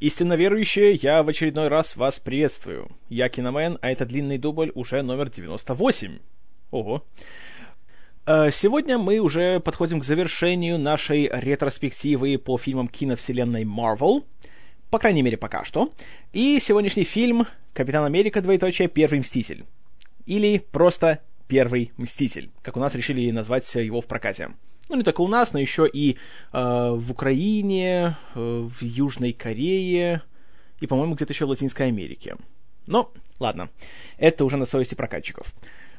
Истинно 0.00 0.32
верующие, 0.32 0.94
я 0.94 1.22
в 1.22 1.28
очередной 1.28 1.68
раз 1.68 1.94
вас 1.94 2.18
приветствую. 2.18 2.88
Я 3.10 3.28
Киномен, 3.28 3.76
а 3.82 3.90
это 3.90 4.06
длинный 4.06 4.38
дубль 4.38 4.72
уже 4.74 5.02
номер 5.02 5.28
98. 5.28 6.20
Ого. 6.70 7.04
Э, 8.24 8.50
сегодня 8.50 8.96
мы 8.96 9.18
уже 9.18 9.60
подходим 9.60 10.00
к 10.00 10.04
завершению 10.04 10.78
нашей 10.78 11.28
ретроспективы 11.30 12.38
по 12.38 12.56
фильмам 12.56 12.88
киновселенной 12.88 13.64
Marvel. 13.64 14.24
По 14.88 14.98
крайней 14.98 15.20
мере, 15.20 15.36
пока 15.36 15.66
что. 15.66 15.92
И 16.32 16.58
сегодняшний 16.60 17.04
фильм 17.04 17.46
«Капитан 17.74 18.06
Америка. 18.06 18.40
Двоеточие. 18.40 18.88
Первый 18.88 19.20
Мститель». 19.20 19.66
Или 20.24 20.64
просто 20.72 21.20
«Первый 21.46 21.92
Мститель», 21.98 22.48
как 22.62 22.78
у 22.78 22.80
нас 22.80 22.94
решили 22.94 23.30
назвать 23.32 23.74
его 23.74 24.00
в 24.00 24.06
прокате 24.06 24.48
ну 24.90 24.96
не 24.96 25.04
только 25.04 25.20
у 25.20 25.28
нас, 25.28 25.52
но 25.52 25.60
еще 25.60 25.88
и 25.88 26.16
э, 26.52 26.90
в 26.92 27.10
Украине, 27.12 28.16
э, 28.34 28.68
в 28.68 28.82
Южной 28.82 29.32
Корее 29.32 30.22
и, 30.80 30.86
по-моему, 30.86 31.14
где-то 31.14 31.32
еще 31.32 31.46
в 31.46 31.50
Латинской 31.50 31.86
Америке. 31.86 32.36
Но, 32.86 33.12
ладно, 33.38 33.70
это 34.18 34.44
уже 34.44 34.56
на 34.56 34.66
совести 34.66 34.96
прокатчиков. 34.96 35.54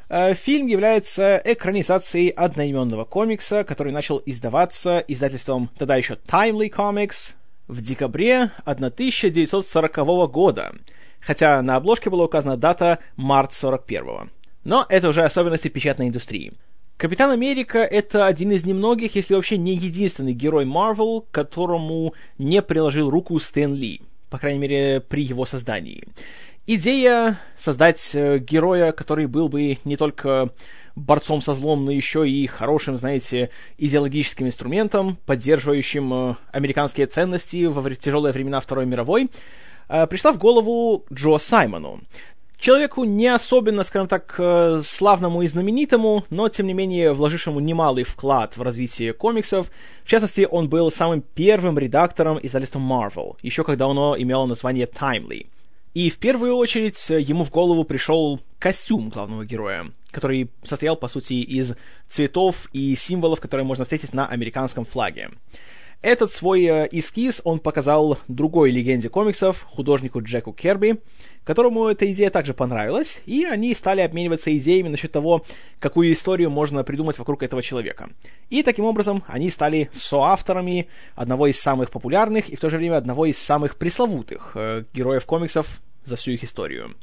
Э, 0.10 0.34
фильм 0.34 0.68
является 0.68 1.42
экранизацией 1.44 2.30
одноименного 2.30 3.06
комикса, 3.06 3.64
который 3.64 3.94
начал 3.94 4.22
издаваться 4.26 5.00
издательством 5.08 5.70
тогда 5.78 5.96
еще 5.96 6.16
Timely 6.28 6.70
Comics 6.70 7.34
в 7.70 7.82
декабре 7.82 8.52
1940 8.66 9.96
года, 10.30 10.74
хотя 11.22 11.62
на 11.62 11.78
обложке 11.78 12.10
была 12.10 12.26
указана 12.26 12.58
дата 12.58 13.00
март 13.16 13.54
41 13.54 14.32
Но 14.66 14.86
это 14.90 15.08
уже 15.08 15.24
особенности 15.24 15.70
печатной 15.70 16.10
индустрии. 16.10 16.52
Капитан 17.02 17.32
Америка— 17.32 17.80
это 17.80 18.28
один 18.28 18.52
из 18.52 18.64
немногих, 18.64 19.16
если 19.16 19.34
вообще 19.34 19.58
не 19.58 19.74
единственный 19.74 20.34
герой 20.34 20.66
Марвел, 20.66 21.26
которому 21.32 22.14
не 22.38 22.62
приложил 22.62 23.10
руку 23.10 23.40
Стэн 23.40 23.74
Ли, 23.74 24.02
по 24.30 24.38
крайней 24.38 24.60
мере, 24.60 25.00
при 25.02 25.24
его 25.24 25.48
создании. 25.48 26.04
Идея 26.68 27.40
создать 27.58 28.12
э, 28.14 28.38
героя, 28.38 28.92
который 28.92 29.26
был 29.26 29.50
бы 29.50 29.80
не 29.84 29.98
только 29.98 30.52
борцом 30.96 31.42
со 31.42 31.56
злом, 31.56 31.86
но 31.86 31.92
еще 31.92 32.30
и 32.30 32.46
хорошим, 32.46 32.98
знаете, 32.98 33.50
идеологическим 33.80 34.46
инструментом, 34.46 35.18
поддерживающим 35.26 36.14
э, 36.14 36.36
американские 36.52 37.08
ценности 37.08 37.66
во 37.66 37.96
тяжелые 37.96 38.32
времена 38.32 38.60
Второй 38.60 38.86
мировой, 38.86 39.32
э, 39.90 40.06
пришла 40.06 40.34
в 40.34 40.38
голову 40.38 41.04
Джо 41.12 41.40
Саймону. 41.40 42.02
Человеку 42.62 43.06
не 43.06 43.26
особенно, 43.26 43.84
скажем 43.84 44.08
так, 44.08 44.36
э, 44.38 44.82
славному 44.84 45.42
и 45.42 45.48
знаменитому, 45.48 46.26
но, 46.30 46.48
тем 46.48 46.68
не 46.68 46.74
менее, 46.74 47.12
вложившему 47.12 47.60
немалый 47.60 48.04
вклад 48.04 48.56
в 48.56 48.62
развитие 48.62 49.14
комиксов. 49.14 49.72
В 50.04 50.08
частности, 50.08 50.48
он 50.50 50.70
был 50.70 50.92
самым 50.92 51.24
первым 51.34 51.80
редактором 51.80 52.40
издательства 52.40 52.78
Marvel, 52.78 53.36
еще 53.42 53.64
когда 53.64 53.88
оно 53.88 54.16
имело 54.16 54.46
название 54.46 54.86
Timely. 54.86 55.48
И 55.96 56.12
в 56.12 56.20
первую 56.20 56.56
очередь 56.56 57.04
ему 57.10 57.46
в 57.46 57.50
голову 57.50 57.84
пришел 57.84 58.40
костюм 58.60 59.10
главного 59.10 59.44
героя, 59.44 59.88
который 60.12 60.52
состоял, 60.64 60.96
по 60.96 61.08
сути, 61.08 61.34
из 61.34 61.74
цветов 62.10 62.70
и 62.74 62.96
символов, 62.96 63.42
которые 63.42 63.66
можно 63.66 63.86
встретить 63.86 64.14
на 64.14 64.28
американском 64.28 64.86
флаге. 64.86 65.32
Этот 66.02 66.32
свой 66.32 66.64
э, 66.66 66.90
эскиз 66.92 67.42
он 67.44 67.60
показал 67.60 68.18
другой 68.28 68.72
легенде 68.72 69.08
комиксов, 69.08 69.62
художнику 69.62 70.20
Джеку 70.22 70.52
Керби, 70.52 71.00
которому 71.44 71.88
эта 71.88 72.12
идея 72.12 72.30
также 72.30 72.54
понравилась, 72.54 73.22
и 73.26 73.46
они 73.46 73.74
стали 73.74 74.02
обмениваться 74.02 74.56
идеями 74.56 74.90
насчет 74.90 75.12
того, 75.12 75.44
какую 75.80 76.12
историю 76.12 76.50
можно 76.50 76.84
придумать 76.84 77.18
вокруг 77.18 77.44
этого 77.44 77.64
человека. 77.64 78.10
И 78.50 78.64
таким 78.64 78.86
образом 78.86 79.24
они 79.28 79.50
стали 79.50 79.90
соавторами 79.94 80.88
одного 81.16 81.48
из 81.48 81.60
самых 81.60 81.92
популярных 81.92 82.50
и 82.50 82.56
в 82.56 82.60
то 82.60 82.70
же 82.70 82.78
время 82.78 82.98
одного 82.98 83.26
из 83.26 83.38
самых 83.38 83.78
пресловутых 83.78 84.52
э, 84.56 84.84
героев 84.94 85.26
комиксов 85.26 85.82
за 86.04 86.16
всю 86.16 86.32
их 86.32 86.44
историю. 86.44 86.96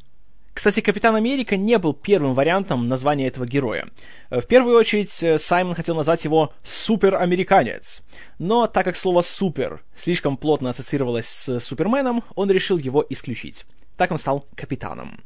Кстати, 0.58 0.80
Капитан 0.80 1.14
Америка 1.14 1.56
не 1.56 1.78
был 1.78 1.95
первым 1.95 2.34
вариантом 2.34 2.89
названия 2.89 3.28
этого 3.28 3.47
героя. 3.47 3.86
В 4.28 4.42
первую 4.42 4.77
очередь, 4.77 5.23
э, 5.23 5.39
Саймон 5.39 5.77
хотел 5.77 5.95
назвать 5.95 6.24
его 6.24 6.52
«Суперамериканец». 6.64 8.02
Но 8.40 8.67
так 8.67 8.84
как 8.84 8.96
слово 8.96 9.23
«супер» 9.23 9.84
слишком 9.95 10.36
плотно 10.36 10.70
ассоциировалось 10.70 11.29
с 11.29 11.61
Суперменом, 11.61 12.24
он 12.34 12.51
решил 12.51 12.77
его 12.77 13.07
исключить. 13.08 13.67
Так 13.98 14.13
он 14.13 14.19
стал 14.19 14.47
капитаном. 14.55 15.20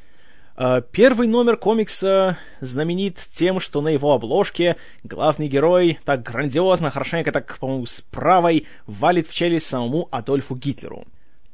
Э, 0.57 0.81
первый 0.91 1.29
номер 1.29 1.59
комикса 1.59 2.39
знаменит 2.61 3.23
тем, 3.33 3.61
что 3.61 3.83
на 3.83 3.91
его 3.91 4.13
обложке 4.13 4.77
главный 5.05 5.47
герой 5.47 5.99
так 6.07 6.23
грандиозно, 6.23 6.91
хорошенько 6.91 7.33
так, 7.33 7.59
по-моему, 7.59 7.85
с 7.85 8.01
правой 8.01 8.67
валит 8.87 9.29
в 9.29 9.35
челюсть 9.35 9.67
самому 9.67 10.09
Адольфу 10.11 10.57
Гитлеру. 10.57 11.05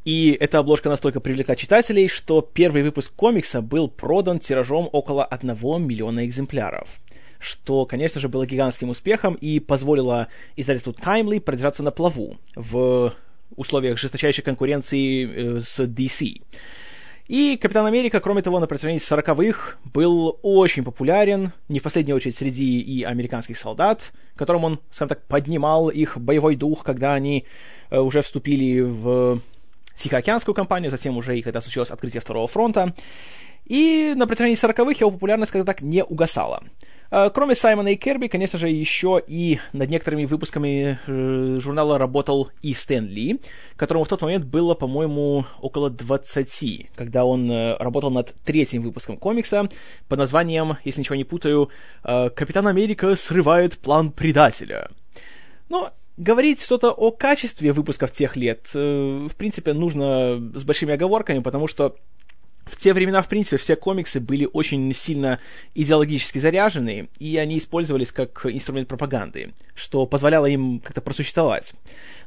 И 0.04 0.30
эта 0.38 0.60
обложка 0.60 0.88
настолько 0.88 1.18
привлекла 1.18 1.56
читателей, 1.56 2.06
что 2.06 2.40
первый 2.40 2.84
выпуск 2.84 3.12
комикса 3.14 3.62
был 3.62 3.88
продан 3.88 4.38
тиражом 4.38 4.88
около 4.92 5.24
1 5.24 5.56
миллиона 5.84 6.24
экземпляров 6.24 7.00
что, 7.40 7.86
конечно 7.86 8.20
же, 8.20 8.28
было 8.28 8.46
гигантским 8.46 8.90
успехом 8.90 9.34
и 9.34 9.60
позволило 9.60 10.26
издательству 10.56 10.92
Timely 10.92 11.40
продержаться 11.40 11.84
на 11.84 11.92
плаву 11.92 12.36
в 12.56 13.14
условиях 13.54 13.98
жесточайшей 13.98 14.42
конкуренции 14.42 15.56
э, 15.56 15.60
с 15.60 15.78
DC. 15.80 16.42
И 17.28 17.58
Капитан 17.60 17.84
Америка, 17.84 18.20
кроме 18.20 18.40
того, 18.40 18.58
на 18.58 18.66
протяжении 18.66 18.98
40-х 18.98 19.76
был 19.84 20.38
очень 20.42 20.82
популярен, 20.82 21.52
не 21.68 21.78
в 21.78 21.82
последнюю 21.82 22.16
очередь 22.16 22.34
среди 22.34 22.80
и 22.80 23.02
американских 23.02 23.58
солдат, 23.58 24.12
которым 24.34 24.64
он, 24.64 24.80
скажем 24.90 25.10
так, 25.10 25.26
поднимал 25.26 25.90
их 25.90 26.16
боевой 26.16 26.56
дух, 26.56 26.84
когда 26.84 27.12
они 27.12 27.44
э, 27.90 27.98
уже 27.98 28.22
вступили 28.22 28.80
в 28.80 29.42
Тихоокеанскую 29.96 30.54
кампанию, 30.54 30.90
затем 30.90 31.18
уже 31.18 31.38
и 31.38 31.42
когда 31.42 31.60
случилось 31.60 31.90
открытие 31.90 32.22
Второго 32.22 32.48
фронта. 32.48 32.94
И 33.66 34.14
на 34.16 34.26
протяжении 34.26 34.56
40-х 34.56 35.00
его 35.00 35.10
популярность, 35.10 35.52
как-то 35.52 35.66
так, 35.66 35.82
не 35.82 36.02
угасала. 36.02 36.62
А, 37.10 37.30
кроме 37.30 37.54
Саймона 37.54 37.88
и 37.88 37.96
Керби, 37.96 38.26
конечно 38.26 38.58
же, 38.58 38.68
еще 38.68 39.22
и 39.26 39.60
над 39.72 39.88
некоторыми 39.88 40.26
выпусками 40.26 40.98
э, 41.06 41.58
журнала 41.58 41.96
работал 41.96 42.50
и 42.60 42.74
Стэн 42.74 43.06
Ли, 43.06 43.40
которому 43.76 44.04
в 44.04 44.08
тот 44.08 44.20
момент 44.20 44.44
было, 44.44 44.74
по-моему, 44.74 45.46
около 45.60 45.88
20, 45.88 46.90
когда 46.94 47.24
он 47.24 47.50
э, 47.50 47.76
работал 47.78 48.10
над 48.10 48.34
третьим 48.44 48.82
выпуском 48.82 49.16
комикса 49.16 49.68
под 50.08 50.18
названием, 50.18 50.76
если 50.84 51.00
ничего 51.00 51.16
не 51.16 51.24
путаю, 51.24 51.70
э, 52.04 52.28
«Капитан 52.28 52.68
Америка 52.68 53.14
срывает 53.16 53.78
план 53.78 54.12
предателя». 54.12 54.90
Но 55.70 55.92
говорить 56.18 56.62
что-то 56.62 56.90
о 56.90 57.10
качестве 57.10 57.72
выпусков 57.72 58.12
тех 58.12 58.36
лет, 58.36 58.68
э, 58.74 59.28
в 59.30 59.34
принципе, 59.34 59.72
нужно 59.72 60.52
с 60.54 60.64
большими 60.64 60.92
оговорками, 60.92 61.38
потому 61.38 61.68
что 61.68 61.96
в 62.68 62.76
те 62.76 62.92
времена, 62.92 63.22
в 63.22 63.28
принципе, 63.28 63.56
все 63.56 63.76
комиксы 63.76 64.20
были 64.20 64.48
очень 64.52 64.92
сильно 64.92 65.40
идеологически 65.74 66.38
заряжены, 66.38 67.08
и 67.18 67.36
они 67.36 67.58
использовались 67.58 68.12
как 68.12 68.46
инструмент 68.46 68.88
пропаганды, 68.88 69.54
что 69.74 70.06
позволяло 70.06 70.46
им 70.46 70.80
как-то 70.80 71.00
просуществовать. 71.00 71.72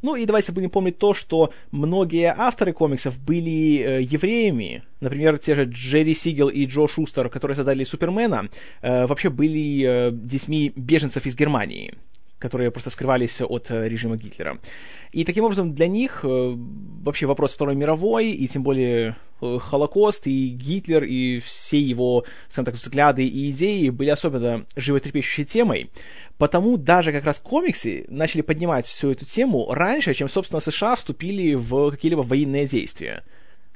Ну 0.01 0.15
и 0.15 0.25
давайте 0.25 0.51
будем 0.51 0.69
помнить 0.69 0.97
то, 0.97 1.13
что 1.13 1.53
многие 1.71 2.33
авторы 2.35 2.73
комиксов 2.73 3.17
были 3.19 3.79
э, 3.79 4.01
евреями. 4.01 4.83
Например, 4.99 5.37
те 5.37 5.55
же 5.55 5.65
Джерри 5.65 6.13
Сигел 6.13 6.49
и 6.49 6.65
Джо 6.65 6.87
Шустер, 6.87 7.29
которые 7.29 7.55
создали 7.55 7.83
Супермена, 7.83 8.49
э, 8.81 9.05
вообще 9.05 9.29
были 9.29 9.83
э, 9.85 10.11
детьми 10.11 10.71
беженцев 10.75 11.25
из 11.25 11.35
Германии 11.35 11.93
которые 12.41 12.71
просто 12.71 12.89
скрывались 12.89 13.39
от 13.41 13.69
э, 13.69 13.87
режима 13.87 14.17
Гитлера. 14.17 14.57
И 15.11 15.23
таким 15.23 15.45
образом 15.45 15.73
для 15.73 15.87
них 15.87 16.21
э, 16.23 16.53
вообще 17.03 17.27
вопрос 17.27 17.53
Второй 17.53 17.75
мировой, 17.75 18.31
и 18.31 18.47
тем 18.47 18.63
более 18.63 19.15
э, 19.41 19.59
Холокост, 19.59 20.25
и 20.25 20.49
Гитлер, 20.49 21.03
и 21.03 21.39
все 21.39 21.79
его, 21.79 22.25
скажем 22.49 22.65
так, 22.65 22.75
взгляды 22.75 23.25
и 23.25 23.51
идеи 23.51 23.89
были 23.89 24.09
особенно 24.09 24.65
животрепещущей 24.75 25.45
темой. 25.45 25.91
Потому 26.37 26.77
даже 26.77 27.11
как 27.11 27.25
раз 27.25 27.39
комиксы 27.39 28.05
начали 28.09 28.41
поднимать 28.41 28.85
всю 28.85 29.11
эту 29.11 29.25
тему 29.25 29.71
раньше, 29.71 30.13
чем, 30.15 30.27
собственно, 30.27 30.61
США 30.61 30.95
вступили 30.95 31.53
в 31.53 31.91
какие-либо 31.91 32.21
военные 32.21 32.67
действия. 32.67 33.23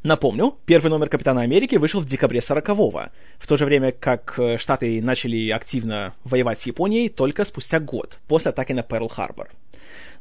Напомню, 0.05 0.55
первый 0.67 0.89
номер 0.89 1.09
Капитана 1.09 1.41
Америки 1.41 1.77
вышел 1.77 1.99
в 1.99 2.05
декабре 2.05 2.39
40-го, 2.39 3.09
в 3.39 3.47
то 3.47 3.57
же 3.57 3.65
время 3.65 3.91
как 3.91 4.37
э, 4.37 4.59
Штаты 4.59 5.01
начали 5.01 5.49
активно 5.49 6.13
воевать 6.23 6.61
с 6.61 6.67
Японией 6.67 7.09
только 7.09 7.43
спустя 7.43 7.79
год, 7.79 8.19
после 8.27 8.51
атаки 8.51 8.73
на 8.73 8.81
Перл-Харбор. 8.81 9.47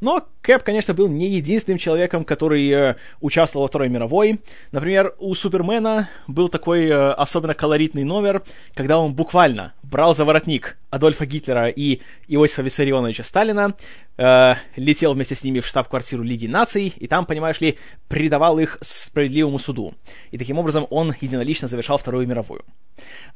Но 0.00 0.26
Кэп, 0.42 0.62
конечно, 0.62 0.94
был 0.94 1.08
не 1.08 1.28
единственным 1.28 1.78
человеком, 1.78 2.24
который 2.24 2.68
э, 2.70 2.96
участвовал 3.20 3.64
во 3.64 3.68
Второй 3.68 3.88
мировой. 3.88 4.40
Например, 4.72 5.14
у 5.18 5.34
Супермена 5.34 6.10
был 6.26 6.48
такой 6.48 6.86
э, 6.86 7.12
особенно 7.12 7.54
колоритный 7.54 8.04
номер, 8.04 8.42
когда 8.74 8.98
он 8.98 9.14
буквально 9.14 9.72
брал 9.82 10.14
за 10.14 10.24
воротник 10.24 10.76
Адольфа 10.90 11.26
Гитлера 11.26 11.68
и 11.68 12.00
Иосифа 12.28 12.62
Виссарионовича 12.62 13.24
Сталина, 13.24 13.74
э, 14.16 14.54
летел 14.76 15.14
вместе 15.14 15.34
с 15.34 15.42
ними 15.42 15.60
в 15.60 15.66
штаб-квартиру 15.66 16.22
Лиги 16.22 16.46
наций, 16.46 16.92
и 16.96 17.06
там, 17.06 17.26
понимаешь 17.26 17.60
ли, 17.60 17.78
предавал 18.08 18.58
их 18.58 18.78
справедливому 18.80 19.58
суду. 19.58 19.94
И 20.30 20.38
таким 20.38 20.58
образом 20.58 20.86
он 20.90 21.14
единолично 21.20 21.68
завершал 21.68 21.98
Вторую 21.98 22.26
мировую. 22.26 22.64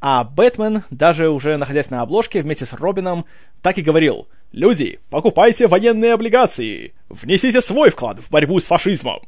А 0.00 0.24
Бэтмен, 0.24 0.84
даже 0.90 1.28
уже 1.28 1.56
находясь 1.56 1.90
на 1.90 2.02
обложке 2.02 2.42
вместе 2.42 2.66
с 2.66 2.72
Робином, 2.72 3.24
так 3.62 3.78
и 3.78 3.82
говорил 3.82 4.28
«Люди, 4.52 4.98
покупайте 5.10 5.66
военные 5.66 6.14
облигации! 6.14 6.94
Внесите 7.08 7.60
свой 7.60 7.90
вклад 7.90 8.18
в 8.18 8.30
борьбу 8.30 8.58
с 8.58 8.66
фашизмом!» 8.66 9.20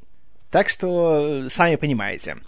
Так 0.50 0.69
что, 0.69 1.49
сами 1.49 1.76
понимаете. 1.76 2.38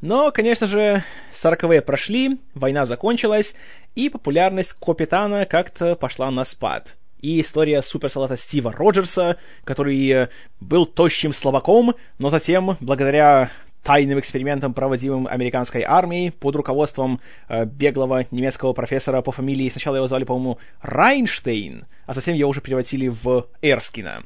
Но, 0.00 0.30
конечно 0.30 0.66
же, 0.66 1.04
сороковые 1.32 1.82
прошли, 1.82 2.38
война 2.54 2.86
закончилась, 2.86 3.54
и 3.94 4.08
популярность 4.08 4.72
Капитана 4.72 5.44
как-то 5.44 5.94
пошла 5.94 6.30
на 6.30 6.44
спад. 6.44 6.96
И 7.20 7.40
история 7.40 7.82
суперсолдата 7.82 8.38
Стива 8.38 8.72
Роджерса, 8.72 9.36
который 9.64 10.28
был 10.60 10.86
тощим 10.86 11.34
слабаком, 11.34 11.94
но 12.18 12.30
затем, 12.30 12.78
благодаря 12.80 13.50
тайным 13.82 14.18
экспериментам, 14.18 14.74
проводимым 14.74 15.26
американской 15.26 15.82
армией 15.82 16.30
под 16.30 16.56
руководством 16.56 17.20
э, 17.48 17.64
беглого 17.64 18.26
немецкого 18.30 18.72
профессора 18.72 19.22
по 19.22 19.32
фамилии, 19.32 19.68
сначала 19.68 19.96
его 19.96 20.06
звали, 20.06 20.24
по-моему, 20.24 20.58
Райнштейн, 20.82 21.86
а 22.06 22.12
затем 22.12 22.34
его 22.34 22.50
уже 22.50 22.60
превратили 22.60 23.08
в 23.08 23.46
Эрскина. 23.62 24.22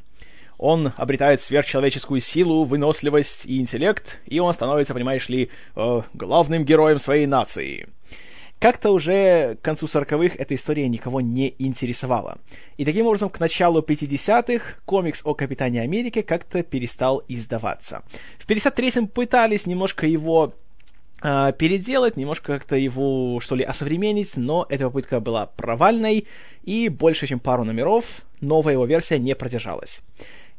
Он 0.59 0.93
обретает 0.97 1.43
сверхчеловеческую 1.43 2.21
силу, 2.21 2.65
выносливость 2.65 3.45
и 3.47 3.61
интеллект, 3.61 4.21
и 4.27 4.39
он 4.39 4.55
становится, 4.55 4.95
понимаешь 4.95 5.29
ли, 5.29 5.51
э, 5.75 6.03
главным 6.15 6.65
героем 6.65 6.99
своей 6.99 7.27
нации. 7.27 7.89
Как-то 8.65 8.93
уже 8.93 9.57
к 9.57 9.61
концу 9.61 9.85
40-х 9.85 10.37
эта 10.39 10.55
история 10.55 10.89
никого 10.89 11.21
не 11.21 11.55
интересовала. 11.59 12.39
И 12.79 12.87
таким 12.87 13.05
образом, 13.05 13.29
к 13.29 13.39
началу 13.39 13.83
50-х 13.83 14.77
комикс 14.87 15.21
о 15.23 15.35
Капитане 15.35 15.83
Америке 15.83 16.23
как-то 16.23 16.63
перестал 16.63 17.23
издаваться. 17.29 18.05
В 18.39 18.49
53-м 18.49 19.09
пытались 19.09 19.67
немножко 19.67 20.07
его 20.07 20.55
э, 21.23 21.53
переделать, 21.59 22.17
немножко 22.17 22.55
как-то 22.55 22.75
его, 22.75 23.39
что 23.41 23.55
ли, 23.55 23.65
осовременить, 23.65 24.35
но 24.39 24.65
эта 24.71 24.85
попытка 24.85 25.21
была 25.21 25.45
провальной, 25.45 26.27
и 26.63 26.89
больше, 26.89 27.27
чем 27.27 27.41
пару 27.41 27.65
номеров, 27.65 28.23
новая 28.41 28.73
его 28.73 28.87
версия 28.87 29.19
не 29.19 29.35
продержалась. 29.35 30.01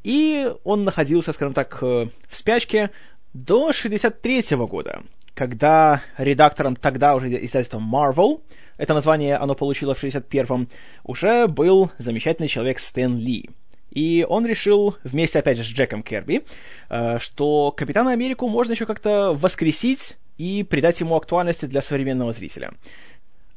И 0.03 0.53
он 0.63 0.83
находился, 0.83 1.33
скажем 1.33 1.55
так, 1.55 1.79
э, 1.81 2.09
в 2.29 2.35
спячке 2.35 2.91
до 3.33 3.73
63 3.73 4.53
-го 4.53 4.67
года, 4.67 5.01
когда 5.35 6.01
редактором 6.17 6.75
тогда 6.75 7.15
уже 7.15 7.27
издательства 7.27 7.79
Marvel, 7.79 8.41
это 8.77 8.93
название 8.93 9.35
оно 9.35 9.53
получило 9.53 9.93
в 9.93 10.03
61-м, 10.03 10.67
уже 11.03 11.47
был 11.47 11.91
замечательный 11.97 12.47
человек 12.47 12.79
Стэн 12.79 13.17
Ли. 13.17 13.49
И 13.91 14.25
он 14.27 14.45
решил, 14.45 14.97
вместе 15.03 15.39
опять 15.39 15.57
же 15.57 15.63
с 15.63 15.67
Джеком 15.67 16.03
Керби, 16.03 16.43
э, 16.89 17.19
что 17.19 17.71
Капитана 17.71 18.11
Америку 18.11 18.49
можно 18.49 18.73
еще 18.73 18.85
как-то 18.85 19.33
воскресить 19.33 20.17
и 20.37 20.63
придать 20.63 20.99
ему 20.99 21.15
актуальности 21.15 21.65
для 21.65 21.81
современного 21.81 22.33
зрителя. 22.33 22.71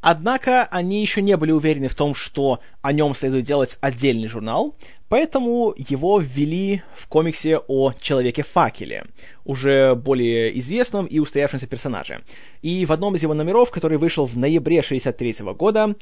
Однако 0.01 0.65
они 0.65 1.01
еще 1.01 1.23
не 1.23 1.37
были 1.37 1.51
уверены 1.51 1.89
в 1.89 1.95
том, 1.95 2.15
что 2.15 2.61
о 2.83 2.93
нем 2.93 3.15
следует 3.15 3.45
делать 3.45 3.79
отдельный 3.81 4.29
журнал, 4.29 4.77
поэтому 5.09 5.75
его 5.77 6.21
ввели 6.21 6.83
в 6.95 7.09
комиксе 7.09 7.59
о 7.59 7.93
Человеке-факеле, 8.01 9.05
уже 9.45 9.97
более 9.97 10.57
известном 10.61 11.07
и 11.07 11.19
устоявшемся 11.19 11.67
персонаже. 11.67 12.21
И 12.63 12.87
в 12.87 12.93
одном 12.93 13.17
из 13.17 13.23
его 13.23 13.35
номеров, 13.35 13.71
который 13.71 13.99
вышел 13.99 14.25
в 14.25 14.37
ноябре 14.37 14.83
63 14.83 15.53
года, 15.55 15.97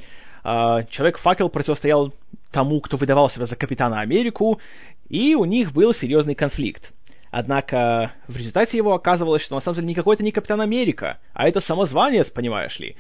а, 0.45 0.85
Человек-факел 0.85 1.49
противостоял 1.49 2.13
тому, 2.53 2.81
кто 2.81 2.97
выдавал 2.97 3.31
себя 3.31 3.47
за 3.47 3.57
Капитана 3.57 4.01
Америку, 4.01 4.61
и 5.09 5.35
у 5.35 5.45
них 5.47 5.73
был 5.73 5.95
серьезный 5.95 6.35
конфликт. 6.35 6.93
Однако 7.31 8.13
в 8.29 8.37
результате 8.37 8.77
его 8.77 8.95
оказывалось, 8.95 9.43
что 9.43 9.55
на 9.55 9.61
самом 9.61 9.77
деле 9.77 9.89
никакой 9.89 10.15
это 10.15 10.25
не 10.25 10.33
Капитан 10.33 10.61
Америка, 10.61 11.19
а 11.35 11.47
это 11.47 11.61
самозванец, 11.61 12.31
понимаешь 12.31 12.79
ли. 12.79 12.97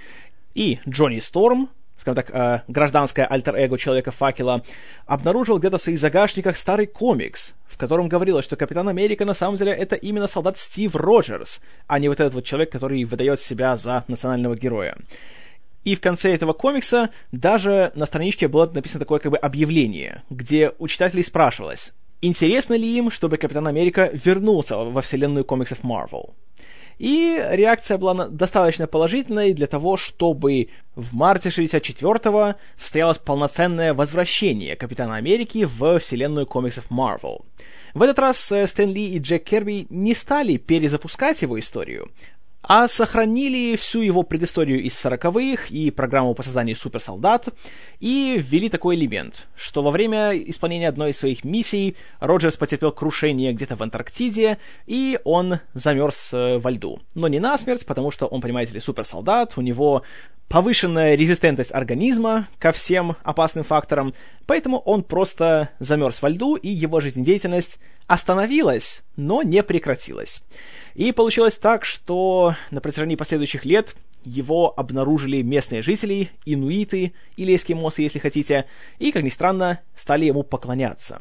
И 0.56 0.80
Джонни 0.88 1.18
Сторм, 1.18 1.68
скажем 1.98 2.16
так, 2.16 2.30
э, 2.30 2.62
гражданское 2.66 3.26
альтер-эго 3.26 3.76
Человека-факела, 3.76 4.62
обнаружил 5.04 5.58
где-то 5.58 5.76
в 5.76 5.82
своих 5.82 5.98
загашниках 5.98 6.56
старый 6.56 6.86
комикс, 6.86 7.54
в 7.68 7.76
котором 7.76 8.08
говорилось, 8.08 8.46
что 8.46 8.56
Капитан 8.56 8.88
Америка 8.88 9.26
на 9.26 9.34
самом 9.34 9.56
деле 9.56 9.72
это 9.72 9.96
именно 9.96 10.26
солдат 10.26 10.56
Стив 10.56 10.96
Роджерс, 10.96 11.60
а 11.86 11.98
не 11.98 12.08
вот 12.08 12.20
этот 12.20 12.32
вот 12.32 12.44
человек, 12.46 12.72
который 12.72 13.04
выдает 13.04 13.38
себя 13.38 13.76
за 13.76 14.04
национального 14.08 14.56
героя. 14.56 14.96
И 15.84 15.94
в 15.94 16.00
конце 16.00 16.32
этого 16.32 16.54
комикса 16.54 17.10
даже 17.32 17.92
на 17.94 18.06
страничке 18.06 18.48
было 18.48 18.64
написано 18.66 19.00
такое 19.00 19.18
как 19.18 19.32
бы 19.32 19.36
объявление, 19.36 20.22
где 20.30 20.72
у 20.78 20.88
читателей 20.88 21.22
спрашивалось, 21.22 21.92
интересно 22.22 22.72
ли 22.72 22.96
им, 22.96 23.10
чтобы 23.10 23.36
Капитан 23.36 23.68
Америка 23.68 24.10
вернулся 24.14 24.78
во 24.78 25.02
вселенную 25.02 25.44
комиксов 25.44 25.80
Marvel. 25.82 26.30
И 26.98 27.38
реакция 27.50 27.98
была 27.98 28.28
достаточно 28.28 28.86
положительной 28.86 29.52
для 29.52 29.66
того, 29.66 29.96
чтобы 29.96 30.68
в 30.94 31.14
марте 31.14 31.50
64-го 31.50 32.54
состоялось 32.76 33.18
полноценное 33.18 33.92
возвращение 33.92 34.76
Капитана 34.76 35.16
Америки 35.16 35.64
в 35.64 35.98
вселенную 35.98 36.46
комиксов 36.46 36.86
Marvel. 36.90 37.44
В 37.92 38.02
этот 38.02 38.18
раз 38.18 38.52
э, 38.52 38.66
Стэн 38.66 38.92
Ли 38.92 39.14
и 39.14 39.18
Джек 39.18 39.44
Керби 39.44 39.86
не 39.90 40.14
стали 40.14 40.56
перезапускать 40.56 41.42
его 41.42 41.58
историю, 41.58 42.10
а 42.66 42.88
сохранили 42.88 43.76
всю 43.76 44.02
его 44.02 44.22
предысторию 44.22 44.82
из 44.82 44.98
сороковых 44.98 45.70
и 45.70 45.90
программу 45.90 46.34
по 46.34 46.42
созданию 46.42 46.76
суперсолдат, 46.76 47.48
и 48.00 48.36
ввели 48.38 48.68
такой 48.68 48.96
элемент, 48.96 49.46
что 49.56 49.82
во 49.82 49.90
время 49.90 50.32
исполнения 50.36 50.88
одной 50.88 51.10
из 51.10 51.18
своих 51.18 51.44
миссий 51.44 51.96
Роджерс 52.18 52.56
потерпел 52.56 52.92
крушение 52.92 53.52
где-то 53.52 53.76
в 53.76 53.82
Антарктиде, 53.82 54.58
и 54.86 55.18
он 55.24 55.60
замерз 55.74 56.30
э, 56.32 56.58
во 56.58 56.70
льду. 56.70 57.00
Но 57.14 57.28
не 57.28 57.38
насмерть, 57.38 57.86
потому 57.86 58.10
что 58.10 58.26
он, 58.26 58.40
понимаете 58.40 58.72
ли, 58.72 58.80
суперсолдат, 58.80 59.54
у 59.56 59.60
него 59.60 60.02
повышенная 60.48 61.14
резистентность 61.14 61.74
организма 61.74 62.48
ко 62.58 62.72
всем 62.72 63.16
опасным 63.22 63.64
факторам, 63.64 64.14
поэтому 64.46 64.78
он 64.78 65.02
просто 65.02 65.70
замерз 65.78 66.22
во 66.22 66.28
льду, 66.28 66.56
и 66.56 66.68
его 66.68 67.00
жизнедеятельность 67.00 67.78
остановилась, 68.06 69.02
но 69.16 69.42
не 69.42 69.62
прекратилась. 69.62 70.42
И 70.94 71.12
получилось 71.12 71.58
так, 71.58 71.84
что 71.84 72.54
на 72.70 72.80
протяжении 72.80 73.16
последующих 73.16 73.64
лет 73.64 73.96
его 74.24 74.72
обнаружили 74.76 75.42
местные 75.42 75.82
жители, 75.82 76.30
инуиты 76.44 77.12
или 77.36 77.54
эскимосы, 77.54 78.02
если 78.02 78.18
хотите, 78.18 78.66
и, 78.98 79.12
как 79.12 79.22
ни 79.22 79.28
странно, 79.28 79.80
стали 79.94 80.24
ему 80.24 80.42
поклоняться. 80.42 81.20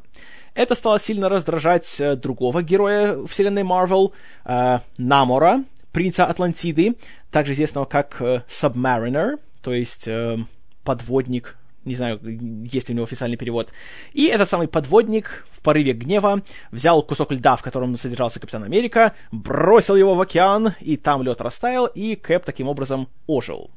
Это 0.53 0.73
стало 0.75 0.99
сильно 0.99 1.27
раздражать 1.27 1.99
э, 1.99 2.15
другого 2.15 2.63
героя 2.63 3.25
вселенной 3.27 3.63
Марвел, 3.63 4.13
э, 4.45 4.79
Намора, 4.97 5.65
принца 5.95 6.25
Атлантиды, 6.25 6.97
также 7.31 7.53
известного 7.53 7.85
как 7.85 8.21
э, 8.21 8.43
Submariner, 8.49 9.39
то 9.61 9.73
есть 9.73 10.09
э, 10.09 10.37
подводник, 10.83 11.55
не 11.85 11.95
знаю, 11.95 12.19
есть 12.21 12.89
ли 12.89 12.93
у 12.93 12.95
него 12.97 13.05
официальный 13.05 13.37
перевод. 13.37 13.71
И 14.11 14.25
этот 14.25 14.49
самый 14.49 14.67
подводник 14.67 15.47
в 15.51 15.61
порыве 15.61 15.93
гнева 15.93 16.41
взял 16.71 17.01
кусок 17.01 17.31
льда, 17.31 17.55
в 17.55 17.61
котором 17.61 17.95
содержался 17.95 18.41
Капитан 18.41 18.63
Америка, 18.63 19.13
бросил 19.31 19.95
его 19.95 20.15
в 20.15 20.21
океан, 20.21 20.75
и 20.81 20.97
там 20.97 21.23
лед 21.23 21.39
растаял, 21.39 21.85
и 21.85 22.17
Кэп 22.17 22.43
таким 22.43 22.67
образом 22.67 23.07
ожил. 23.25 23.71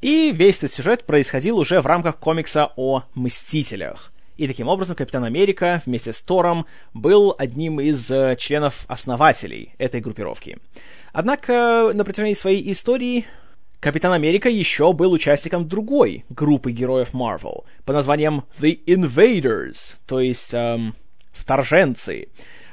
И 0.00 0.30
весь 0.30 0.58
этот 0.58 0.72
сюжет 0.72 1.02
происходил 1.06 1.58
уже 1.58 1.80
в 1.80 1.86
рамках 1.86 2.18
комикса 2.18 2.70
о 2.76 3.02
Мстителях. 3.16 4.12
И 4.36 4.46
таким 4.46 4.68
образом 4.68 4.94
Капитан 4.94 5.24
Америка 5.24 5.82
вместе 5.86 6.12
с 6.12 6.20
Тором 6.20 6.66
был 6.94 7.34
одним 7.36 7.80
из 7.80 8.10
э, 8.10 8.36
членов-основателей 8.38 9.74
этой 9.78 10.00
группировки. 10.00 10.58
Однако 11.12 11.92
на 11.94 12.04
протяжении 12.04 12.34
своей 12.34 12.72
истории 12.72 13.26
Капитан 13.80 14.12
Америка 14.12 14.48
еще 14.48 14.92
был 14.92 15.10
участником 15.10 15.66
другой 15.66 16.24
группы 16.28 16.70
героев 16.70 17.12
Marvel 17.12 17.64
под 17.84 17.96
названием 17.96 18.44
The 18.60 18.78
Invaders, 18.86 19.96
то 20.06 20.20
есть 20.20 20.54
эм, 20.54 20.94
вторженцы. 21.32 22.28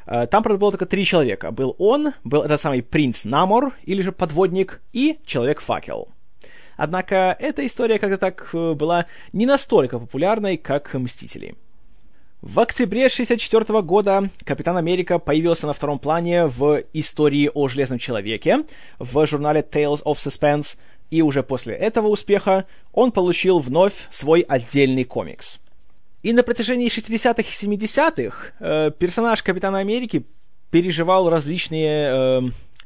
Э, 0.05 0.27
там, 0.27 0.43
правда, 0.43 0.59
было 0.59 0.71
только 0.71 0.85
три 0.85 1.05
человека. 1.05 1.49
Был 1.49 1.75
он, 1.79 2.13
был 2.23 2.43
этот 2.43 2.61
самый 2.61 2.83
принц 2.83 3.25
Намор, 3.25 3.73
или 3.85 4.03
же 4.03 4.11
подводник, 4.11 4.81
и 4.93 5.17
Человек-факел. 5.25 6.09
Однако 6.77 7.35
эта 7.39 7.65
история 7.65 7.97
как-то 7.97 8.19
так 8.19 8.47
э, 8.53 8.73
была 8.73 9.07
не 9.33 9.47
настолько 9.47 9.97
популярной, 9.97 10.57
как 10.57 10.93
Мстители. 10.93 11.55
В 12.41 12.61
октябре 12.61 13.07
1964 13.07 13.81
года 13.81 14.29
Капитан 14.45 14.77
Америка 14.77 15.19
появился 15.19 15.67
на 15.67 15.73
втором 15.73 15.99
плане 15.99 16.45
в 16.45 16.83
истории 16.93 17.51
о 17.53 17.67
Железном 17.67 17.99
Человеке 17.99 18.63
в 18.97 19.25
журнале 19.27 19.59
Tales 19.59 20.01
of 20.05 20.15
Suspense, 20.19 20.77
и 21.11 21.21
уже 21.21 21.43
после 21.43 21.75
этого 21.75 22.07
успеха 22.07 22.65
он 22.93 23.11
получил 23.11 23.59
вновь 23.59 24.07
свой 24.09 24.39
отдельный 24.39 25.03
комикс. 25.03 25.59
И 26.23 26.31
на 26.31 26.43
протяжении 26.43 26.87
60-х 26.87 27.41
и 27.41 27.75
70-х 27.75 28.53
э, 28.61 28.91
персонаж 28.97 29.43
Капитана 29.43 29.79
Америки 29.79 30.25
переживал 30.71 31.29
различные 31.29 32.09
э, 32.09 32.41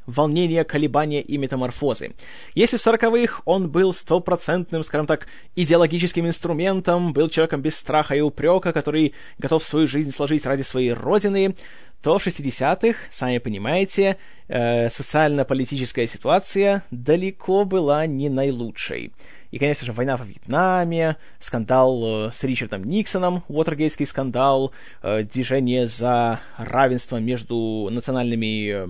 волнения, 0.06 0.64
колебания 0.64 1.20
и 1.20 1.36
метаморфозы. 1.36 2.12
Если 2.54 2.76
в 2.76 2.82
сороковых 2.82 3.42
он 3.44 3.70
был 3.70 3.92
стопроцентным, 3.92 4.84
скажем 4.84 5.06
так, 5.06 5.26
идеологическим 5.56 6.26
инструментом, 6.26 7.12
был 7.12 7.28
человеком 7.28 7.62
без 7.62 7.76
страха 7.76 8.14
и 8.14 8.20
упрека, 8.20 8.72
который 8.72 9.14
готов 9.38 9.64
свою 9.64 9.86
жизнь 9.86 10.10
сложить 10.10 10.46
ради 10.46 10.62
своей 10.62 10.92
родины, 10.92 11.54
то 12.02 12.18
в 12.18 12.26
60-х, 12.26 12.98
сами 13.10 13.38
понимаете, 13.38 14.18
э, 14.48 14.90
социально-политическая 14.90 16.06
ситуация 16.06 16.84
далеко 16.90 17.64
была 17.64 18.04
не 18.06 18.28
наилучшей. 18.28 19.12
И, 19.54 19.58
конечно 19.58 19.86
же, 19.86 19.92
война 19.92 20.16
во 20.16 20.24
Вьетнаме, 20.24 21.16
скандал 21.38 22.26
э, 22.26 22.30
с 22.32 22.42
Ричардом 22.42 22.82
Никсоном, 22.82 23.44
Уотергейтский 23.48 24.04
скандал, 24.04 24.72
э, 25.00 25.22
движение 25.22 25.86
за 25.86 26.40
равенство 26.58 27.18
между 27.18 27.88
национальными 27.90 28.68
э, 28.68 28.88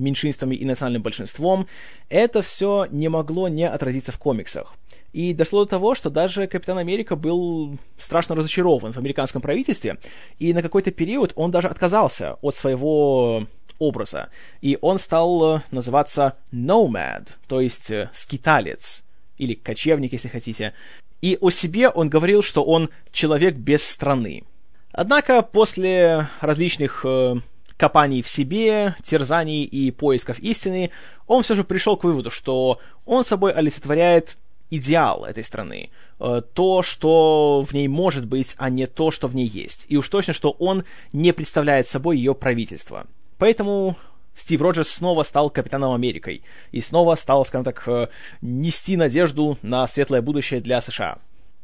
меньшинствами 0.00 0.54
и 0.54 0.64
национальным 0.64 1.02
большинством, 1.02 1.66
это 2.08 2.42
все 2.42 2.86
не 2.90 3.08
могло 3.08 3.48
не 3.48 3.68
отразиться 3.68 4.12
в 4.12 4.18
комиксах. 4.18 4.74
И 5.12 5.34
дошло 5.34 5.64
до 5.64 5.70
того, 5.70 5.94
что 5.94 6.08
даже 6.08 6.46
Капитан 6.46 6.78
Америка 6.78 7.16
был 7.16 7.78
страшно 7.98 8.36
разочарован 8.36 8.92
в 8.92 8.98
американском 8.98 9.42
правительстве, 9.42 9.98
и 10.38 10.54
на 10.54 10.62
какой-то 10.62 10.92
период 10.92 11.32
он 11.34 11.50
даже 11.50 11.68
отказался 11.68 12.34
от 12.42 12.54
своего 12.54 13.44
образа. 13.78 14.28
И 14.60 14.78
он 14.80 14.98
стал 14.98 15.56
э, 15.56 15.60
называться 15.72 16.36
Nomad, 16.52 17.28
то 17.48 17.60
есть 17.60 17.90
э, 17.90 18.10
скиталец, 18.12 19.02
или 19.36 19.54
кочевник, 19.54 20.12
если 20.12 20.28
хотите. 20.28 20.74
И 21.20 21.36
о 21.40 21.50
себе 21.50 21.88
он 21.88 22.08
говорил, 22.08 22.42
что 22.42 22.62
он 22.62 22.90
человек 23.10 23.56
без 23.56 23.82
страны. 23.82 24.44
Однако 24.92 25.42
после 25.42 26.28
различных 26.40 27.04
э, 27.04 27.36
копаний 27.80 28.20
в 28.20 28.28
себе, 28.28 28.94
терзаний 29.02 29.64
и 29.64 29.90
поисков 29.90 30.38
истины, 30.38 30.90
он 31.26 31.42
все 31.42 31.54
же 31.54 31.64
пришел 31.64 31.96
к 31.96 32.04
выводу, 32.04 32.30
что 32.30 32.78
он 33.06 33.24
собой 33.24 33.52
олицетворяет 33.52 34.36
идеал 34.68 35.24
этой 35.24 35.42
страны, 35.42 35.88
э, 36.20 36.42
то, 36.52 36.82
что 36.82 37.64
в 37.66 37.72
ней 37.72 37.88
может 37.88 38.26
быть, 38.26 38.54
а 38.58 38.68
не 38.68 38.86
то, 38.86 39.10
что 39.10 39.28
в 39.28 39.34
ней 39.34 39.46
есть. 39.46 39.86
И 39.88 39.96
уж 39.96 40.08
точно, 40.10 40.34
что 40.34 40.50
он 40.58 40.84
не 41.14 41.32
представляет 41.32 41.88
собой 41.88 42.18
ее 42.18 42.34
правительство. 42.34 43.06
Поэтому 43.38 43.96
Стив 44.34 44.60
Роджерс 44.60 44.90
снова 44.90 45.22
стал 45.22 45.48
капитаном 45.48 45.94
Америкой 45.94 46.42
и 46.72 46.82
снова 46.82 47.14
стал, 47.14 47.46
скажем 47.46 47.64
так, 47.64 47.82
э, 47.86 48.08
нести 48.42 48.98
надежду 48.98 49.56
на 49.62 49.86
светлое 49.86 50.20
будущее 50.20 50.60
для 50.60 50.82
США. 50.82 51.18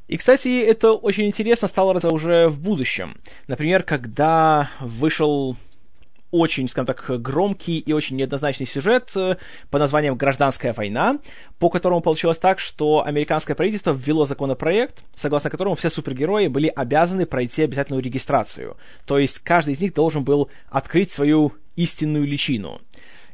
И, 0.08 0.16
кстати, 0.16 0.62
это 0.62 0.92
очень 0.92 1.26
интересно 1.26 1.68
стало 1.68 1.98
уже 2.10 2.48
в 2.48 2.58
будущем. 2.58 3.16
Например, 3.48 3.82
когда 3.82 4.70
вышел 4.80 5.56
очень, 6.30 6.68
скажем 6.68 6.86
так, 6.86 7.04
громкий 7.22 7.78
и 7.78 7.92
очень 7.92 8.16
неоднозначный 8.16 8.66
сюжет 8.66 9.12
э, 9.16 9.36
по 9.70 9.78
названием 9.78 10.16
«Гражданская 10.16 10.72
война», 10.72 11.18
по 11.58 11.70
которому 11.70 12.00
получилось 12.00 12.38
так, 12.38 12.60
что 12.60 13.04
американское 13.04 13.54
правительство 13.54 13.92
ввело 13.92 14.24
законопроект, 14.24 15.04
согласно 15.14 15.50
которому 15.50 15.74
все 15.74 15.90
супергерои 15.90 16.48
были 16.48 16.68
обязаны 16.68 17.26
пройти 17.26 17.62
обязательную 17.62 18.02
регистрацию. 18.02 18.76
То 19.04 19.18
есть 19.18 19.38
каждый 19.40 19.74
из 19.74 19.80
них 19.80 19.94
должен 19.94 20.24
был 20.24 20.50
открыть 20.68 21.12
свою 21.12 21.52
истинную 21.76 22.26
личину. 22.26 22.80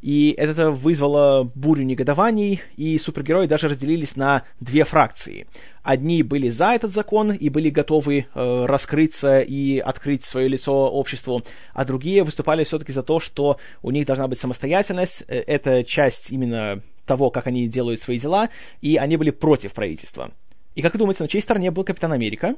И 0.03 0.35
это 0.37 0.73
вызвало 0.73 1.49
бурю 1.55 1.85
негодований, 1.85 2.61
и 2.77 2.99
супергерои 2.99 3.47
даже 3.47 3.69
разделились 3.69 4.17
на 4.17 4.43
две 4.59 4.83
фракции. 4.83 5.47
Одни 5.85 6.25
были 6.25 6.49
за 6.49 6.73
этот 6.73 6.93
закон 6.93 7.31
и 7.31 7.49
были 7.49 7.71
готовы 7.71 8.27
э, 8.35 8.65
раскрыться 8.67 9.41
и 9.41 9.79
открыть 9.79 10.25
свое 10.25 10.49
лицо 10.49 10.91
обществу, 10.91 11.45
а 11.73 11.85
другие 11.85 12.25
выступали 12.25 12.65
все-таки 12.65 12.93
за 12.93 13.05
то, 13.05 13.21
что 13.21 13.59
у 13.83 13.93
них 13.93 14.05
должна 14.05 14.27
быть 14.27 14.41
самостоятельность, 14.41 15.23
э, 15.29 15.39
это 15.47 15.85
часть 15.85 16.31
именно 16.31 16.83
того, 17.07 17.31
как 17.31 17.47
они 17.47 17.69
делают 17.69 18.01
свои 18.01 18.19
дела, 18.19 18.49
и 18.81 18.97
они 18.97 19.17
были 19.17 19.31
против 19.31 19.73
правительства. 19.73 20.33
И 20.75 20.83
как 20.83 20.95
вы 20.95 20.99
думаете, 20.99 21.23
на 21.23 21.29
чьей 21.29 21.43
стороне 21.43 21.71
был 21.71 21.85
Капитан 21.85 22.13
Америка? 22.13 22.57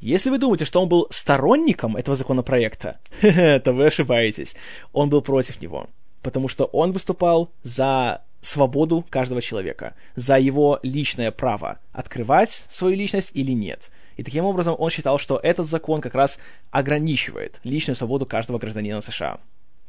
Если 0.00 0.30
вы 0.30 0.38
думаете, 0.38 0.64
что 0.64 0.80
он 0.80 0.88
был 0.88 1.08
сторонником 1.10 1.94
этого 1.94 2.16
законопроекта, 2.16 3.00
то 3.20 3.72
вы 3.72 3.86
ошибаетесь. 3.86 4.56
Он 4.94 5.10
был 5.10 5.20
против 5.20 5.60
него 5.60 5.86
потому 6.22 6.48
что 6.48 6.64
он 6.66 6.92
выступал 6.92 7.50
за 7.62 8.22
свободу 8.40 9.04
каждого 9.08 9.42
человека, 9.42 9.94
за 10.16 10.38
его 10.38 10.78
личное 10.82 11.30
право 11.30 11.78
открывать 11.92 12.64
свою 12.68 12.96
личность 12.96 13.30
или 13.34 13.52
нет. 13.52 13.90
И 14.16 14.22
таким 14.22 14.44
образом 14.44 14.74
он 14.78 14.90
считал, 14.90 15.18
что 15.18 15.38
этот 15.42 15.66
закон 15.66 16.00
как 16.00 16.14
раз 16.14 16.38
ограничивает 16.70 17.60
личную 17.64 17.96
свободу 17.96 18.26
каждого 18.26 18.58
гражданина 18.58 19.00
США. 19.00 19.38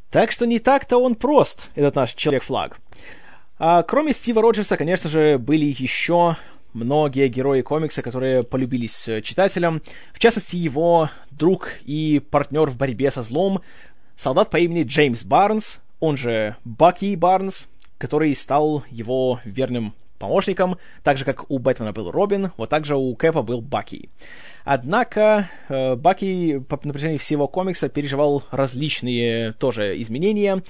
Так 0.09 0.31
что 0.31 0.45
не 0.45 0.59
так-то 0.59 0.97
он 0.97 1.15
прост, 1.15 1.69
этот 1.75 1.95
наш 1.95 2.13
человек-флаг. 2.13 2.79
А, 3.57 3.83
кроме 3.83 4.13
Стива 4.13 4.41
Роджерса, 4.41 4.75
конечно 4.75 5.09
же, 5.09 5.37
были 5.37 5.65
еще 5.65 6.35
многие 6.73 7.27
герои 7.27 7.61
комикса, 7.61 8.01
которые 8.01 8.43
полюбились 8.43 9.07
читателям. 9.23 9.81
В 10.13 10.19
частности, 10.19 10.55
его 10.55 11.09
друг 11.29 11.69
и 11.83 12.21
партнер 12.31 12.69
в 12.69 12.77
борьбе 12.77 13.11
со 13.11 13.21
злом, 13.21 13.61
солдат 14.15 14.49
по 14.49 14.57
имени 14.57 14.83
Джеймс 14.83 15.23
Барнс, 15.23 15.79
он 16.01 16.17
же 16.17 16.57
Баки 16.65 17.15
Барнс, 17.15 17.67
который 17.97 18.35
стал 18.35 18.83
его 18.89 19.39
верным 19.45 19.93
помощником, 20.19 20.77
так 21.03 21.17
же, 21.17 21.25
как 21.25 21.49
у 21.49 21.57
Бэтмена 21.57 21.93
был 21.93 22.11
Робин, 22.11 22.51
вот 22.57 22.69
так 22.69 22.85
же 22.85 22.95
у 22.95 23.15
Кэпа 23.15 23.41
был 23.41 23.61
Баки. 23.61 24.09
Однако 24.63 25.49
э, 25.69 25.95
Баки 25.95 26.59
по 26.59 26.79
напряжению 26.83 27.19
всего 27.19 27.47
комикса 27.47 27.89
переживал 27.89 28.43
различные 28.51 29.53
тоже 29.53 29.99
изменения. 30.01 30.61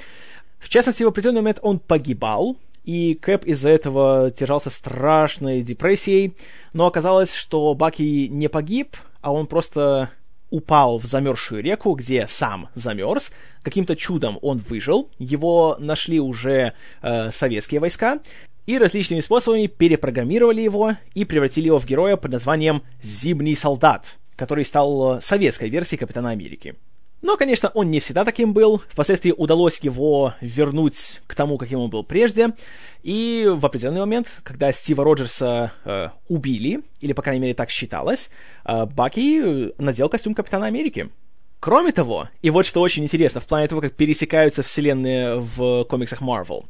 В 0.59 0.69
частности, 0.69 1.03
в 1.03 1.07
определенный 1.07 1.41
момент 1.41 1.59
он 1.61 1.79
погибал, 1.79 2.55
и 2.85 3.17
Кэп 3.21 3.45
из-за 3.45 3.69
этого 3.69 4.31
держался 4.31 4.69
страшной 4.69 5.61
депрессией, 5.61 6.33
но 6.73 6.85
оказалось, 6.85 7.33
что 7.33 7.73
Баки 7.75 8.27
не 8.29 8.47
погиб, 8.47 8.95
а 9.21 9.33
он 9.33 9.47
просто 9.47 10.11
упал 10.49 10.99
в 10.99 11.05
замерзшую 11.05 11.63
реку, 11.63 11.93
где 11.93 12.27
сам 12.27 12.69
замерз. 12.75 13.31
Каким-то 13.63 13.95
чудом 13.95 14.39
он 14.41 14.57
выжил. 14.57 15.09
Его 15.19 15.75
нашли 15.79 16.19
уже 16.19 16.73
э, 17.01 17.31
советские 17.31 17.79
войска. 17.79 18.19
И 18.65 18.77
различными 18.77 19.21
способами 19.21 19.67
перепрограммировали 19.67 20.61
его 20.61 20.95
и 21.15 21.25
превратили 21.25 21.67
его 21.67 21.79
в 21.79 21.85
героя 21.85 22.15
под 22.15 22.31
названием 22.31 22.83
«Зимний 23.01 23.55
солдат», 23.55 24.17
который 24.35 24.65
стал 24.65 25.17
э, 25.17 25.21
советской 25.21 25.69
версией 25.69 25.99
Капитана 25.99 26.29
Америки. 26.29 26.75
Но, 27.21 27.37
конечно, 27.37 27.69
он 27.75 27.91
не 27.91 27.99
всегда 27.99 28.25
таким 28.25 28.53
был. 28.53 28.81
Впоследствии 28.89 29.31
удалось 29.31 29.79
его 29.79 30.33
вернуть 30.41 31.21
к 31.27 31.35
тому, 31.35 31.57
каким 31.57 31.79
он 31.79 31.89
был 31.89 32.03
прежде. 32.03 32.49
И 33.03 33.47
в 33.47 33.63
определенный 33.65 33.99
момент, 33.99 34.41
когда 34.43 34.71
Стива 34.71 35.03
Роджерса 35.03 35.71
э, 35.85 36.09
убили, 36.29 36.81
или, 36.99 37.13
по 37.13 37.21
крайней 37.21 37.41
мере, 37.41 37.53
так 37.53 37.69
считалось, 37.69 38.31
э, 38.65 38.85
Баки 38.85 39.71
надел 39.79 40.09
костюм 40.09 40.33
Капитана 40.33 40.65
Америки. 40.65 41.09
Кроме 41.61 41.93
того, 41.93 42.27
и 42.41 42.49
вот 42.49 42.65
что 42.65 42.81
очень 42.81 43.03
интересно 43.03 43.39
в 43.39 43.45
плане 43.45 43.69
того, 43.69 43.79
как 43.79 43.93
пересекаются 43.93 44.63
вселенные 44.63 45.39
в 45.39 45.85
комиксах 45.85 46.21
Marvel, 46.21 46.65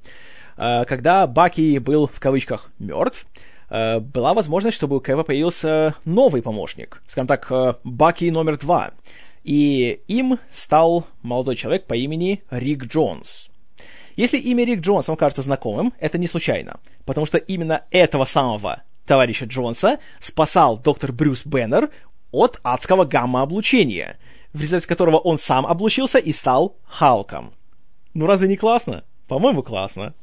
э, 0.58 0.86
когда 0.86 1.26
Баки 1.26 1.80
был, 1.80 2.08
в 2.08 2.20
кавычках, 2.20 2.70
мертв, 2.78 3.26
э, 3.70 4.00
была 4.00 4.36
возможность, 4.36 4.78
чтобы 4.78 4.98
у 4.98 5.00
Кэва 5.00 5.24
появился 5.24 5.96
новый 6.06 6.44
помощник, 6.44 7.02
скажем 7.08 7.26
так, 7.26 7.52
э, 7.52 7.74
Баки 7.84 8.30
номер 8.30 8.60
два— 8.60 8.92
и 9.44 10.02
им 10.08 10.40
стал 10.52 11.08
молодой 11.22 11.56
человек 11.56 11.86
по 11.86 11.96
имени 11.96 12.44
Рик 12.50 12.86
Джонс. 12.86 13.50
Если 14.16 14.38
имя 14.38 14.66
Рик 14.66 14.82
Джонс 14.82 15.08
вам 15.08 15.18
кажется 15.18 15.42
знакомым, 15.42 15.94
это 16.00 16.18
не 16.18 16.28
случайно, 16.28 16.80
потому 17.06 17.26
что 17.26 17.38
именно 17.38 17.84
этого 17.92 18.26
самого 18.26 18.84
товарища 19.06 19.46
Джонса 19.46 20.00
спасал 20.20 20.78
доктор 20.78 21.12
Брюс 21.12 21.46
Беннер 21.46 21.90
от 22.32 22.60
адского 22.64 23.06
гамма-облучения, 23.06 24.18
в 24.54 24.62
результате 24.62 24.88
которого 24.88 25.18
он 25.18 25.38
сам 25.38 25.66
облучился 25.66 26.18
и 26.18 26.32
стал 26.32 26.78
Халком. 26.86 27.54
Ну 28.14 28.26
разве 28.26 28.48
не 28.48 28.58
классно? 28.58 29.04
По-моему, 29.28 29.64
классно. 29.64 30.14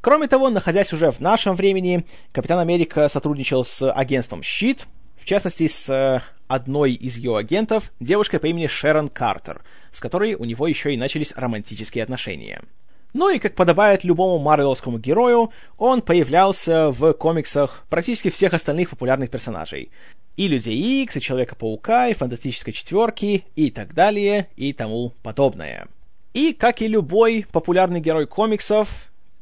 Кроме 0.00 0.28
того, 0.28 0.50
находясь 0.50 0.92
уже 0.92 1.10
в 1.10 1.20
нашем 1.20 1.56
времени, 1.56 2.06
Капитан 2.32 2.58
Америка 2.58 3.08
сотрудничал 3.08 3.64
с 3.64 3.90
агентством 3.90 4.42
«Щит», 4.42 4.86
в 5.16 5.24
частности, 5.24 5.66
с 5.66 5.88
э, 5.88 6.20
одной 6.46 6.92
из 6.92 7.16
ее 7.16 7.36
агентов, 7.36 7.92
девушкой 7.98 8.38
по 8.38 8.46
имени 8.46 8.68
Шерон 8.68 9.08
Картер, 9.08 9.62
с 9.90 10.00
которой 10.00 10.34
у 10.34 10.44
него 10.44 10.66
еще 10.66 10.94
и 10.94 10.96
начались 10.96 11.32
романтические 11.34 12.04
отношения. 12.04 12.62
Ну 13.18 13.30
и, 13.30 13.40
как 13.40 13.56
подобает 13.56 14.04
любому 14.04 14.38
марвеловскому 14.38 15.00
герою, 15.00 15.50
он 15.76 16.02
появлялся 16.02 16.92
в 16.92 17.14
комиксах 17.14 17.84
практически 17.90 18.30
всех 18.30 18.54
остальных 18.54 18.90
популярных 18.90 19.28
персонажей. 19.28 19.90
И 20.36 20.46
Людей 20.46 21.02
Икс, 21.02 21.16
и 21.16 21.20
Человека-паука, 21.20 22.06
и 22.06 22.14
Фантастической 22.14 22.72
Четверки, 22.72 23.44
и 23.56 23.72
так 23.72 23.92
далее, 23.92 24.46
и 24.54 24.72
тому 24.72 25.14
подобное. 25.24 25.88
И, 26.32 26.52
как 26.52 26.80
и 26.80 26.86
любой 26.86 27.44
популярный 27.50 27.98
герой 27.98 28.28
комиксов, 28.28 28.88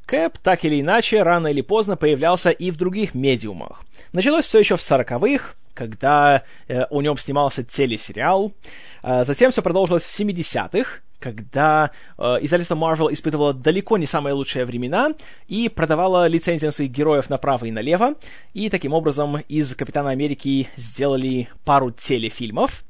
Кэп 0.06 0.38
так 0.38 0.64
или 0.64 0.80
иначе 0.80 1.22
рано 1.22 1.48
или 1.48 1.60
поздно 1.60 1.98
появлялся 1.98 2.48
и 2.48 2.70
в 2.70 2.78
других 2.78 3.14
медиумах. 3.14 3.82
Началось 4.12 4.46
все 4.46 4.58
еще 4.58 4.76
в 4.76 4.82
сороковых, 4.82 5.54
когда 5.74 6.44
э, 6.66 6.84
о 6.84 7.02
нем 7.02 7.18
снимался 7.18 7.62
телесериал. 7.62 8.54
Э, 9.02 9.24
затем 9.24 9.50
все 9.50 9.60
продолжилось 9.60 10.04
в 10.04 10.18
70-х, 10.18 11.00
когда 11.18 11.90
э, 12.18 12.38
издательство 12.40 12.74
Marvel 12.74 13.12
испытывало 13.12 13.54
далеко 13.54 13.98
не 13.98 14.06
самые 14.06 14.34
лучшие 14.34 14.64
времена 14.64 15.12
и 15.48 15.68
продавало 15.68 16.26
лицензии 16.26 16.66
на 16.66 16.72
своих 16.72 16.90
героев 16.90 17.30
направо 17.30 17.66
и 17.66 17.70
налево, 17.70 18.14
и 18.54 18.70
таким 18.70 18.92
образом 18.92 19.38
из 19.48 19.74
Капитана 19.74 20.10
Америки 20.10 20.68
сделали 20.76 21.48
пару 21.64 21.90
телефильмов. 21.90 22.84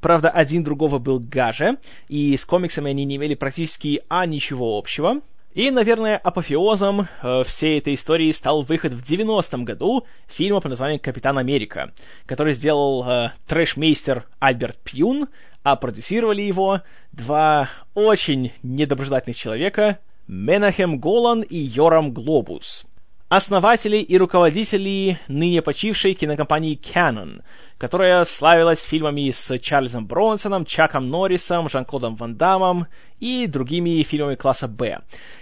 Правда, 0.00 0.30
один 0.30 0.62
другого 0.62 0.98
был 0.98 1.18
гаже, 1.18 1.78
и 2.08 2.36
с 2.36 2.44
комиксами 2.44 2.90
они 2.90 3.04
не 3.04 3.16
имели 3.16 3.34
практически 3.34 4.02
а 4.08 4.26
ничего 4.26 4.78
общего. 4.78 5.20
И, 5.54 5.72
наверное, 5.72 6.16
апофеозом 6.16 7.08
э, 7.22 7.42
всей 7.44 7.78
этой 7.78 7.94
истории 7.94 8.30
стал 8.30 8.62
выход 8.62 8.92
в 8.92 9.02
90-м 9.02 9.64
году 9.64 10.06
фильма 10.28 10.60
под 10.60 10.70
названием 10.70 11.00
«Капитан 11.00 11.36
Америка», 11.36 11.92
который 12.26 12.52
сделал 12.52 13.04
э, 13.04 13.32
трэшмейстер 13.48 14.24
Альберт 14.38 14.76
Пьюн, 14.84 15.26
а 15.72 15.76
продюсировали 15.76 16.42
его 16.42 16.82
два 17.12 17.68
очень 17.94 18.52
недоброжелательных 18.62 19.36
человека 19.36 19.98
Менахем 20.26 20.98
Голан 20.98 21.42
и 21.42 21.56
Йорам 21.56 22.12
Глобус 22.12 22.86
основатели 23.28 23.98
и 23.98 24.16
руководители 24.16 25.18
ныне 25.28 25.60
почившей 25.60 26.14
кинокомпании 26.14 26.78
Canon, 26.78 27.42
которая 27.76 28.24
славилась 28.24 28.82
фильмами 28.82 29.30
с 29.30 29.58
Чарльзом 29.58 30.06
Бронсоном, 30.06 30.64
Чаком 30.64 31.10
Норрисом, 31.10 31.68
Жан-Клодом 31.68 32.16
Ван 32.16 32.36
Дамом 32.36 32.86
и 33.20 33.46
другими 33.46 34.02
фильмами 34.02 34.34
класса 34.34 34.66
«Б». 34.66 35.00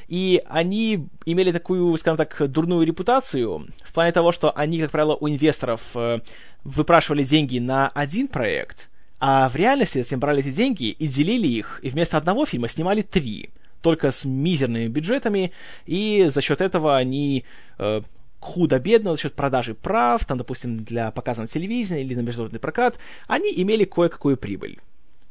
И 0.09 0.42
они 0.47 1.09
имели 1.25 1.52
такую, 1.52 1.97
скажем 1.97 2.16
так, 2.16 2.50
дурную 2.50 2.85
репутацию 2.85 3.68
в 3.85 3.92
плане 3.92 4.12
того, 4.12 4.33
что 4.33 4.50
они, 4.50 4.80
как 4.80 4.90
правило, 4.90 5.16
у 5.18 5.28
инвесторов 5.28 5.80
э, 5.95 6.21
выпрашивали 6.64 7.25
деньги 7.25 7.59
на 7.59 7.88
один 7.88 8.28
проект, 8.28 8.88
а 9.18 9.49
в 9.49 9.56
реальности 9.56 9.99
затем 9.99 10.20
брали 10.20 10.40
эти 10.40 10.52
деньги 10.52 10.90
и 10.90 11.06
делили 11.06 11.46
их, 11.46 11.80
и 11.82 11.90
вместо 11.90 12.16
одного 12.16 12.46
фильма 12.46 12.68
снимали 12.68 13.02
три— 13.02 13.50
только 13.87 14.11
с 14.11 14.25
мизерными 14.25 14.88
бюджетами, 14.88 15.52
и 15.85 16.26
за 16.28 16.40
счет 16.40 16.61
этого 16.61 16.96
они 16.96 17.44
э, 17.78 18.00
худо-бедно 18.40 19.12
за 19.12 19.20
счет 19.20 19.35
продажи 19.35 19.75
прав, 19.75 20.25
там, 20.25 20.38
допустим, 20.38 20.82
для 20.82 21.12
показа 21.12 21.42
на 21.42 21.46
телевидении 21.46 22.02
или 22.02 22.16
на 22.16 22.20
международный 22.20 22.58
прокат, 22.58 22.99
они 23.28 23.52
имели 23.54 23.85
кое-какую 23.85 24.37
прибыль. 24.37 24.80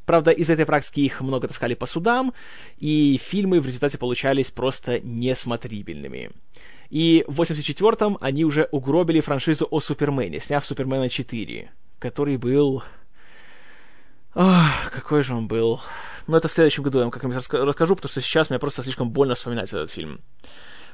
Правда, 0.05 0.31
из 0.31 0.49
этой 0.49 0.65
практики 0.65 1.01
их 1.01 1.19
много 1.19 1.49
таскали 1.49 1.73
по 1.73 1.85
судам, 1.85 2.33
и 2.77 3.19
фильмы 3.21 3.59
в 3.59 3.65
результате 3.67 3.97
получались 3.97 4.51
просто 4.51 5.01
несмотрибельными. 5.01 6.31
И 6.89 7.25
в 7.27 7.41
84-м 7.41 8.17
они 8.21 8.45
уже 8.45 8.69
угробили 8.71 9.19
франшизу 9.19 9.67
о 9.69 9.81
Супермене, 9.81 10.39
сняв 10.39 10.65
Супермена 10.65 11.09
4, 11.09 11.71
который 11.99 12.37
был... 12.37 12.83
Ох, 14.35 14.91
какой 14.91 15.23
же 15.23 15.33
он 15.33 15.47
был 15.47 15.81
но 16.27 16.37
это 16.37 16.47
в 16.47 16.51
следующем 16.51 16.83
году 16.83 16.99
я 16.99 17.03
вам 17.05 17.11
как-нибудь 17.11 17.35
расскажу, 17.35 17.95
потому 17.95 18.09
что 18.09 18.21
сейчас 18.21 18.49
мне 18.49 18.59
просто 18.59 18.83
слишком 18.83 19.09
больно 19.09 19.35
вспоминать 19.35 19.69
этот 19.69 19.91
фильм. 19.91 20.21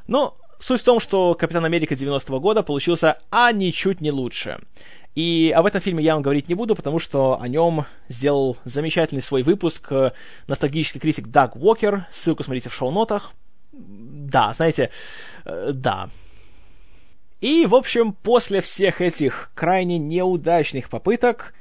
Но 0.07 0.38
суть 0.60 0.81
в 0.81 0.83
том, 0.83 1.00
что 1.00 1.36
«Капитан 1.36 1.63
Америка» 1.63 1.95
90-го 1.95 2.39
года 2.39 2.63
получился 2.63 3.19
а 3.29 3.51
ничуть 3.51 4.01
не 4.01 4.12
лучше. 4.12 4.60
И 5.15 5.53
об 5.55 5.65
этом 5.65 5.81
фильме 5.81 6.03
я 6.03 6.13
вам 6.13 6.24
говорить 6.24 6.48
не 6.48 6.55
буду, 6.55 6.75
потому 6.75 7.00
что 7.00 7.39
о 7.41 7.48
нем 7.48 7.86
сделал 8.07 8.57
замечательный 8.63 9.21
свой 9.21 9.43
выпуск 9.43 9.91
э, 9.91 10.12
ностальгический 10.48 11.01
критик 11.01 11.27
Даг 11.27 11.57
Уокер. 11.57 12.07
Ссылку 12.12 12.43
смотрите 12.43 12.69
в 12.69 12.74
шоу-нотах. 12.74 13.33
Да, 13.74 14.53
знаете, 14.53 14.89
э, 15.43 15.71
да. 15.74 16.10
И, 17.41 17.65
в 17.65 17.75
общем, 17.75 18.13
после 18.13 18.62
всех 18.62 19.01
этих 19.01 19.51
крайне 19.53 19.98
неудачных 19.98 20.89
попыток, 20.89 21.53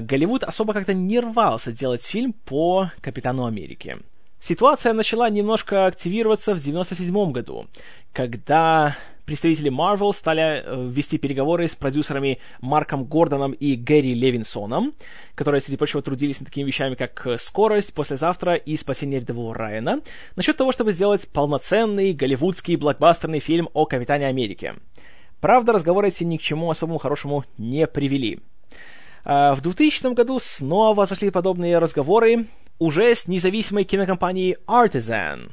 Голливуд 0.00 0.42
особо 0.42 0.72
как-то 0.72 0.94
не 0.94 1.20
рвался 1.20 1.72
делать 1.72 2.04
фильм 2.04 2.32
по 2.32 2.90
Капитану 3.00 3.46
Америки. 3.46 3.98
Ситуация 4.40 4.92
начала 4.92 5.30
немножко 5.30 5.86
активироваться 5.86 6.54
в 6.54 6.60
97 6.60 7.32
году, 7.32 7.66
когда 8.12 8.96
представители 9.24 9.70
Marvel 9.70 10.12
стали 10.12 10.62
э, 10.64 10.88
вести 10.88 11.18
переговоры 11.18 11.68
с 11.68 11.74
продюсерами 11.74 12.38
Марком 12.60 13.04
Гордоном 13.04 13.52
и 13.52 13.74
Гэри 13.74 14.10
Левинсоном, 14.10 14.94
которые, 15.34 15.60
среди 15.60 15.76
прочего, 15.76 16.00
трудились 16.00 16.40
над 16.40 16.48
такими 16.48 16.66
вещами, 16.66 16.94
как 16.94 17.26
«Скорость», 17.38 17.92
«Послезавтра» 17.92 18.54
и 18.54 18.76
«Спасение 18.76 19.20
рядового 19.20 19.54
Райана», 19.54 20.00
насчет 20.36 20.56
того, 20.56 20.72
чтобы 20.72 20.92
сделать 20.92 21.28
полноценный 21.28 22.12
голливудский 22.12 22.76
блокбастерный 22.76 23.40
фильм 23.40 23.68
о 23.74 23.84
Капитане 23.84 24.28
Америки. 24.28 24.74
Правда, 25.40 25.72
разговоры 25.72 26.08
эти 26.08 26.24
ни 26.24 26.36
к 26.36 26.42
чему 26.42 26.70
особому 26.70 26.98
хорошему 26.98 27.44
не 27.58 27.86
привели. 27.86 28.40
А, 29.28 29.56
в 29.56 29.60
2000 29.60 30.14
году 30.14 30.38
снова 30.38 31.04
зашли 31.04 31.30
подобные 31.30 31.78
разговоры 31.78 32.46
уже 32.78 33.12
с 33.12 33.26
независимой 33.26 33.82
кинокомпанией 33.82 34.56
Artisan, 34.68 35.50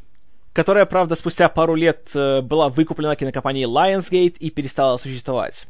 которая, 0.54 0.86
правда, 0.86 1.16
спустя 1.16 1.50
пару 1.50 1.74
лет 1.74 2.12
э, 2.14 2.42
была 2.42 2.70
выкуплена 2.70 3.16
кинокомпанией 3.16 3.66
Lionsgate 3.66 4.38
и 4.38 4.52
перестала 4.52 4.98
существовать. 4.98 5.66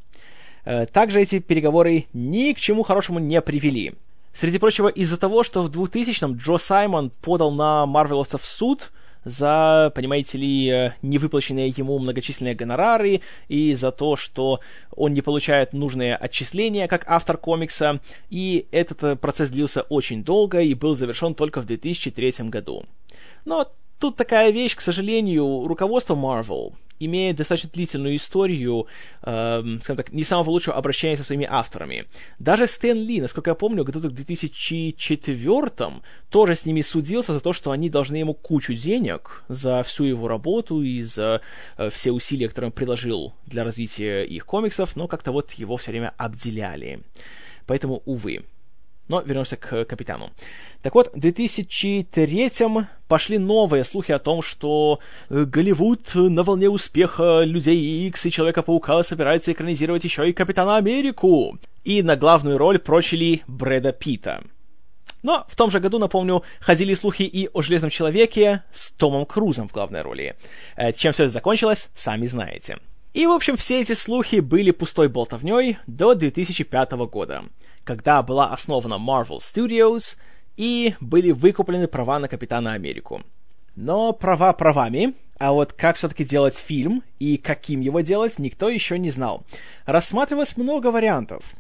Э, 0.66 0.86
также 0.86 1.22
эти 1.22 1.40
переговоры 1.40 2.08
ни 2.12 2.52
к 2.52 2.60
чему 2.60 2.84
хорошему 2.84 3.20
не 3.20 3.40
привели. 3.40 3.94
Среди 4.34 4.58
прочего, 4.58 4.90
из-за 4.90 5.18
того, 5.18 5.44
что 5.44 5.64
в 5.64 5.70
2000-м 5.70 6.36
Джо 6.36 6.58
Саймон 6.58 7.10
подал 7.10 7.52
на 7.52 7.86
Марвеловцев 7.86 8.42
в 8.42 8.46
суд– 8.46 8.92
за, 9.26 9.92
понимаете 9.96 10.38
ли, 10.38 10.70
э, 10.70 10.94
невыплаченные 11.02 11.74
ему 11.76 11.98
многочисленные 12.00 12.56
гонорары 12.56 13.22
и 13.48 13.74
за 13.76 13.92
то, 13.92 14.16
что 14.16 14.60
он 14.96 15.14
не 15.14 15.22
получает 15.22 15.74
нужные 15.74 16.16
отчисления 16.16 16.88
как 16.88 17.06
автор 17.08 17.38
комикса, 17.38 18.00
и 18.30 18.68
этот 18.72 19.04
э, 19.04 19.16
процесс 19.16 19.50
длился 19.50 19.82
очень 19.84 20.24
долго 20.24 20.62
и 20.62 20.74
был 20.74 20.96
завершен 20.96 21.36
только 21.36 21.62
в 21.62 21.66
2003 21.66 22.50
году. 22.50 22.86
Но 23.46 23.72
тут 24.04 24.18
такая 24.18 24.52
вещь, 24.52 24.76
к 24.76 24.82
сожалению, 24.82 25.66
руководство 25.66 26.14
Marvel 26.14 26.74
имеет 27.00 27.38
достаточно 27.38 27.70
длительную 27.70 28.18
историю, 28.18 28.88
э, 29.22 29.78
скажем 29.82 29.96
так, 29.96 30.12
не 30.12 30.26
самого 30.26 30.50
лучшего 30.50 30.76
обращения 30.76 31.16
со 31.16 31.24
своими 31.24 31.48
авторами. 31.50 32.06
Даже 32.38 32.68
Стэн 32.68 32.98
Ли, 32.98 33.22
насколько 33.22 33.52
я 33.52 33.56
помню, 33.56 33.86
году 33.86 34.00
в 34.00 34.12
2004 34.12 36.02
тоже 36.30 36.56
с 36.56 36.66
ними 36.66 36.82
судился 36.82 37.32
за 37.34 37.40
то, 37.40 37.54
что 37.54 37.72
они 37.72 37.90
должны 37.90 38.18
ему 38.18 38.34
кучу 38.34 38.74
денег 38.74 39.44
за 39.48 39.84
всю 39.84 40.04
его 40.04 40.28
работу 40.28 40.82
и 40.82 41.02
за 41.02 41.40
э, 41.78 41.90
все 41.90 42.12
усилия, 42.12 42.50
которые 42.50 42.68
он 42.68 42.74
приложил 42.74 43.34
для 43.46 43.64
развития 43.64 44.26
их 44.26 44.46
комиксов, 44.46 44.98
но 44.98 45.08
как-то 45.08 45.32
вот 45.32 45.54
его 45.54 45.78
все 45.78 45.92
время 45.92 46.14
обделяли. 46.18 47.00
Поэтому, 47.68 48.02
увы. 48.06 48.44
Но 49.08 49.22
вернемся 49.22 49.58
к 49.58 49.86
капитану. 49.86 50.32
Так 50.82 50.96
вот, 50.96 51.12
в 51.14 51.18
2003-м 51.18 52.88
пошли 53.08 53.38
новые 53.38 53.84
слухи 53.84 54.12
о 54.12 54.20
том, 54.20 54.42
что 54.42 55.00
э, 55.30 55.44
Голливуд 55.44 56.16
на 56.16 56.44
волне 56.44 56.70
успеха 56.70 57.42
Людей 57.44 58.08
Икс 58.08 58.26
и 58.26 58.32
Человека-паука 58.32 59.04
собирается 59.04 59.52
экранизировать 59.52 60.04
еще 60.04 60.30
и 60.30 60.34
Капитана 60.34 60.78
Америку. 60.78 61.58
И 61.84 62.02
на 62.02 62.16
главную 62.16 62.58
роль 62.58 62.80
прочили 62.80 63.44
Брэда 63.48 63.92
Питта. 63.92 64.44
Но 65.22 65.46
в 65.48 65.56
том 65.56 65.72
же 65.72 65.80
году, 65.80 66.00
напомню, 66.00 66.44
ходили 66.60 66.94
слухи 66.94 67.24
и 67.24 67.50
о 67.54 67.62
Железном 67.62 67.90
Человеке 67.92 68.64
с 68.72 68.90
Томом 68.92 69.26
Крузом 69.26 69.68
в 69.68 69.74
главной 69.74 70.02
роли. 70.02 70.36
Э, 70.76 70.94
чем 70.94 71.12
все 71.12 71.24
это 71.24 71.34
закончилось, 71.34 71.90
сами 71.94 72.26
знаете. 72.26 72.78
И, 73.14 73.28
в 73.28 73.32
общем, 73.32 73.58
все 73.58 73.82
эти 73.82 73.94
слухи 73.94 74.38
были 74.38 74.72
пустой 74.72 75.08
болтовней 75.08 75.78
до 75.88 76.16
2005 76.16 76.92
года 76.92 77.44
когда 77.84 78.22
была 78.24 78.52
основана 78.52 78.96
Marvel 78.96 79.40
Studios 79.40 80.18
и 80.58 80.96
были 81.00 81.32
выкуплены 81.32 81.88
права 81.88 82.20
на 82.20 82.28
Капитана 82.28 82.74
Америку. 82.74 83.22
Но 83.76 84.14
права 84.14 84.54
правами, 84.54 85.14
а 85.40 85.52
вот 85.52 85.74
как 85.74 85.98
все-таки 85.98 86.24
делать 86.24 86.56
фильм 86.56 87.04
и 87.20 87.38
каким 87.38 87.82
его 87.82 88.02
делать, 88.02 88.38
никто 88.40 88.70
еще 88.70 89.00
не 89.00 89.10
знал. 89.10 89.44
Рассматривалось 89.86 90.58
много 90.58 90.92
вариантов. 90.92 91.54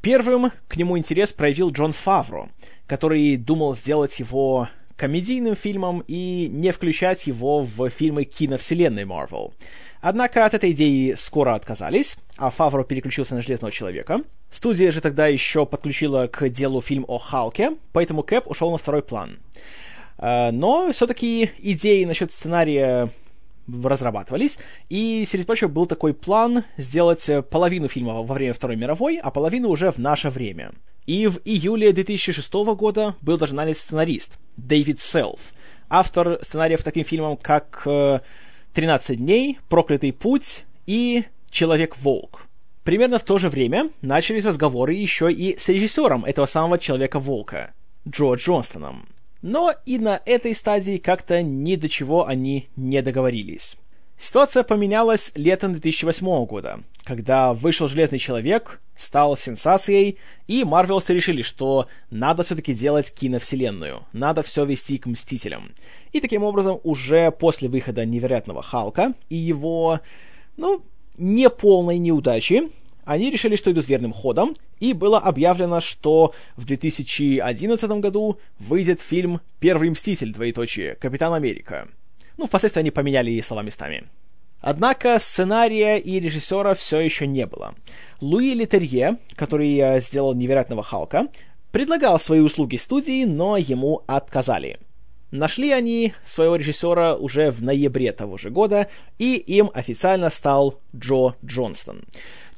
Первым 0.00 0.52
к 0.68 0.76
нему 0.76 0.98
интерес 0.98 1.32
проявил 1.32 1.70
Джон 1.70 1.92
Фавро, 1.92 2.48
который 2.86 3.36
думал 3.36 3.74
сделать 3.74 4.18
его 4.18 4.68
комедийным 4.96 5.54
фильмом 5.54 6.02
и 6.08 6.48
не 6.52 6.72
включать 6.72 7.26
его 7.26 7.62
в 7.62 7.88
фильмы 7.88 8.24
киновселенной 8.24 9.04
Marvel. 9.04 9.52
Однако 10.00 10.44
от 10.44 10.54
этой 10.54 10.72
идеи 10.72 11.14
скоро 11.14 11.54
отказались, 11.54 12.16
а 12.36 12.50
Фавро 12.50 12.84
переключился 12.84 13.34
на 13.34 13.42
Железного 13.42 13.72
Человека. 13.72 14.20
Студия 14.50 14.90
же 14.90 15.00
тогда 15.00 15.26
еще 15.26 15.66
подключила 15.66 16.26
к 16.26 16.48
делу 16.48 16.80
фильм 16.80 17.04
о 17.08 17.18
Халке, 17.18 17.72
поэтому 17.92 18.22
Кэп 18.22 18.46
ушел 18.48 18.70
на 18.70 18.78
второй 18.78 19.02
план. 19.02 19.38
А, 20.16 20.52
но 20.52 20.92
все-таки 20.92 21.50
идеи 21.58 22.04
насчет 22.04 22.32
сценария 22.32 23.10
разрабатывались, 23.70 24.58
и, 24.88 25.24
среди 25.26 25.44
прочего, 25.44 25.68
был 25.68 25.86
такой 25.86 26.14
план 26.14 26.64
сделать 26.76 27.28
половину 27.50 27.88
фильма 27.88 28.14
во 28.14 28.34
время 28.34 28.54
Второй 28.54 28.76
мировой, 28.76 29.18
а 29.18 29.30
половину 29.30 29.68
уже 29.68 29.90
в 29.90 29.98
наше 29.98 30.30
время. 30.30 30.72
И 31.06 31.26
в 31.26 31.40
июле 31.44 31.92
2006 31.92 32.52
года 32.76 33.14
был 33.20 33.36
даже 33.36 33.54
нанят 33.54 33.76
сценарист 33.78 34.38
Дэвид 34.56 35.00
Селф, 35.00 35.52
автор 35.88 36.38
сценариев 36.42 36.82
таким 36.82 37.04
фильмам, 37.04 37.36
как 37.36 37.82
э, 37.86 38.20
13 38.78 39.18
дней, 39.18 39.58
Проклятый 39.68 40.12
путь 40.12 40.64
и 40.86 41.24
Человек-волк. 41.50 42.46
Примерно 42.84 43.18
в 43.18 43.24
то 43.24 43.36
же 43.36 43.48
время 43.48 43.90
начались 44.02 44.44
разговоры 44.44 44.94
еще 44.94 45.32
и 45.32 45.58
с 45.58 45.66
режиссером 45.66 46.24
этого 46.24 46.46
самого 46.46 46.78
Человека-волка, 46.78 47.74
Джо 48.08 48.34
Джонстоном. 48.34 49.08
Но 49.42 49.74
и 49.84 49.98
на 49.98 50.22
этой 50.24 50.54
стадии 50.54 50.98
как-то 50.98 51.42
ни 51.42 51.74
до 51.74 51.88
чего 51.88 52.28
они 52.28 52.68
не 52.76 53.02
договорились. 53.02 53.74
Ситуация 54.16 54.62
поменялась 54.62 55.32
летом 55.34 55.72
2008 55.72 56.46
года, 56.46 56.80
когда 57.02 57.54
вышел 57.54 57.88
Железный 57.88 58.20
Человек, 58.20 58.80
стал 58.94 59.36
сенсацией, 59.36 60.18
и 60.46 60.62
Марвелсы 60.62 61.14
решили, 61.14 61.42
что 61.42 61.88
надо 62.10 62.44
все-таки 62.44 62.74
делать 62.74 63.12
киновселенную, 63.12 64.06
надо 64.12 64.42
все 64.42 64.64
вести 64.64 64.98
к 64.98 65.06
Мстителям. 65.06 65.70
И 66.12 66.20
таким 66.20 66.42
образом 66.42 66.80
уже 66.84 67.30
после 67.30 67.68
выхода 67.68 68.04
Невероятного 68.04 68.62
Халка 68.62 69.14
и 69.28 69.36
его, 69.36 70.00
ну, 70.56 70.82
неполной 71.18 71.98
неудачи, 71.98 72.70
они 73.04 73.30
решили, 73.30 73.56
что 73.56 73.72
идут 73.72 73.88
верным 73.88 74.12
ходом, 74.12 74.54
и 74.80 74.92
было 74.92 75.18
объявлено, 75.18 75.80
что 75.80 76.34
в 76.56 76.66
2011 76.66 77.90
году 78.02 78.38
выйдет 78.58 79.00
фильм 79.00 79.40
«Первый 79.60 79.88
Мститель», 79.88 80.32
двоеточие, 80.34 80.94
«Капитан 80.96 81.32
Америка». 81.32 81.88
Ну, 82.36 82.46
впоследствии 82.46 82.80
они 82.80 82.90
поменяли 82.90 83.40
слова 83.40 83.62
местами. 83.62 84.04
Однако 84.60 85.18
сценария 85.18 85.96
и 85.98 86.20
режиссера 86.20 86.74
все 86.74 87.00
еще 87.00 87.26
не 87.26 87.46
было. 87.46 87.74
Луи 88.20 88.54
Литерье, 88.54 89.16
который 89.36 89.74
э, 89.78 90.00
сделал 90.00 90.34
«Невероятного 90.34 90.82
Халка», 90.82 91.28
предлагал 91.70 92.18
свои 92.18 92.40
услуги 92.40 92.76
студии, 92.76 93.24
но 93.24 93.56
ему 93.56 94.02
отказали. 94.06 94.78
Нашли 95.30 95.72
они 95.72 96.14
своего 96.24 96.56
режиссера 96.56 97.14
уже 97.14 97.50
в 97.50 97.62
ноябре 97.62 98.12
того 98.12 98.38
же 98.38 98.48
года, 98.50 98.88
и 99.18 99.34
им 99.34 99.70
официально 99.74 100.30
стал 100.30 100.80
Джо 100.96 101.34
Джонстон. 101.44 102.02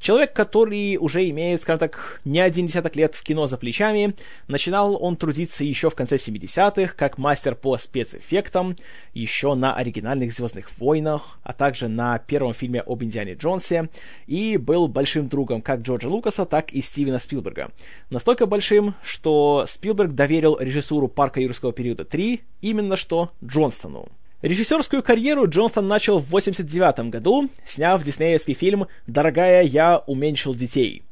Человек, 0.01 0.33
который 0.33 0.97
уже 0.97 1.29
имеет, 1.29 1.61
скажем 1.61 1.79
так, 1.79 2.21
не 2.25 2.41
один 2.41 2.65
десяток 2.65 2.97
лет 2.97 3.15
в 3.15 3.23
кино 3.23 3.47
за 3.47 3.59
плечами, 3.59 4.15
начинал 4.49 4.97
он 5.03 5.17
трудиться 5.17 5.63
еще 5.63 5.91
в 5.91 5.95
конце 5.95 6.17
70-х, 6.17 6.95
как 6.97 7.19
мастер 7.19 7.55
по 7.55 7.77
спецэффектам, 7.77 8.77
еще 9.13 9.55
на 9.55 9.75
оригинальных 9.75 10.33
«Звездных 10.33 10.71
войнах», 10.79 11.39
а 11.43 11.53
также 11.53 11.89
на 11.89 12.19
первом 12.19 12.55
фильме 12.55 12.81
об 12.81 13.05
Индиане 13.05 13.35
Джонсе, 13.35 13.91
и 14.27 14.57
был 14.57 14.89
большим 14.89 15.29
другом 15.29 15.61
как 15.61 15.83
Джорджа 15.83 16.09
Лукаса, 16.09 16.47
так 16.47 16.73
и 16.73 16.81
Стивена 16.81 17.19
Спилберга. 17.19 17.71
Настолько 18.09 18.47
большим, 18.47 18.95
что 19.03 19.65
Спилберг 19.67 20.13
доверил 20.13 20.57
режиссуру 20.59 21.09
«Парка 21.09 21.41
юрского 21.41 21.75
периода 21.75 22.05
3» 22.05 22.41
именно 22.63 22.97
что 22.97 23.33
Джонстону. 23.45 24.09
Режиссерскую 24.43 25.03
карьеру 25.03 25.47
Джонстон 25.47 25.87
начал 25.87 26.19
в 26.19 26.29
1989 26.29 27.11
году, 27.11 27.51
сняв 27.67 28.03
диснеевский 28.03 28.55
фильм 28.55 28.87
«Дорогая, 29.07 29.63
я 29.63 29.99
уменьшил 29.99 30.55
детей». 30.55 31.03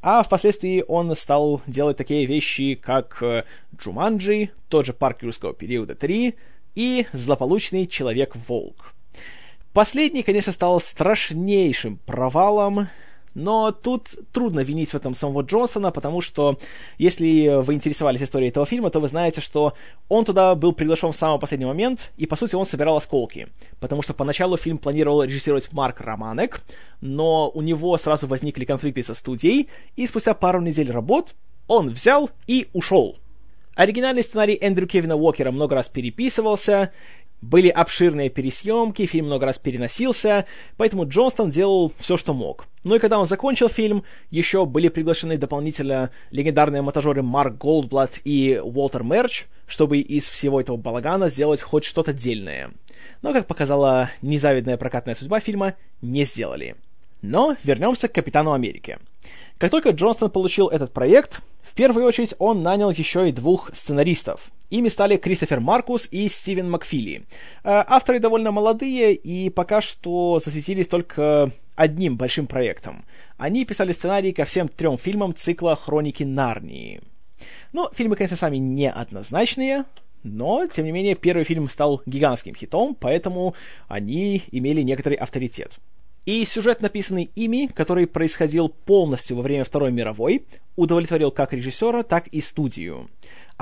А 0.00 0.24
впоследствии 0.24 0.84
он 0.88 1.14
стал 1.14 1.62
делать 1.68 1.96
такие 1.96 2.26
вещи, 2.26 2.74
как 2.74 3.22
э, 3.22 3.44
«Джуманджи», 3.76 4.50
тот 4.68 4.86
же 4.86 4.94
«Парк 4.94 5.22
юрского 5.22 5.54
периода 5.54 5.92
3» 5.92 6.34
и 6.74 7.06
«Злополучный 7.12 7.86
Человек-волк». 7.86 8.94
Последний, 9.72 10.24
конечно, 10.24 10.50
стал 10.50 10.80
страшнейшим 10.80 11.98
провалом, 11.98 12.88
но 13.34 13.72
тут 13.72 14.08
трудно 14.32 14.60
винить 14.60 14.90
в 14.90 14.94
этом 14.94 15.14
самого 15.14 15.42
Джонсона, 15.42 15.90
потому 15.90 16.20
что, 16.20 16.58
если 16.98 17.62
вы 17.62 17.74
интересовались 17.74 18.22
историей 18.22 18.50
этого 18.50 18.66
фильма, 18.66 18.90
то 18.90 19.00
вы 19.00 19.08
знаете, 19.08 19.40
что 19.40 19.74
он 20.08 20.24
туда 20.24 20.54
был 20.54 20.72
приглашен 20.72 21.12
в 21.12 21.16
самый 21.16 21.38
последний 21.38 21.66
момент, 21.66 22.12
и, 22.16 22.26
по 22.26 22.36
сути, 22.36 22.54
он 22.54 22.64
собирал 22.64 22.96
осколки. 22.96 23.48
Потому 23.80 24.02
что 24.02 24.14
поначалу 24.14 24.56
фильм 24.56 24.78
планировал 24.78 25.22
режиссировать 25.22 25.72
Марк 25.72 26.00
Романек, 26.00 26.62
но 27.00 27.50
у 27.50 27.62
него 27.62 27.96
сразу 27.98 28.26
возникли 28.26 28.64
конфликты 28.64 29.02
со 29.02 29.14
студией, 29.14 29.68
и 29.96 30.06
спустя 30.06 30.34
пару 30.34 30.60
недель 30.60 30.90
работ 30.90 31.34
он 31.66 31.90
взял 31.90 32.30
и 32.46 32.68
ушел. 32.72 33.16
Оригинальный 33.74 34.22
сценарий 34.22 34.58
Эндрю 34.60 34.86
Кевина 34.86 35.16
Уокера 35.16 35.50
много 35.50 35.74
раз 35.74 35.88
переписывался, 35.88 36.92
были 37.42 37.68
обширные 37.68 38.30
пересъемки, 38.30 39.04
фильм 39.04 39.26
много 39.26 39.44
раз 39.46 39.58
переносился, 39.58 40.46
поэтому 40.76 41.06
Джонстон 41.06 41.50
делал 41.50 41.92
все, 41.98 42.16
что 42.16 42.32
мог. 42.32 42.66
Ну 42.84 42.94
и 42.94 42.98
когда 43.00 43.18
он 43.18 43.26
закончил 43.26 43.68
фильм, 43.68 44.04
еще 44.30 44.64
были 44.64 44.88
приглашены 44.88 45.36
дополнительно 45.36 46.10
легендарные 46.30 46.82
монтажеры 46.82 47.22
Марк 47.22 47.58
Голдблат 47.58 48.20
и 48.24 48.60
Уолтер 48.62 49.02
Мерч, 49.02 49.46
чтобы 49.66 49.98
из 49.98 50.28
всего 50.28 50.60
этого 50.60 50.76
балагана 50.76 51.28
сделать 51.28 51.60
хоть 51.60 51.84
что-то 51.84 52.12
дельное. 52.12 52.70
Но, 53.22 53.32
как 53.32 53.46
показала 53.46 54.10
незавидная 54.22 54.76
прокатная 54.76 55.14
судьба 55.14 55.40
фильма, 55.40 55.74
не 56.00 56.24
сделали. 56.24 56.76
Но 57.22 57.56
вернемся 57.64 58.08
к 58.08 58.12
Капитану 58.12 58.52
Америки. 58.52 58.98
Как 59.58 59.70
только 59.70 59.90
Джонстон 59.90 60.30
получил 60.30 60.68
этот 60.68 60.92
проект, 60.92 61.40
в 61.62 61.74
первую 61.74 62.06
очередь 62.06 62.34
он 62.38 62.62
нанял 62.62 62.90
еще 62.90 63.28
и 63.28 63.32
двух 63.32 63.74
сценаристов. 63.74 64.50
Ими 64.70 64.88
стали 64.88 65.16
Кристофер 65.16 65.60
Маркус 65.60 66.08
и 66.10 66.28
Стивен 66.28 66.70
Макфили. 66.70 67.24
Э, 67.62 67.84
авторы 67.86 68.18
довольно 68.18 68.50
молодые 68.50 69.14
и 69.14 69.48
пока 69.50 69.80
что 69.80 70.38
засветились 70.38 70.88
только 70.88 71.50
одним 71.76 72.16
большим 72.16 72.46
проектом. 72.46 73.04
Они 73.36 73.64
писали 73.64 73.92
сценарии 73.92 74.32
ко 74.32 74.44
всем 74.44 74.68
трем 74.68 74.98
фильмам 74.98 75.34
цикла 75.34 75.76
«Хроники 75.76 76.22
Нарнии». 76.24 77.00
Ну, 77.72 77.88
фильмы, 77.92 78.16
конечно, 78.16 78.36
сами 78.36 78.58
неоднозначные, 78.58 79.84
но, 80.22 80.66
тем 80.66 80.84
не 80.84 80.92
менее, 80.92 81.14
первый 81.14 81.44
фильм 81.44 81.68
стал 81.68 82.02
гигантским 82.06 82.54
хитом, 82.54 82.94
поэтому 82.98 83.54
они 83.88 84.42
имели 84.52 84.82
некоторый 84.82 85.14
авторитет. 85.14 85.78
И 86.24 86.44
сюжет, 86.44 86.80
написанный 86.80 87.30
ими, 87.34 87.66
который 87.66 88.06
происходил 88.06 88.68
полностью 88.68 89.36
во 89.36 89.42
время 89.42 89.64
Второй 89.64 89.90
мировой, 89.90 90.46
удовлетворил 90.76 91.32
как 91.32 91.52
режиссера, 91.52 92.04
так 92.04 92.28
и 92.28 92.40
студию. 92.40 93.10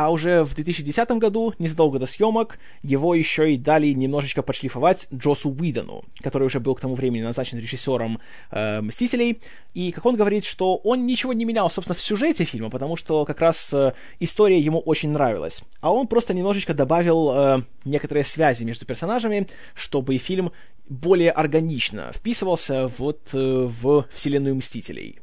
А 0.01 0.09
уже 0.11 0.45
в 0.45 0.55
2010 0.55 1.11
году, 1.19 1.53
незадолго 1.59 1.99
до 1.99 2.07
съемок, 2.07 2.59
его 2.83 3.15
еще 3.15 3.53
и 3.53 3.59
дали 3.59 3.89
немножечко 3.89 4.41
подшлифовать 4.41 5.07
Джосу 5.13 5.51
Уидону, 5.51 6.05
который 6.23 6.45
уже 6.45 6.59
был 6.59 6.75
к 6.75 6.81
тому 6.81 6.95
времени 6.95 7.21
назначен 7.21 7.59
режиссером 7.59 8.19
э, 8.51 8.81
«Мстителей». 8.81 9.43
И, 9.75 9.93
как 9.93 10.07
он 10.07 10.17
говорит, 10.17 10.47
что 10.47 10.77
он 10.77 11.05
ничего 11.05 11.35
не 11.35 11.45
менял, 11.45 11.69
собственно, 11.69 11.95
в 11.95 12.01
сюжете 12.01 12.45
фильма, 12.45 12.71
потому 12.71 12.97
что 12.97 13.27
как 13.27 13.43
раз 13.43 13.75
э, 13.75 13.93
история 14.21 14.59
ему 14.59 14.79
очень 14.79 15.11
нравилась. 15.11 15.63
А 15.83 15.93
он 15.93 16.07
просто 16.07 16.33
немножечко 16.33 16.73
добавил 16.73 17.33
э, 17.33 17.63
некоторые 17.85 18.25
связи 18.25 18.65
между 18.65 18.87
персонажами, 18.87 19.49
чтобы 19.75 20.17
фильм 20.17 20.53
более 20.89 21.31
органично 21.31 22.11
вписывался 22.15 22.87
вот 22.97 23.35
э, 23.35 23.69
в 23.83 24.07
вселенную 24.11 24.55
Мстителей. 24.55 25.19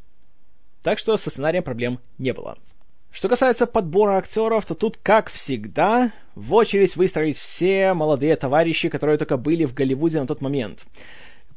Так 0.84 1.00
что 1.00 1.18
со 1.18 1.32
сценарием 1.32 1.63
проблем 1.63 1.98
не 2.20 2.32
было. 2.32 2.60
Что 3.12 3.30
касается 3.30 3.65
подбора 3.65 4.17
актеров, 4.17 4.65
то 4.65 4.76
тут, 4.76 4.98
как 5.02 5.30
всегда, 5.32 6.12
в 6.36 6.54
очередь 6.54 6.96
выстроились 6.96 7.38
все 7.38 7.93
молодые 7.93 8.36
товарищи, 8.36 8.89
которые 8.89 9.17
только 9.17 9.38
были 9.38 9.65
в 9.65 9.74
Голливуде 9.74 10.20
на 10.20 10.28
тот 10.28 10.41
момент. 10.41 10.86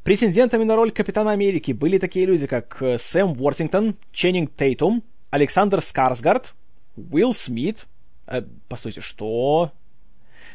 Претендентами 0.03 0.65
на 0.65 0.77
роль 0.77 0.91
Капитана 0.91 1.33
Америки 1.33 1.73
были 1.73 1.99
такие 1.99 2.25
люди, 2.25 2.47
как 2.47 2.81
э, 2.81 2.97
Сэм 2.97 3.39
Уортингтон, 3.41 3.97
Ченнинг 4.13 4.51
Тейтум, 4.57 5.03
Александр 5.29 5.83
Скарсгард, 5.83 6.55
Уилл 6.97 7.35
Смит. 7.35 7.87
Э, 8.27 8.43
постойте, 8.69 9.03
что? 9.03 9.73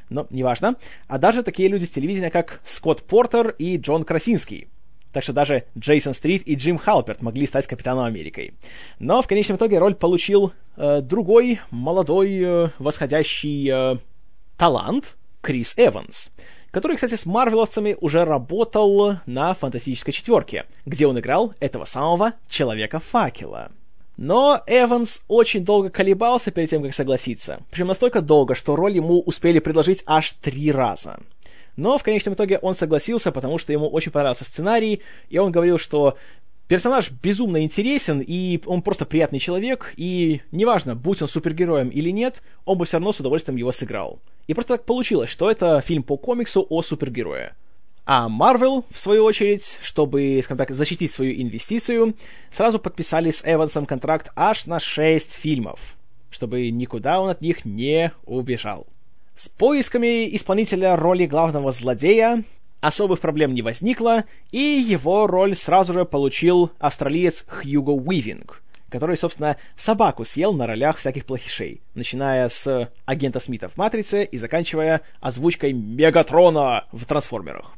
Но 0.10 0.26
неважно. 0.32 0.78
А 1.08 1.20
даже 1.20 1.44
такие 1.44 1.70
люди 1.70 1.86
с 1.86 1.92
телевидения, 1.92 2.32
как 2.32 2.60
Скотт 2.64 3.04
Портер 3.04 3.50
и 3.60 3.78
Джон 3.78 4.04
Красинский. 4.04 4.68
Так 5.16 5.24
что 5.24 5.32
даже 5.32 5.64
Джейсон 5.80 6.14
Стрит 6.14 6.46
и 6.46 6.56
Джим 6.56 6.78
Халперт 6.78 7.22
могли 7.22 7.48
стать 7.48 7.68
Капитаном 7.68 8.04
Америкой. 8.04 8.54
Но 9.00 9.22
в 9.22 9.28
конечном 9.28 9.56
итоге 9.56 9.80
роль 9.80 9.96
получил 9.96 10.52
э, 10.76 11.00
другой, 11.00 11.62
молодой, 11.72 12.38
э, 12.44 12.68
восходящий 12.80 13.72
э, 13.72 13.98
талант 14.58 15.16
Крис 15.42 15.74
Эванс 15.78 16.32
который, 16.72 16.98
кстати, 16.98 17.16
с 17.16 17.26
Марвеловцами 17.26 17.96
уже 18.02 18.26
работал 18.26 19.20
на 19.26 19.54
Фантастической 19.54 20.14
четверке, 20.14 20.66
где 20.86 21.08
он 21.08 21.18
играл 21.18 21.54
этого 21.62 21.86
самого 21.86 22.34
Человека-факела. 22.50 23.72
Но 24.18 24.62
Эванс 24.68 25.24
очень 25.30 25.64
долго 25.64 25.90
колебался 25.90 26.52
перед 26.52 26.70
тем, 26.70 26.84
как 26.84 26.94
согласиться. 26.94 27.62
Причем 27.72 27.88
настолько 27.88 28.20
долго, 28.20 28.56
что 28.56 28.76
роль 28.76 28.98
ему 28.98 29.22
успели 29.22 29.60
предложить 29.60 30.04
аж 30.06 30.34
три 30.34 30.74
раза. 30.74 31.20
Но 31.76 31.98
в 31.98 32.04
конечном 32.04 32.36
итоге 32.36 32.58
он 32.60 32.74
согласился, 32.74 33.32
потому 33.32 33.58
что 33.58 33.74
ему 33.74 33.88
очень 33.88 34.12
понравился 34.12 34.46
сценарий, 34.46 35.02
и 35.30 35.38
он 35.38 35.52
говорил, 35.52 35.78
что 35.78 36.18
персонаж 36.68 37.12
безумно 37.12 37.64
интересен, 37.64 38.24
и 38.26 38.62
он 38.66 38.82
просто 38.82 39.06
приятный 39.06 39.40
человек, 39.40 39.94
и 39.98 40.42
неважно, 40.52 40.96
будь 40.96 41.22
он 41.22 41.28
супергероем 41.28 41.90
или 41.90 42.10
нет, 42.12 42.42
он 42.66 42.78
бы 42.78 42.86
все 42.86 42.98
равно 42.98 43.14
с 43.14 43.20
удовольствием 43.20 43.58
его 43.58 43.72
сыграл. 43.72 44.20
И 44.48 44.54
просто 44.54 44.76
так 44.78 44.86
получилось, 44.86 45.30
что 45.30 45.50
это 45.50 45.82
фильм 45.82 46.04
по 46.04 46.18
комиксу 46.18 46.66
о 46.70 46.82
супергерое. 46.82 47.56
А 48.08 48.30
Marvel, 48.30 48.86
в 48.92 49.00
свою 49.00 49.24
очередь, 49.24 49.80
чтобы, 49.82 50.40
скажем 50.44 50.60
так, 50.60 50.70
защитить 50.70 51.12
свою 51.12 51.42
инвестицию, 51.42 52.16
сразу 52.52 52.78
подписали 52.78 53.32
с 53.32 53.42
Эвансом 53.44 53.88
контракт 53.88 54.32
аж 54.36 54.68
на 54.68 54.80
6 54.80 55.34
фильмов, 55.34 55.96
чтобы 56.30 56.70
никуда 56.70 57.20
он 57.20 57.30
от 57.30 57.42
них 57.42 57.66
не 57.66 58.12
убежал. 58.26 58.86
С 59.36 59.50
поисками 59.50 60.34
исполнителя 60.34 60.96
роли 60.96 61.26
главного 61.26 61.74
злодея 61.74 62.44
особых 62.80 63.20
проблем 63.20 63.54
не 63.54 63.62
возникло, 63.62 64.24
и 64.52 64.60
его 64.60 65.28
роль 65.28 65.58
сразу 65.58 65.92
же 65.92 66.06
получил 66.06 66.72
австралиец 66.80 67.44
Хьюго 67.46 67.90
Уивинг, 67.90 68.64
который, 68.88 69.18
собственно, 69.18 69.58
собаку 69.76 70.24
съел 70.24 70.54
на 70.54 70.68
ролях 70.68 70.98
всяких 70.98 71.26
плохишей, 71.26 71.82
начиная 71.96 72.48
с 72.48 72.90
агента 73.06 73.42
Смита 73.42 73.68
в 73.68 73.76
«Матрице» 73.76 74.24
и 74.24 74.38
заканчивая 74.38 75.02
озвучкой 75.20 75.74
Мегатрона 75.74 76.86
в 76.94 77.04
«Трансформерах». 77.06 77.74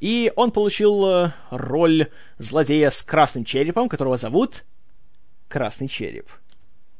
И 0.00 0.32
он 0.36 0.52
получил 0.52 1.06
э, 1.06 1.32
роль 1.50 2.08
злодея 2.38 2.88
с 2.88 3.02
красным 3.02 3.44
черепом, 3.44 3.90
которого 3.90 4.16
зовут 4.16 4.64
Красный 5.48 5.88
череп. 5.88 6.28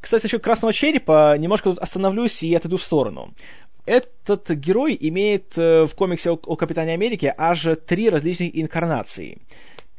Кстати, 0.04 0.24
насчет 0.24 0.44
красного 0.44 0.74
черепа 0.74 1.34
немножко 1.38 1.70
тут 1.70 1.78
остановлюсь 1.78 2.42
и 2.42 2.54
отойду 2.54 2.76
в 2.76 2.84
сторону. 2.84 3.32
Этот 3.86 4.50
герой 4.50 4.96
имеет 4.98 5.58
э, 5.58 5.84
в 5.84 5.94
комиксе 5.94 6.30
о, 6.30 6.34
о 6.34 6.56
Капитане 6.56 6.94
Америке 6.94 7.34
аж 7.36 7.66
три 7.86 8.08
различных 8.08 8.58
инкарнации. 8.58 9.38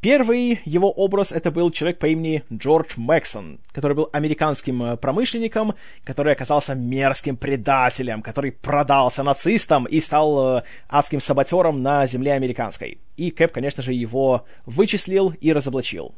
Первый 0.01 0.59
его 0.65 0.91
образ 0.91 1.31
это 1.31 1.51
был 1.51 1.71
человек 1.71 1.99
по 1.99 2.07
имени 2.07 2.43
Джордж 2.51 2.93
Мэксон, 2.95 3.59
который 3.71 3.95
был 3.95 4.09
американским 4.11 4.81
э, 4.83 4.97
промышленником, 4.97 5.75
который 6.03 6.33
оказался 6.33 6.73
мерзким 6.73 7.37
предателем, 7.37 8.23
который 8.23 8.51
продался 8.51 9.21
нацистам 9.21 9.85
и 9.85 9.99
стал 9.99 10.57
э, 10.57 10.63
адским 10.87 11.19
саботером 11.19 11.83
на 11.83 12.07
земле 12.07 12.33
американской. 12.33 12.99
И 13.17 13.29
Кэп, 13.29 13.51
конечно 13.51 13.83
же, 13.83 13.93
его 13.93 14.45
вычислил 14.65 15.33
и 15.41 15.53
разоблачил. 15.53 16.15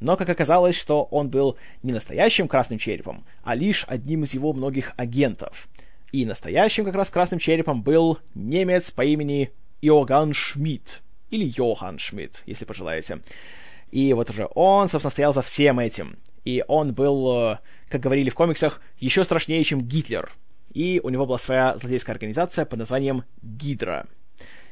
Но, 0.00 0.16
как 0.16 0.30
оказалось, 0.30 0.76
что 0.76 1.04
он 1.04 1.28
был 1.28 1.56
не 1.82 1.92
настоящим 1.92 2.48
красным 2.48 2.78
черепом, 2.78 3.24
а 3.42 3.54
лишь 3.54 3.84
одним 3.86 4.24
из 4.24 4.34
его 4.34 4.52
многих 4.52 4.92
агентов. 4.96 5.68
И 6.12 6.26
настоящим 6.26 6.84
как 6.84 6.94
раз 6.94 7.08
красным 7.08 7.40
черепом 7.40 7.82
был 7.82 8.18
немец 8.34 8.90
по 8.90 9.02
имени 9.02 9.50
Иоганн 9.80 10.34
Шмидт, 10.34 11.02
или 11.30 11.52
Йохан 11.56 11.98
Шмидт, 11.98 12.42
если 12.46 12.66
пожелаете. 12.66 13.20
И 13.90 14.12
вот 14.12 14.30
уже 14.30 14.46
он, 14.54 14.88
собственно, 14.88 15.10
стоял 15.10 15.32
за 15.32 15.42
всем 15.42 15.80
этим. 15.80 16.18
И 16.44 16.62
он 16.68 16.92
был, 16.92 17.52
э, 17.52 17.58
как 17.88 18.02
говорили 18.02 18.30
в 18.30 18.34
комиксах, 18.34 18.80
еще 18.98 19.24
страшнее, 19.24 19.64
чем 19.64 19.80
Гитлер. 19.80 20.32
И 20.72 21.00
у 21.02 21.08
него 21.08 21.26
была 21.26 21.38
своя 21.38 21.74
злодейская 21.76 22.14
организация 22.14 22.64
под 22.64 22.78
названием 22.78 23.24
Гидра. 23.42 24.06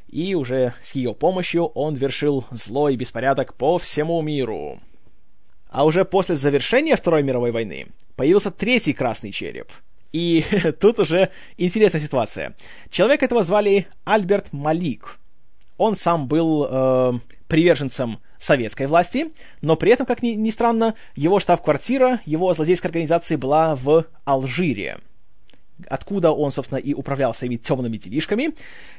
И 0.08 0.34
уже 0.34 0.74
с 0.82 0.94
ее 0.94 1.14
помощью 1.14 1.66
он 1.66 1.94
вершил 1.94 2.44
зло 2.50 2.88
и 2.88 2.96
беспорядок 2.96 3.54
по 3.54 3.78
всему 3.78 4.20
миру. 4.22 4.80
А 5.68 5.84
уже 5.84 6.04
после 6.04 6.36
завершения 6.36 6.96
Второй 6.96 7.22
мировой 7.22 7.52
войны 7.52 7.86
появился 8.16 8.50
третий 8.50 8.92
красный 8.92 9.30
череп. 9.30 9.70
И 10.12 10.44
тут 10.80 10.98
уже 10.98 11.30
интересная 11.56 12.00
ситуация. 12.00 12.54
Человека 12.90 13.24
этого 13.24 13.42
звали 13.42 13.86
Альберт 14.04 14.52
Малик 14.52 15.20
он 15.80 15.96
сам 15.96 16.28
был 16.28 16.66
э, 16.70 17.12
приверженцем 17.48 18.18
советской 18.38 18.86
власти, 18.86 19.32
но 19.62 19.76
при 19.76 19.90
этом, 19.92 20.04
как 20.04 20.22
ни, 20.22 20.32
ни 20.32 20.50
странно, 20.50 20.94
его 21.16 21.40
штаб-квартира, 21.40 22.20
его 22.26 22.52
злодейской 22.52 22.88
организации 22.88 23.36
была 23.36 23.74
в 23.74 24.04
Алжире 24.24 24.98
откуда 25.88 26.30
он, 26.30 26.50
собственно, 26.50 26.76
и 26.76 26.92
управлял 26.92 27.32
своими 27.32 27.56
темными 27.56 27.96
делишками. 27.96 28.50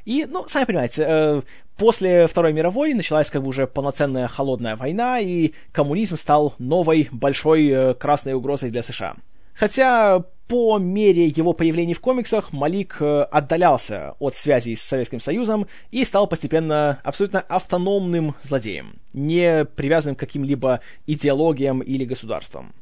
И, 0.04 0.26
ну, 0.28 0.48
сами 0.48 0.66
понимаете, 0.66 1.06
э, 1.08 1.42
после 1.78 2.26
Второй 2.26 2.54
мировой 2.54 2.96
началась 2.96 3.30
как 3.30 3.44
бы 3.44 3.50
уже 3.50 3.68
полноценная 3.68 4.28
холодная 4.28 4.76
война, 4.76 5.20
и 5.20 5.52
коммунизм 5.72 6.18
стал 6.18 6.56
новой 6.58 7.08
большой 7.12 7.68
э, 7.68 7.94
красной 7.94 8.34
угрозой 8.34 8.72
для 8.72 8.82
США. 8.82 9.14
Хотя 9.54 10.24
по 10.52 10.78
мере 10.80 11.28
его 11.28 11.54
появления 11.54 11.94
в 11.94 12.02
комиксах 12.02 12.52
Малик 12.52 12.98
э, 13.00 13.22
отдалялся 13.22 14.16
от 14.20 14.36
связей 14.36 14.76
с 14.76 14.82
Советским 14.82 15.22
Союзом 15.22 15.66
и 15.92 16.04
стал 16.04 16.28
постепенно 16.28 17.00
абсолютно 17.06 17.40
автономным 17.40 18.36
злодеем, 18.42 18.96
не 19.14 19.64
привязанным 19.64 20.18
к 20.18 20.20
каким-либо 20.20 20.82
идеологиям 21.08 21.80
или 21.80 22.04
государствам. 22.04 22.74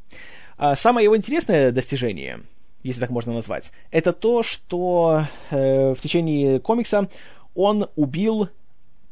А 0.57 0.75
самое 0.75 1.03
его 1.03 1.15
интересное 1.15 1.71
достижение, 1.71 2.39
если 2.81 3.01
так 3.01 3.11
можно 3.11 3.33
назвать, 3.33 3.71
это 3.91 4.13
то, 4.13 4.41
что 4.41 5.25
э, 5.51 5.93
в 5.93 6.01
течение 6.01 6.59
комикса 6.59 7.07
он 7.53 7.87
убил 7.95 8.49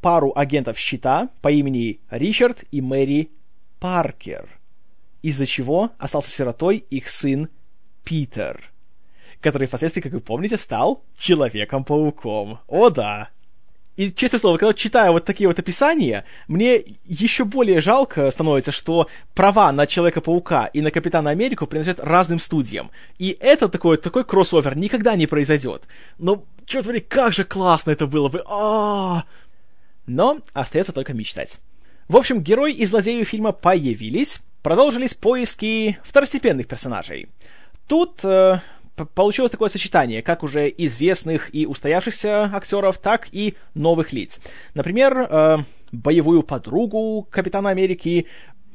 пару 0.01 0.33
агентов 0.35 0.79
щита 0.79 1.29
по 1.41 1.51
имени 1.51 1.99
Ричард 2.09 2.63
и 2.71 2.81
Мэри 2.81 3.29
Паркер, 3.79 4.49
из-за 5.21 5.45
чего 5.45 5.91
остался 5.99 6.31
сиротой 6.31 6.77
их 6.89 7.09
сын 7.09 7.49
Питер, 8.07 8.71
который 9.41 9.67
впоследствии, 9.67 9.99
как 9.99 10.13
вы 10.13 10.21
помните, 10.21 10.55
стал 10.55 11.03
Человеком-пауком. 11.19 12.59
О 12.65 12.89
да! 12.89 13.31
И, 13.97 14.13
честное 14.13 14.39
слово, 14.39 14.57
когда 14.57 14.73
читаю 14.73 15.11
вот 15.11 15.25
такие 15.25 15.49
вот 15.49 15.59
описания, 15.59 16.23
мне 16.47 16.81
еще 17.03 17.43
более 17.43 17.81
жалко 17.81 18.31
становится, 18.31 18.71
что 18.71 19.09
права 19.33 19.73
на 19.73 19.87
Человека-паука 19.87 20.67
и 20.67 20.79
на 20.79 20.89
Капитана 20.89 21.31
Америку 21.31 21.67
принадлежат 21.67 21.99
разным 21.99 22.39
студиям. 22.39 22.91
И 23.19 23.35
это 23.41 23.67
такой, 23.67 23.97
такой 23.97 24.23
кроссовер 24.23 24.77
никогда 24.77 25.17
не 25.17 25.27
произойдет. 25.27 25.83
Но, 26.17 26.45
черт 26.65 26.85
возьми, 26.85 27.01
как 27.01 27.33
же 27.33 27.43
классно 27.43 27.91
это 27.91 28.07
было 28.07 28.29
бы! 28.29 28.41
а 28.47 29.25
Но 30.05 30.39
остается 30.53 30.93
только 30.93 31.13
мечтать. 31.13 31.57
В 32.07 32.15
общем, 32.15 32.39
герой 32.39 32.71
и 32.71 32.85
злодеи 32.85 33.23
фильма 33.23 33.51
появились, 33.51 34.39
продолжились 34.61 35.13
поиски 35.13 35.97
второстепенных 36.03 36.67
персонажей. 36.67 37.27
Тут 37.87 38.23
э, 38.25 38.59
получилось 39.15 39.51
такое 39.51 39.69
сочетание 39.69 40.21
как 40.21 40.43
уже 40.43 40.73
известных 40.77 41.53
и 41.55 41.65
устоявшихся 41.65 42.51
актеров, 42.53 42.97
так 42.97 43.27
и 43.31 43.55
новых 43.73 44.13
лиц. 44.13 44.39
Например, 44.73 45.17
э, 45.19 45.57
боевую 45.91 46.43
подругу 46.43 47.27
Капитана 47.29 47.69
Америки, 47.69 48.27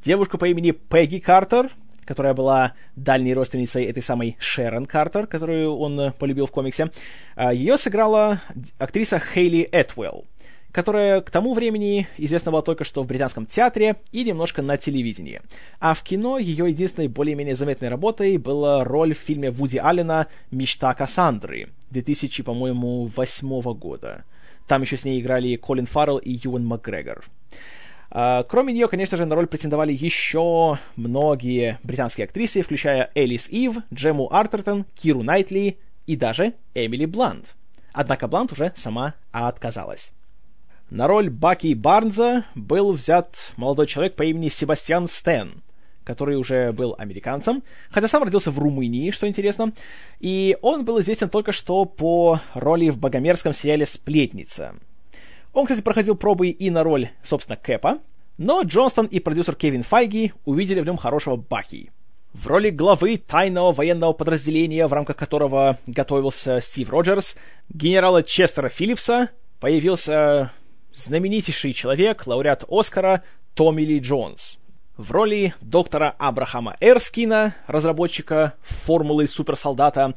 девушку 0.03 0.39
по 0.39 0.47
имени 0.47 0.71
Пегги 0.71 1.19
Картер, 1.19 1.71
которая 2.05 2.35
была 2.35 2.73
дальней 2.97 3.35
родственницей 3.35 3.85
этой 3.85 4.03
самой 4.03 4.37
Шерон 4.41 4.87
Картер, 4.87 5.27
которую 5.27 5.77
он 5.77 6.01
э, 6.01 6.13
полюбил 6.13 6.47
в 6.47 6.51
комиксе. 6.51 6.91
Э, 7.37 7.55
Ее 7.55 7.77
сыграла 7.77 8.41
актриса 8.79 9.21
Хейли 9.21 9.69
Этвелл 9.73 10.25
которая 10.73 11.21
к 11.21 11.31
тому 11.31 11.55
времени 11.55 12.09
известна 12.17 12.51
была 12.51 12.63
только 12.63 12.85
что 12.85 13.03
в 13.03 13.07
британском 13.07 13.47
театре 13.47 13.97
и 14.11 14.25
немножко 14.25 14.63
на 14.63 14.79
телевидении. 14.79 15.41
А 15.79 15.95
в 15.95 16.03
кино 16.03 16.39
ее 16.39 16.69
единственной 16.69 17.09
более-менее 17.09 17.55
заметной 17.55 17.89
работой 17.89 18.39
была 18.39 18.83
роль 18.83 19.15
в 19.15 19.19
фильме 19.19 19.51
Вуди 19.51 19.77
Аллена 19.77 20.29
«Мечта 20.51 20.93
Кассандры» 20.95 21.69
2000, 21.91 22.43
по-моему, 22.43 23.05
восьмого 23.05 23.75
года. 23.75 24.25
Там 24.67 24.83
еще 24.83 24.97
с 24.97 25.05
ней 25.05 25.21
играли 25.21 25.57
Колин 25.57 25.87
Фаррелл 25.87 26.19
и 26.19 26.41
Юэн 26.43 26.65
Макгрегор. 26.65 27.25
Uh, 28.11 28.45
кроме 28.47 28.75
нее, 28.75 28.89
конечно 28.89 29.17
же, 29.17 29.25
на 29.25 29.35
роль 29.35 29.47
претендовали 29.47 29.91
еще 29.91 30.79
многие 30.97 31.79
британские 31.83 32.27
актрисы, 32.27 32.61
включая 32.61 33.11
Элис 33.15 33.49
Ив, 33.49 33.79
Джему 33.93 34.31
Артертон, 34.31 34.85
Киру 34.95 35.23
Найтли 35.23 35.79
и 36.07 36.17
даже 36.17 36.53
Эмили 36.75 37.07
Блант. 37.07 37.55
Однако 37.95 38.29
Блант 38.29 38.53
уже 38.53 38.73
сама 38.77 39.15
отказалась. 39.31 40.13
На 40.93 41.07
роль 41.07 41.31
Баки 41.31 41.73
Барнза 41.73 42.45
был 42.55 42.93
взят 42.93 43.55
молодой 43.57 43.87
человек 43.87 44.15
по 44.15 44.25
имени 44.25 44.51
Себастьян 44.51 45.07
Стэн, 45.07 45.63
который 46.05 46.37
уже 46.37 46.71
был 46.73 46.95
американцем, 46.99 47.63
хотя 47.91 48.09
сам 48.09 48.23
родился 48.23 48.51
в 48.51 48.59
Румынии, 48.59 49.11
что 49.11 49.27
интересно, 49.27 49.73
и 50.21 50.55
он 50.61 50.85
был 50.85 51.01
известен 51.01 51.31
только 51.31 51.53
что 51.53 51.87
по 51.87 52.43
роли 52.53 52.91
в 52.91 52.99
богомерзком 52.99 53.55
сериале 53.55 53.87
«Сплетница». 53.87 54.75
Он, 55.55 55.65
кстати, 55.65 55.81
проходил 55.81 56.15
пробы 56.15 56.51
и 56.51 56.69
на 56.69 56.83
роль, 56.83 57.09
собственно, 57.23 57.57
Кэпа, 57.57 58.01
но 58.37 58.61
Джонстон 58.61 59.07
и 59.07 59.19
продюсер 59.19 59.55
Кевин 59.55 59.85
Файги 59.85 60.35
увидели 60.45 60.81
в 60.81 60.85
нем 60.85 60.99
хорошего 60.99 61.37
Баки. 61.37 61.91
В 62.35 62.47
роли 62.49 62.69
главы 62.69 63.17
тайного 63.17 63.73
военного 63.73 64.13
подразделения, 64.13 64.87
в 64.87 64.93
рамках 64.93 65.17
которого 65.17 65.79
готовился 65.87 66.61
Стив 66.61 66.91
Роджерс, 66.91 67.37
генерала 67.71 68.23
Честера 68.23 68.69
Филлипса, 68.69 69.31
появился 69.59 70.53
знаменитейший 70.95 71.73
человек, 71.73 72.27
лауреат 72.27 72.65
Оскара 72.69 73.23
Томми 73.55 73.83
Ли 73.83 73.99
Джонс. 73.99 74.59
В 74.97 75.11
роли 75.11 75.55
доктора 75.61 76.15
Абрахама 76.19 76.77
Эрскина, 76.81 77.55
разработчика 77.67 78.55
формулы 78.63 79.27
суперсолдата, 79.27 80.15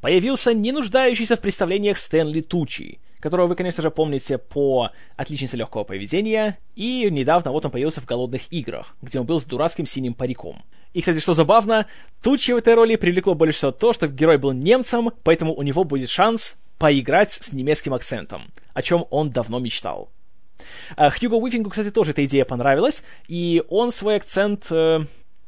появился 0.00 0.54
не 0.54 0.72
нуждающийся 0.72 1.36
в 1.36 1.40
представлениях 1.40 1.98
Стэнли 1.98 2.40
Тучи, 2.40 3.00
которого 3.20 3.46
вы, 3.46 3.56
конечно 3.56 3.82
же, 3.82 3.90
помните 3.90 4.38
по 4.38 4.90
«Отличнице 5.16 5.56
легкого 5.56 5.84
поведения», 5.84 6.58
и 6.76 7.08
недавно 7.10 7.50
вот 7.52 7.64
он 7.64 7.70
появился 7.70 8.00
в 8.00 8.06
«Голодных 8.06 8.52
играх», 8.52 8.94
где 9.02 9.18
он 9.18 9.26
был 9.26 9.40
с 9.40 9.44
дурацким 9.44 9.86
синим 9.86 10.14
париком. 10.14 10.62
И, 10.92 11.00
кстати, 11.00 11.20
что 11.20 11.34
забавно, 11.34 11.86
Тучи 12.22 12.52
в 12.52 12.56
этой 12.56 12.74
роли 12.74 12.96
привлекло 12.96 13.34
больше 13.34 13.58
всего 13.58 13.72
то, 13.72 13.92
что 13.92 14.08
герой 14.08 14.38
был 14.38 14.52
немцем, 14.52 15.10
поэтому 15.22 15.54
у 15.54 15.62
него 15.62 15.84
будет 15.84 16.10
шанс 16.10 16.56
поиграть 16.78 17.32
с 17.32 17.52
немецким 17.52 17.94
акцентом, 17.94 18.42
о 18.72 18.82
чем 18.82 19.06
он 19.10 19.30
давно 19.30 19.58
мечтал. 19.58 20.10
А, 20.96 21.10
Хьюго 21.10 21.34
Уифингу, 21.34 21.70
кстати, 21.70 21.90
тоже 21.90 22.12
эта 22.12 22.24
идея 22.24 22.44
понравилась, 22.44 23.02
и 23.26 23.62
он 23.68 23.90
свой 23.92 24.16
акцент 24.16 24.66
э, 24.70 25.00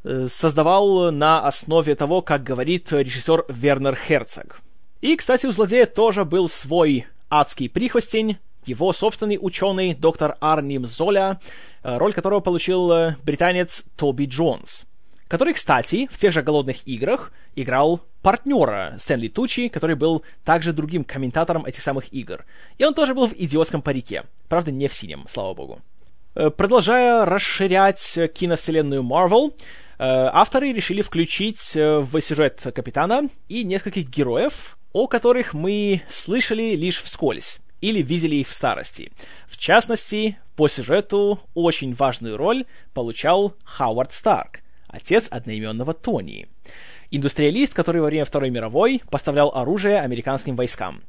э, 0.05 0.27
создавал 0.29 1.11
на 1.11 1.47
основе 1.47 1.95
того, 1.95 2.23
как 2.23 2.43
говорит 2.43 2.93
режиссер 2.93 3.47
Вернер 3.49 3.97
Херцог. 3.97 4.61
И, 5.01 5.17
кстати, 5.17 5.47
у 5.47 5.53
злодея 5.53 5.87
тоже 5.87 6.25
был 6.25 6.49
свой 6.49 7.07
адский 7.31 7.69
прихвостень, 7.69 8.39
его 8.67 8.93
собственный 8.93 9.39
ученый, 9.41 9.95
доктор 9.95 10.37
Арним 10.41 10.87
Золя, 10.87 11.41
э, 11.83 11.97
роль 11.97 12.13
которого 12.13 12.41
получил 12.41 13.15
британец 13.23 13.85
Тоби 13.97 14.27
Джонс. 14.27 14.85
Который, 15.31 15.55
кстати, 15.55 16.09
в 16.11 16.19
тех 16.19 16.33
же 16.33 16.43
«Голодных 16.43 16.87
играх» 16.89 17.33
играл 17.55 18.01
партнера 18.21 18.97
Стэнли 18.99 19.29
Тучи, 19.29 19.69
который 19.69 19.95
был 19.95 20.25
также 20.45 20.73
другим 20.73 21.05
комментатором 21.05 21.65
этих 21.65 21.83
самых 21.83 22.13
игр. 22.13 22.45
И 22.79 22.85
он 22.85 22.95
тоже 22.95 23.15
был 23.15 23.29
в 23.29 23.35
«Идиотском 23.35 23.81
парике». 23.81 24.25
Правда, 24.49 24.73
не 24.73 24.89
в 24.89 24.95
синем, 24.95 25.27
слава 25.29 25.55
богу. 25.55 25.81
Э, 26.35 26.51
продолжая 26.51 27.25
расширять 27.25 28.19
киновселенную 28.35 29.05
Marvel, 29.05 29.53
э, 29.53 29.55
авторы 29.99 30.73
решили 30.73 31.01
включить 31.01 31.77
э, 31.77 32.01
в 32.01 32.21
сюжет 32.21 32.67
Капитана 32.75 33.29
и 33.49 33.63
нескольких 33.63 34.11
героев, 34.11 34.77
о 34.93 35.07
которых 35.07 35.55
мы 35.55 36.03
слышали 36.09 36.75
лишь 36.75 37.01
вскользь 37.01 37.61
или 37.81 38.03
видели 38.03 38.35
их 38.35 38.49
в 38.49 38.53
старости. 38.53 39.13
В 39.47 39.59
частности, 39.59 40.39
по 40.57 40.69
сюжету 40.69 41.39
очень 41.55 41.95
важную 41.95 42.37
роль 42.37 42.65
получал 42.95 43.55
Хауард 43.63 44.13
Старк, 44.13 44.59
отец 44.93 45.29
одноименного 45.31 45.95
Тони. 45.95 46.49
Индустриалист, 47.11 47.75
который 47.75 48.01
во 48.01 48.07
время 48.07 48.25
Второй 48.25 48.51
мировой 48.51 49.03
поставлял 49.11 49.51
оружие 49.55 50.01
американским 50.01 50.57
войскам. 50.57 51.03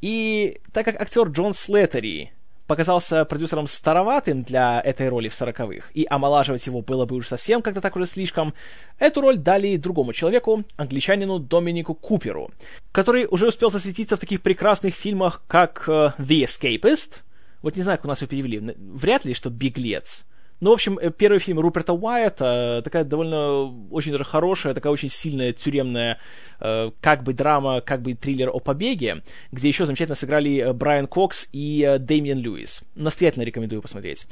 И 0.00 0.58
так 0.72 0.84
как 0.84 1.00
актер 1.00 1.28
Джон 1.28 1.54
Слеттери 1.54 2.32
показался 2.66 3.24
продюсером 3.24 3.66
староватым 3.66 4.42
для 4.42 4.80
этой 4.80 5.08
роли 5.08 5.28
в 5.28 5.34
сороковых, 5.34 5.90
и 5.94 6.06
омолаживать 6.08 6.66
его 6.66 6.80
было 6.80 7.04
бы 7.04 7.16
уж 7.16 7.28
совсем 7.28 7.62
как-то 7.62 7.80
так 7.80 7.94
уже 7.96 8.06
слишком, 8.06 8.54
эту 8.98 9.20
роль 9.20 9.36
дали 9.36 9.76
другому 9.76 10.12
человеку, 10.12 10.64
англичанину 10.76 11.38
Доминику 11.38 11.94
Куперу, 11.94 12.50
который 12.92 13.26
уже 13.30 13.48
успел 13.48 13.70
засветиться 13.70 14.16
в 14.16 14.20
таких 14.20 14.40
прекрасных 14.40 14.94
фильмах, 14.94 15.42
как 15.46 15.84
uh, 15.86 16.14
The 16.18 16.44
Escapist, 16.44 17.20
вот 17.62 17.76
не 17.76 17.82
знаю, 17.82 17.98
как 17.98 18.06
у 18.06 18.08
нас 18.08 18.20
его 18.20 18.28
перевели, 18.28 18.74
вряд 18.76 19.24
ли, 19.24 19.34
что 19.34 19.50
«Беглец», 19.50 20.24
ну, 20.64 20.70
в 20.70 20.72
общем, 20.72 20.98
э, 20.98 21.10
первый 21.10 21.40
фильм 21.40 21.60
Руперта 21.60 21.92
Уайта, 21.92 22.80
такая 22.82 23.04
довольно 23.04 23.64
очень 23.90 24.12
даже 24.12 24.24
хорошая, 24.24 24.72
такая 24.72 24.90
очень 24.90 25.10
сильная 25.10 25.52
тюремная 25.52 26.18
э, 26.58 26.90
как 27.02 27.22
бы 27.22 27.34
драма, 27.34 27.82
как 27.82 28.00
бы 28.00 28.14
триллер 28.14 28.48
о 28.48 28.60
побеге, 28.60 29.22
где 29.52 29.68
еще 29.68 29.84
замечательно 29.84 30.16
сыграли 30.16 30.60
э, 30.60 30.72
Брайан 30.72 31.06
Кокс 31.06 31.48
и 31.52 31.98
Дэмиен 32.00 32.38
Льюис. 32.38 32.80
Настоятельно 32.94 33.42
рекомендую 33.42 33.82
посмотреть. 33.82 34.26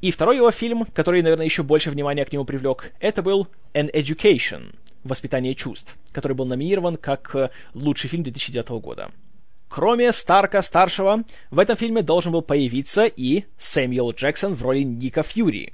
И 0.00 0.10
второй 0.10 0.38
его 0.38 0.50
фильм, 0.50 0.86
который, 0.92 1.22
наверное, 1.22 1.46
еще 1.46 1.62
больше 1.62 1.92
внимания 1.92 2.24
к 2.24 2.32
нему 2.32 2.44
привлек, 2.44 2.90
это 2.98 3.22
был 3.22 3.46
An 3.72 3.88
Education, 3.94 4.74
«Воспитание 5.04 5.54
чувств», 5.54 5.96
который 6.10 6.32
был 6.32 6.46
номинирован 6.46 6.96
как 6.96 7.52
лучший 7.74 8.10
фильм 8.10 8.24
2009 8.24 8.70
года. 8.82 9.12
Кроме 9.68 10.12
Старка-старшего, 10.12 11.24
в 11.50 11.58
этом 11.58 11.76
фильме 11.76 12.02
должен 12.02 12.32
был 12.32 12.42
появиться 12.42 13.04
и 13.04 13.44
Сэмюэл 13.58 14.12
Джексон 14.12 14.54
в 14.54 14.62
роли 14.62 14.82
Ника 14.82 15.22
Фьюри. 15.22 15.72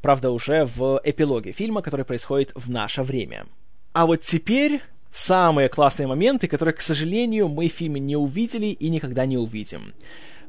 Правда, 0.00 0.30
уже 0.30 0.64
в 0.64 1.00
эпилоге 1.04 1.52
фильма, 1.52 1.82
который 1.82 2.04
происходит 2.04 2.52
в 2.54 2.70
наше 2.70 3.02
время. 3.02 3.46
А 3.92 4.06
вот 4.06 4.22
теперь 4.22 4.82
самые 5.10 5.68
классные 5.68 6.06
моменты, 6.06 6.48
которые, 6.48 6.74
к 6.74 6.80
сожалению, 6.80 7.48
мы 7.48 7.68
в 7.68 7.72
фильме 7.72 8.00
не 8.00 8.16
увидели 8.16 8.66
и 8.66 8.88
никогда 8.88 9.26
не 9.26 9.36
увидим. 9.36 9.92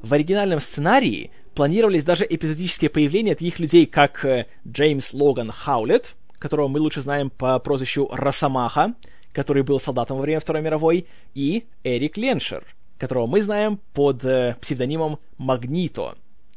В 0.01 0.13
оригинальном 0.13 0.59
сценарии 0.59 1.31
планировались 1.55 2.03
даже 2.03 2.25
эпизодические 2.29 2.89
появления 2.89 3.35
таких 3.35 3.59
людей, 3.59 3.85
как 3.85 4.25
э, 4.25 4.47
Джеймс 4.67 5.13
Логан 5.13 5.51
Хаулет, 5.51 6.15
которого 6.39 6.67
мы 6.67 6.79
лучше 6.79 7.01
знаем 7.01 7.29
по 7.29 7.57
прозвищу 7.59 8.09
Росомаха, 8.11 8.95
который 9.31 9.63
был 9.63 9.79
солдатом 9.79 10.17
во 10.17 10.23
время 10.23 10.39
Второй 10.39 10.61
мировой, 10.61 11.07
и 11.35 11.65
Эрик 11.83 12.17
Леншер, 12.17 12.63
которого 13.03 13.27
мы 13.27 13.41
знаем 13.41 13.81
под 13.91 14.23
э, 14.23 14.55
псевдонимом 14.61 15.19
Магнито, 15.37 16.15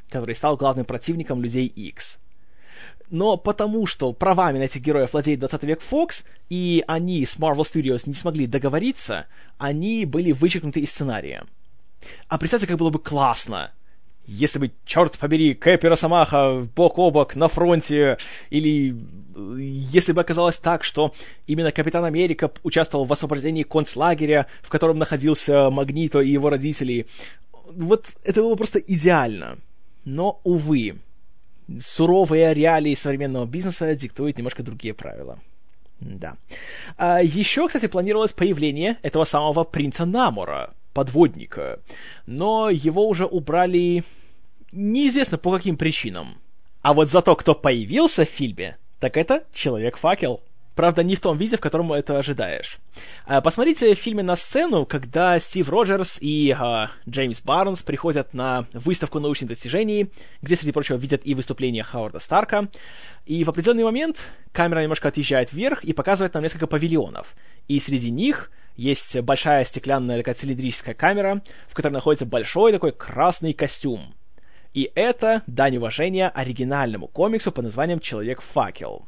который 0.09 0.37
стал 0.37 0.57
главным 0.57 0.85
противником 0.85 1.43
Людей 1.43 1.67
X. 1.67 2.19
Но 3.11 3.37
потому 3.37 3.85
что 3.87 4.13
правами 4.13 4.59
на 4.59 4.63
этих 4.63 4.81
героев 4.81 5.13
владеет 5.13 5.41
20 5.41 5.63
век 5.65 5.83
Fox, 5.83 6.25
и 6.49 6.85
они 6.87 7.27
с 7.27 7.37
Marvel 7.37 7.63
Studios 7.63 8.05
не 8.07 8.15
смогли 8.15 8.47
договориться, 8.47 9.27
они 9.59 10.05
были 10.05 10.31
вычеркнуты 10.31 10.79
из 10.79 10.91
сценария. 10.91 11.45
А 12.29 12.39
представьте, 12.39 12.69
как 12.69 12.79
было 12.79 12.91
бы 12.91 13.01
классно, 13.01 13.73
если 14.27 14.59
бы, 14.59 14.73
черт 14.85 15.19
побери, 15.19 15.55
Кэп 15.55 15.85
и 15.85 15.89
Росомаха 15.89 16.67
бок 16.75 16.99
о 16.99 17.11
бок 17.11 17.37
на 17.37 17.49
фронте, 17.49 18.19
или 18.51 18.95
э, 19.35 19.57
если 19.59 20.13
бы 20.13 20.21
оказалось 20.21 20.59
так, 20.59 20.85
что 20.85 21.15
именно 21.47 21.71
Капитан 21.71 22.05
Америка 22.05 22.51
участвовал 22.63 23.05
в 23.05 23.13
освобождении 23.13 23.63
концлагеря, 23.63 24.47
в 24.63 24.69
котором 24.69 24.99
находился 24.99 25.71
Магнито 25.71 26.21
и 26.21 26.31
его 26.31 26.51
родители, 26.51 27.07
вот 27.75 28.09
это 28.25 28.43
было 28.43 28.55
просто 28.57 28.79
идеально. 28.79 29.59
Но, 30.05 30.41
увы, 30.45 30.99
суровые 31.81 32.55
реалии 32.55 32.95
современного 32.95 33.47
бизнеса 33.47 33.95
диктуют 33.95 34.39
немножко 34.39 34.63
другие 34.63 34.95
правила. 34.95 35.39
Да. 36.01 36.37
А 36.97 37.23
еще, 37.23 37.67
кстати, 37.67 37.87
планировалось 37.87 38.33
появление 38.33 38.99
этого 39.03 39.25
самого 39.25 39.65
принца 39.65 40.05
Намора, 40.05 40.75
подводника. 40.97 41.79
Но 42.25 42.71
его 42.71 43.07
уже 43.07 43.27
убрали 43.27 44.03
неизвестно 44.73 45.37
по 45.37 45.53
каким 45.53 45.77
причинам. 45.77 46.39
А 46.81 46.95
вот 46.95 47.11
за 47.11 47.21
то, 47.21 47.37
кто 47.37 47.55
появился 47.55 48.25
в 48.25 48.31
фильме, 48.31 48.79
так 48.99 49.19
это 49.19 49.45
Человек-факел. 49.53 50.41
Правда, 50.77 51.03
не 51.03 51.17
в 51.17 51.21
том 51.21 51.39
виде, 51.39 51.57
в 51.57 51.61
котором 51.61 51.91
это 51.95 52.19
ожидаешь. 52.19 52.79
А, 53.25 53.41
посмотрите 53.41 53.95
в 53.95 53.99
фильме 53.99 54.23
на 54.23 54.37
сцену, 54.37 54.85
когда 54.85 55.39
Стив 55.39 55.71
Роджерс 55.71 56.19
и 56.21 56.55
а, 56.57 56.91
Джеймс 57.09 57.41
Барнс 57.41 57.83
приходят 57.83 58.35
на 58.35 58.67
выставку 58.75 59.19
научных 59.19 59.49
достижений, 59.49 60.11
где, 60.43 60.55
среди 60.55 60.73
прочего, 60.73 60.97
видят 60.97 61.23
и 61.25 61.35
выступление 61.35 61.83
Хауарда 61.83 62.19
Старка. 62.19 62.69
И 63.25 63.43
в 63.43 63.49
определенный 63.49 63.85
момент 63.85 64.19
камера 64.53 64.81
немножко 64.83 65.09
отъезжает 65.09 65.51
вверх 65.51 65.83
и 65.83 65.95
показывает 65.95 66.35
нам 66.35 66.43
несколько 66.43 66.67
павильонов. 66.67 67.35
И 67.69 67.81
среди 67.81 68.11
них 68.11 68.51
есть 68.77 69.19
большая 69.23 69.65
стеклянная 69.65 70.19
такая 70.19 70.35
цилиндрическая 70.35 70.95
камера, 70.95 71.43
в 71.69 71.75
которой 71.75 71.93
находится 71.93 72.27
большой 72.27 72.73
такой 72.73 72.93
красный 72.93 73.55
костюм. 73.55 74.15
И 74.75 74.93
это 74.95 75.43
дань 75.47 75.79
уважения 75.79 76.29
оригинальному 76.29 77.09
комиксу 77.09 77.51
под 77.51 77.65
названием 77.65 77.99
«Человек-факел». 77.99 79.07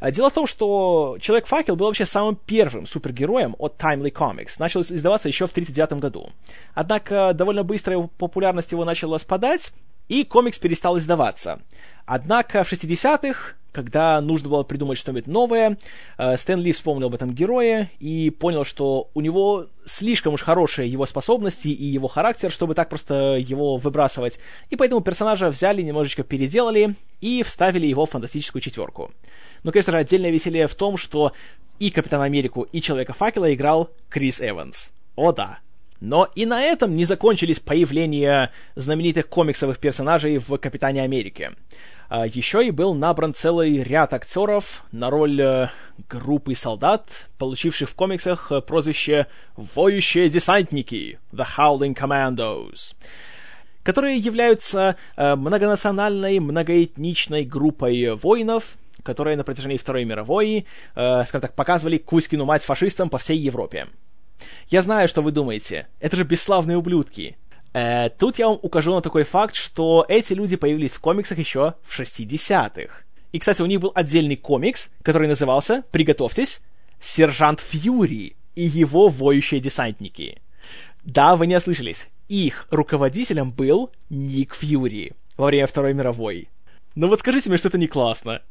А, 0.00 0.10
дело 0.10 0.30
в 0.30 0.34
том, 0.34 0.46
что 0.46 1.16
Человек-факел 1.20 1.76
был 1.76 1.86
вообще 1.86 2.06
самым 2.06 2.34
первым 2.34 2.86
супергероем 2.86 3.54
от 3.58 3.76
Timely 3.80 4.12
Comics. 4.12 4.54
Начал 4.58 4.80
издаваться 4.80 5.28
еще 5.28 5.46
в 5.46 5.50
1939 5.52 6.00
году. 6.00 6.30
Однако 6.74 7.32
довольно 7.34 7.62
быстро 7.62 8.08
популярность 8.18 8.72
его 8.72 8.84
начала 8.84 9.18
спадать, 9.18 9.72
и 10.08 10.24
комикс 10.24 10.58
перестал 10.58 10.98
издаваться. 10.98 11.60
Однако 12.04 12.64
в 12.64 12.72
60-х, 12.72 13.54
когда 13.70 14.20
нужно 14.20 14.48
было 14.48 14.64
придумать 14.64 14.98
что-нибудь 14.98 15.28
новое, 15.28 15.78
э, 16.18 16.36
Стэн 16.36 16.60
Ли 16.60 16.72
вспомнил 16.72 17.06
об 17.06 17.14
этом 17.14 17.32
герое 17.32 17.90
и 18.00 18.30
понял, 18.30 18.64
что 18.64 19.08
у 19.14 19.20
него 19.20 19.66
слишком 19.86 20.34
уж 20.34 20.42
хорошие 20.42 20.90
его 20.90 21.06
способности 21.06 21.68
и 21.68 21.84
его 21.84 22.08
характер, 22.08 22.50
чтобы 22.50 22.74
так 22.74 22.88
просто 22.88 23.36
его 23.36 23.76
выбрасывать. 23.76 24.40
И 24.70 24.76
поэтому 24.76 25.00
персонажа 25.00 25.48
взяли, 25.48 25.82
немножечко 25.82 26.24
переделали 26.24 26.96
и 27.20 27.44
вставили 27.44 27.86
его 27.86 28.04
в 28.06 28.10
фантастическую 28.10 28.60
четверку. 28.60 29.12
Но, 29.62 29.72
конечно 29.72 29.92
же, 29.92 29.98
отдельное 29.98 30.30
веселье 30.30 30.66
в 30.66 30.74
том, 30.74 30.96
что 30.96 31.32
и 31.78 31.90
Капитан 31.90 32.22
Америку, 32.22 32.62
и 32.62 32.80
Человека-факела 32.80 33.52
играл 33.54 33.90
Крис 34.08 34.40
Эванс. 34.40 34.90
О 35.16 35.32
да, 35.32 35.58
но 36.00 36.28
и 36.34 36.46
на 36.46 36.62
этом 36.62 36.96
не 36.96 37.04
закончились 37.04 37.60
появления 37.60 38.50
знаменитых 38.74 39.28
комиксовых 39.28 39.78
персонажей 39.78 40.38
в 40.38 40.56
«Капитане 40.56 41.02
Америке». 41.02 41.52
А 42.08 42.26
еще 42.26 42.66
и 42.66 42.72
был 42.72 42.94
набран 42.94 43.34
целый 43.34 43.84
ряд 43.84 44.12
актеров 44.12 44.82
на 44.90 45.10
роль 45.10 45.40
э, 45.40 45.68
группы 46.08 46.56
солдат, 46.56 47.28
получивших 47.38 47.88
в 47.88 47.94
комиксах 47.94 48.50
э, 48.50 48.60
прозвище 48.60 49.28
«Воющие 49.56 50.28
десантники»— 50.28 51.20
«The 51.32 51.46
Howling 51.56 51.94
Commandos», 51.94 52.94
которые 53.84 54.16
являются 54.16 54.96
э, 55.16 55.36
многонациональной, 55.36 56.40
многоэтничной 56.40 57.44
группой 57.44 58.16
воинов, 58.16 58.76
которые 59.02 59.36
на 59.36 59.44
протяжении 59.44 59.76
Второй 59.76 60.04
мировой, 60.04 60.66
скажем 60.92 61.40
так, 61.40 61.54
показывали 61.54 61.98
Кузькину 61.98 62.44
мать 62.44 62.64
фашистам 62.64 63.10
по 63.10 63.18
всей 63.18 63.38
Европе. 63.38 63.86
Я 64.68 64.82
знаю, 64.82 65.08
что 65.08 65.22
вы 65.22 65.32
думаете. 65.32 65.88
Это 66.00 66.16
же 66.16 66.24
бесславные 66.24 66.76
ублюдки. 66.76 67.36
Э, 67.72 68.08
тут 68.10 68.38
я 68.38 68.48
вам 68.48 68.58
укажу 68.62 68.94
на 68.94 69.02
такой 69.02 69.22
факт, 69.22 69.54
что 69.54 70.04
эти 70.08 70.32
люди 70.32 70.56
появились 70.56 70.94
в 70.94 71.00
комиксах 71.00 71.38
еще 71.38 71.74
в 71.82 71.98
60-х. 71.98 72.92
И, 73.32 73.38
кстати, 73.38 73.62
у 73.62 73.66
них 73.66 73.80
был 73.80 73.92
отдельный 73.94 74.36
комикс, 74.36 74.90
который 75.02 75.28
назывался, 75.28 75.84
приготовьтесь, 75.92 76.60
«Сержант 77.00 77.60
Фьюри 77.60 78.34
и 78.56 78.62
его 78.62 79.08
воющие 79.08 79.60
десантники». 79.60 80.40
Да, 81.04 81.36
вы 81.36 81.46
не 81.46 81.56
ослышались. 81.56 82.08
Их 82.28 82.66
руководителем 82.70 83.52
был 83.52 83.90
Ник 84.10 84.54
Фьюри 84.54 85.12
во 85.36 85.46
время 85.46 85.66
Второй 85.66 85.94
мировой. 85.94 86.48
Ну 86.94 87.08
вот 87.08 87.20
скажите 87.20 87.48
мне, 87.48 87.58
что 87.58 87.68
это 87.68 87.78
не 87.78 87.86
классно. 87.86 88.42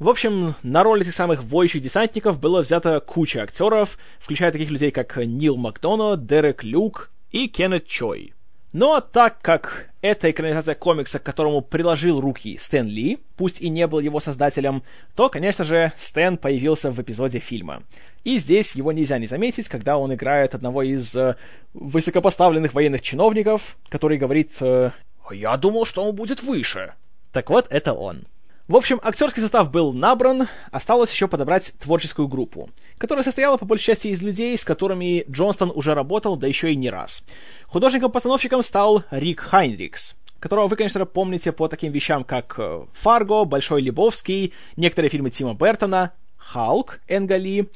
В 0.00 0.08
общем, 0.08 0.54
на 0.62 0.82
роль 0.82 1.02
этих 1.02 1.12
самых 1.12 1.44
воющих 1.44 1.82
десантников 1.82 2.40
было 2.40 2.62
взято 2.62 3.00
куча 3.00 3.42
актеров, 3.42 3.98
включая 4.18 4.50
таких 4.50 4.70
людей, 4.70 4.90
как 4.90 5.18
Нил 5.18 5.58
Макдоно, 5.58 6.16
Дерек 6.16 6.64
Люк 6.64 7.10
и 7.30 7.48
Кеннет 7.48 7.86
Чой. 7.86 8.32
Но 8.72 9.02
так 9.02 9.42
как 9.42 9.90
это 10.00 10.30
экранизация 10.30 10.74
комикса, 10.74 11.18
к 11.18 11.22
которому 11.22 11.60
приложил 11.60 12.18
руки 12.18 12.56
Стэн 12.58 12.88
Ли, 12.88 13.18
пусть 13.36 13.60
и 13.60 13.68
не 13.68 13.86
был 13.86 13.98
его 13.98 14.20
создателем, 14.20 14.84
то, 15.16 15.28
конечно 15.28 15.64
же, 15.64 15.92
Стэн 15.98 16.38
появился 16.38 16.90
в 16.90 16.98
эпизоде 17.02 17.38
фильма. 17.38 17.82
И 18.24 18.38
здесь 18.38 18.74
его 18.74 18.92
нельзя 18.92 19.18
не 19.18 19.26
заметить, 19.26 19.68
когда 19.68 19.98
он 19.98 20.14
играет 20.14 20.54
одного 20.54 20.82
из 20.82 21.14
э, 21.14 21.36
высокопоставленных 21.74 22.72
военных 22.72 23.02
чиновников, 23.02 23.76
который 23.90 24.16
говорит 24.16 24.56
э, 24.62 24.92
«Я 25.30 25.58
думал, 25.58 25.84
что 25.84 26.02
он 26.04 26.14
будет 26.14 26.42
выше». 26.42 26.94
Так 27.32 27.50
вот, 27.50 27.66
это 27.68 27.92
он. 27.92 28.24
В 28.70 28.76
общем, 28.76 29.00
актерский 29.02 29.42
состав 29.42 29.68
был 29.72 29.92
набран, 29.92 30.46
осталось 30.70 31.10
еще 31.10 31.26
подобрать 31.26 31.72
творческую 31.80 32.28
группу, 32.28 32.70
которая 32.98 33.24
состояла 33.24 33.56
по 33.56 33.64
большей 33.64 33.86
части 33.86 34.06
из 34.06 34.22
людей, 34.22 34.56
с 34.56 34.64
которыми 34.64 35.24
Джонстон 35.28 35.72
уже 35.74 35.92
работал, 35.92 36.36
да 36.36 36.46
еще 36.46 36.72
и 36.72 36.76
не 36.76 36.88
раз. 36.88 37.24
Художником-постановщиком 37.66 38.62
стал 38.62 39.02
Рик 39.10 39.40
Хайнрикс, 39.40 40.14
которого 40.38 40.68
вы, 40.68 40.76
конечно, 40.76 41.04
помните 41.04 41.50
по 41.50 41.66
таким 41.66 41.90
вещам, 41.90 42.22
как 42.22 42.54
э, 42.58 42.82
«Фарго», 42.92 43.44
«Большой 43.44 43.82
Лебовский», 43.82 44.54
некоторые 44.76 45.10
фильмы 45.10 45.30
Тима 45.30 45.54
Бертона, 45.54 46.12
«Халк» 46.36 47.00
Энга 47.08 47.38
Ли 47.38 47.68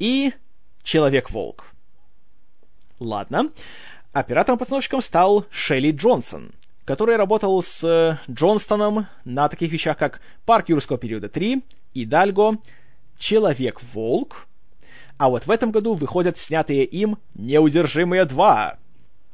и 0.00 0.32
«Человек-волк». 0.82 1.66
Ладно. 2.98 3.50
Оператором-постановщиком 4.12 5.02
стал 5.02 5.46
Шелли 5.52 5.92
Джонсон— 5.92 6.50
который 6.84 7.16
работал 7.16 7.62
с 7.62 7.84
э, 7.84 8.18
Джонстоном 8.30 9.06
на 9.24 9.48
таких 9.48 9.72
вещах, 9.72 9.96
как 9.96 10.20
«Парк 10.44 10.68
юрского 10.68 10.98
периода 10.98 11.28
3», 11.28 11.62
«Идальго», 11.94 12.58
«Человек-волк», 13.18 14.48
а 15.18 15.28
вот 15.28 15.46
в 15.46 15.50
этом 15.50 15.70
году 15.70 15.94
выходят 15.94 16.36
снятые 16.38 16.84
им 16.84 17.18
«Неудержимые 17.34 18.24
2». 18.24 18.76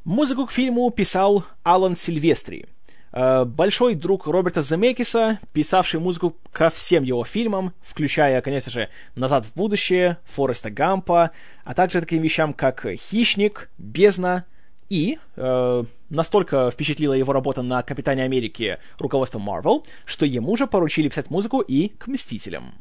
Музыку 0.03 0.45
к 0.45 0.51
фильму 0.51 0.89
писал 0.91 1.45
Алан 1.63 1.95
Сильвестри, 1.95 2.67
э, 3.11 3.45
большой 3.45 3.95
друг 3.95 4.27
Роберта 4.27 4.61
Земекиса, 4.61 5.39
писавший 5.51 5.99
музыку 5.99 6.35
ко 6.51 6.69
всем 6.69 7.03
его 7.03 7.23
фильмам, 7.23 7.73
включая, 7.81 8.41
конечно 8.41 8.71
же, 8.71 8.89
«Назад 9.15 9.45
в 9.45 9.53
будущее», 9.55 10.17
«Фореста 10.25 10.69
Гампа», 10.69 11.31
а 11.63 11.73
также 11.73 12.01
таким 12.01 12.21
вещам, 12.21 12.53
как 12.53 12.85
«Хищник», 12.85 13.69
«Бездна», 13.77 14.45
и 14.89 15.19
э, 15.35 15.83
настолько 16.09 16.71
впечатлила 16.71 17.13
его 17.13 17.33
работа 17.33 17.61
на 17.61 17.81
Капитане 17.83 18.23
Америки 18.23 18.77
руководство 18.97 19.39
Marvel, 19.39 19.85
что 20.05 20.25
ему 20.25 20.55
же 20.57 20.67
поручили 20.67 21.09
писать 21.09 21.29
музыку 21.29 21.61
и 21.61 21.89
к 21.89 22.07
Мстителям. 22.07 22.73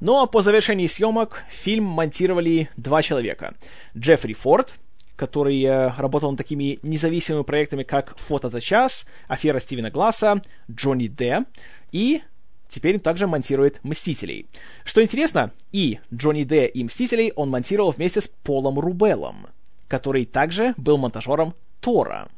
Ну 0.00 0.20
а 0.20 0.26
по 0.26 0.42
завершении 0.42 0.86
съемок 0.86 1.44
фильм 1.50 1.84
монтировали 1.84 2.70
два 2.76 3.02
человека. 3.02 3.54
Джеффри 3.96 4.32
Форд, 4.34 4.74
который 5.16 5.60
э, 5.62 5.92
работал 5.96 6.30
над 6.30 6.38
такими 6.38 6.78
независимыми 6.82 7.42
проектами, 7.42 7.82
как 7.82 8.16
«Фото 8.18 8.48
за 8.48 8.60
час», 8.60 9.06
«Афера 9.26 9.58
Стивена 9.58 9.90
Гласса», 9.90 10.40
«Джонни 10.70 11.08
Д», 11.08 11.44
и 11.90 12.22
теперь 12.68 13.00
также 13.00 13.26
монтирует 13.26 13.82
«Мстителей». 13.82 14.46
Что 14.84 15.02
интересно, 15.02 15.52
и 15.72 15.98
«Джонни 16.14 16.44
Д» 16.44 16.66
и 16.66 16.84
«Мстителей» 16.84 17.32
он 17.34 17.50
монтировал 17.50 17.90
вместе 17.90 18.20
с 18.20 18.28
Полом 18.28 18.78
Рубеллом— 18.78 19.48
который 19.88 20.26
также 20.26 20.74
был 20.76 20.98
монтажером 20.98 21.54
Тора. 21.80 22.28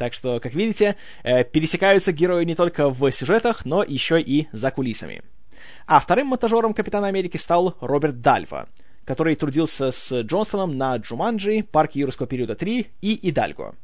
Так 0.00 0.14
что, 0.14 0.40
как 0.40 0.54
видите, 0.54 0.96
э, 1.24 1.44
пересекаются 1.44 2.10
герои 2.10 2.44
не 2.46 2.54
только 2.54 2.88
в 2.88 3.12
сюжетах, 3.12 3.66
но 3.66 3.82
еще 3.82 4.18
и 4.18 4.48
за 4.50 4.70
кулисами. 4.70 5.20
А 5.86 6.00
вторым 6.00 6.28
монтажером 6.28 6.72
Капитана 6.72 7.08
Америки 7.08 7.36
стал 7.36 7.76
Роберт 7.82 8.22
Дальва, 8.22 8.66
который 9.04 9.36
трудился 9.36 9.92
с 9.92 10.22
Джонстоном 10.22 10.78
на 10.78 10.96
Джуманджи, 10.96 11.64
Парке 11.70 12.00
юрского 12.00 12.26
периода 12.26 12.54
3 12.54 12.86
и 13.02 13.28
Идальго. 13.28 13.74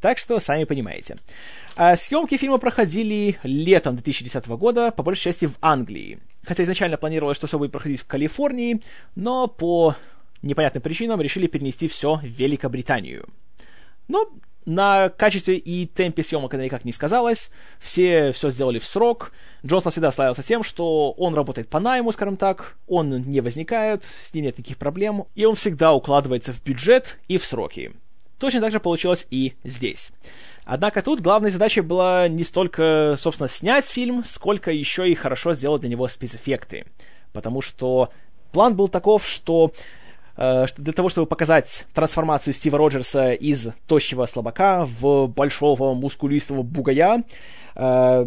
Так 0.00 0.18
что, 0.18 0.40
сами 0.40 0.64
понимаете. 0.64 1.16
А 1.76 1.94
съемки 1.94 2.36
фильма 2.36 2.58
проходили 2.58 3.38
летом 3.44 3.94
2010 3.94 4.48
года, 4.48 4.90
по 4.90 5.04
большей 5.04 5.22
части 5.22 5.46
в 5.46 5.54
Англии. 5.60 6.18
Хотя 6.42 6.64
изначально 6.64 6.96
планировалось, 6.96 7.36
что 7.36 7.46
все 7.46 7.56
будет 7.56 7.70
проходить 7.70 8.00
в 8.00 8.06
Калифорнии, 8.06 8.82
но 9.14 9.46
по 9.46 9.94
непонятным 10.42 10.82
причинам 10.82 11.20
решили 11.20 11.46
перенести 11.46 11.86
все 11.86 12.16
в 12.16 12.24
Великобританию. 12.24 13.28
Но 14.08 14.28
на 14.66 15.08
качестве 15.08 15.56
и 15.56 15.86
темпе 15.86 16.22
съемок 16.22 16.52
это 16.52 16.62
никак 16.62 16.84
не 16.84 16.92
сказалось. 16.92 17.50
Все 17.78 18.32
все 18.32 18.50
сделали 18.50 18.78
в 18.78 18.86
срок. 18.86 19.32
Джонсон 19.64 19.92
всегда 19.92 20.10
славился 20.10 20.42
тем, 20.42 20.62
что 20.62 21.12
он 21.12 21.34
работает 21.34 21.68
по 21.68 21.80
найму, 21.80 22.12
скажем 22.12 22.36
так, 22.36 22.76
он 22.86 23.22
не 23.22 23.40
возникает, 23.40 24.04
с 24.22 24.34
ним 24.34 24.44
нет 24.44 24.58
никаких 24.58 24.76
проблем, 24.76 25.26
и 25.34 25.44
он 25.44 25.54
всегда 25.54 25.92
укладывается 25.92 26.52
в 26.52 26.62
бюджет 26.62 27.18
и 27.28 27.38
в 27.38 27.46
сроки. 27.46 27.92
Точно 28.38 28.60
так 28.60 28.72
же 28.72 28.80
получилось 28.80 29.26
и 29.30 29.54
здесь. 29.64 30.10
Однако 30.64 31.00
тут 31.00 31.20
главной 31.20 31.50
задачей 31.50 31.80
была 31.80 32.28
не 32.28 32.44
столько, 32.44 33.14
собственно, 33.18 33.48
снять 33.48 33.86
фильм, 33.86 34.24
сколько 34.24 34.70
еще 34.72 35.08
и 35.08 35.14
хорошо 35.14 35.54
сделать 35.54 35.80
для 35.80 35.90
него 35.90 36.08
спецэффекты. 36.08 36.86
Потому 37.32 37.62
что 37.62 38.10
план 38.52 38.74
был 38.74 38.88
таков, 38.88 39.24
что 39.24 39.72
для 40.36 40.92
того, 40.92 41.08
чтобы 41.08 41.26
показать 41.26 41.86
трансформацию 41.94 42.52
Стива 42.52 42.76
Роджерса 42.78 43.32
из 43.32 43.68
тощего 43.86 44.26
слабака 44.26 44.84
в 44.84 45.28
большого 45.28 45.94
мускулистого 45.94 46.62
бугая, 46.62 47.24
э, 47.74 48.26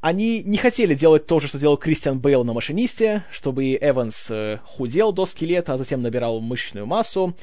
они 0.00 0.42
не 0.42 0.56
хотели 0.56 0.94
делать 0.94 1.26
то 1.26 1.40
же, 1.40 1.48
что 1.48 1.58
делал 1.58 1.76
Кристиан 1.76 2.18
Бейл 2.18 2.44
на 2.44 2.52
«Машинисте», 2.52 3.24
чтобы 3.30 3.74
Эванс 3.74 4.28
э, 4.30 4.58
худел 4.64 5.12
до 5.12 5.26
скелета, 5.26 5.74
а 5.74 5.76
затем 5.76 6.02
набирал 6.02 6.40
мышечную 6.40 6.86
массу, 6.86 7.34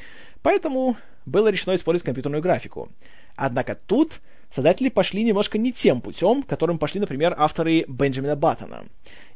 поэтому 0.41 0.97
было 1.25 1.47
решено 1.47 1.75
использовать 1.75 2.05
компьютерную 2.05 2.41
графику. 2.41 2.89
Однако 3.35 3.75
тут 3.75 4.19
создатели 4.49 4.89
пошли 4.89 5.23
немножко 5.23 5.57
не 5.57 5.71
тем 5.71 6.01
путем, 6.01 6.43
которым 6.43 6.77
пошли, 6.77 6.99
например, 6.99 7.33
авторы 7.37 7.85
Бенджамина 7.87 8.35
Баттона. 8.35 8.83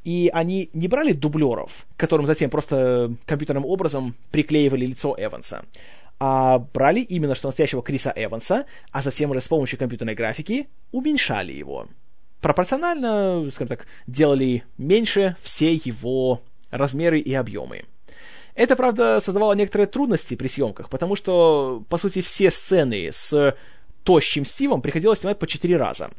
И 0.08 0.30
они 0.32 0.70
не 0.72 0.88
брали 0.88 1.12
дублеров, 1.12 1.86
которым 1.97 2.28
затем 2.28 2.49
просто 2.49 3.14
компьютерным 3.26 3.66
образом 3.66 4.16
приклеивали 4.32 4.86
лицо 4.86 5.14
Эванса, 5.20 5.66
а 6.18 6.60
брали 6.60 7.01
именно 7.01 7.36
что 7.36 7.49
настоящего 7.49 7.84
Криса 7.84 8.14
Эванса, 8.16 8.68
а 8.93 9.01
затем 9.01 9.32
уже 9.32 9.41
с 9.41 9.49
помощью 9.49 9.78
компьютерной 9.78 10.16
графики 10.16 10.70
уменьшали 10.93 11.51
его. 11.51 11.88
Пропорционально, 12.39 13.51
скажем 13.51 13.68
так, 13.68 13.86
делали 14.08 14.64
меньше 14.78 15.36
все 15.41 15.74
его 15.74 16.41
размеры 16.72 17.20
и 17.20 17.34
объемы. 17.34 17.84
Это, 18.55 18.78
правда, 18.78 19.20
создавало 19.20 19.55
некоторые 19.55 19.88
трудности 19.88 20.36
при 20.36 20.47
съемках, 20.47 20.89
потому 20.89 21.18
что, 21.18 21.84
по 21.89 21.97
сути, 21.97 22.22
все 22.22 22.49
сцены 22.49 23.10
с 23.12 23.58
тощим 24.05 24.45
Стивом 24.45 24.82
приходилось 24.82 25.20
снимать 25.20 25.38
по 25.38 25.47
четыре 25.47 25.76
раза. 25.76 26.12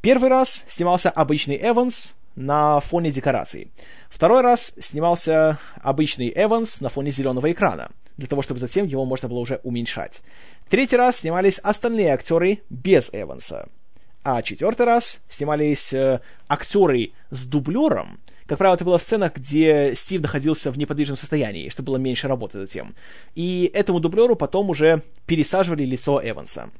Первый 0.00 0.30
раз 0.30 0.64
снимался 0.66 1.10
обычный 1.10 1.58
Эванс 1.60 2.14
на 2.38 2.78
фоне 2.80 3.10
декораций. 3.10 3.70
Второй 4.08 4.42
раз 4.42 4.72
снимался 4.78 5.58
обычный 5.82 6.32
Эванс 6.34 6.80
на 6.80 6.88
фоне 6.88 7.10
зеленого 7.10 7.50
экрана, 7.50 7.90
для 8.16 8.28
того, 8.28 8.42
чтобы 8.42 8.60
затем 8.60 8.86
его 8.86 9.04
можно 9.04 9.28
было 9.28 9.40
уже 9.40 9.60
уменьшать. 9.64 10.22
Третий 10.68 10.96
раз 10.96 11.18
снимались 11.18 11.58
остальные 11.58 12.14
актеры 12.14 12.60
без 12.70 13.10
Эванса. 13.12 13.68
А 14.22 14.42
четвертый 14.42 14.86
раз 14.86 15.20
снимались 15.28 15.92
э, 15.92 16.20
актеры 16.48 17.12
с 17.30 17.44
дублером. 17.44 18.20
Как 18.46 18.58
правило, 18.58 18.76
это 18.76 18.84
было 18.84 18.98
в 18.98 19.02
сценах, 19.02 19.34
где 19.34 19.92
Стив 19.94 20.22
находился 20.22 20.70
в 20.70 20.78
неподвижном 20.78 21.16
состоянии, 21.16 21.68
чтобы 21.70 21.86
было 21.88 21.96
меньше 21.96 22.28
работы 22.28 22.58
затем. 22.58 22.94
И 23.34 23.70
этому 23.74 24.00
дублеру 24.00 24.36
потом 24.36 24.70
уже 24.70 25.02
пересаживали 25.26 25.84
лицо 25.84 26.20
Эванса. 26.22 26.70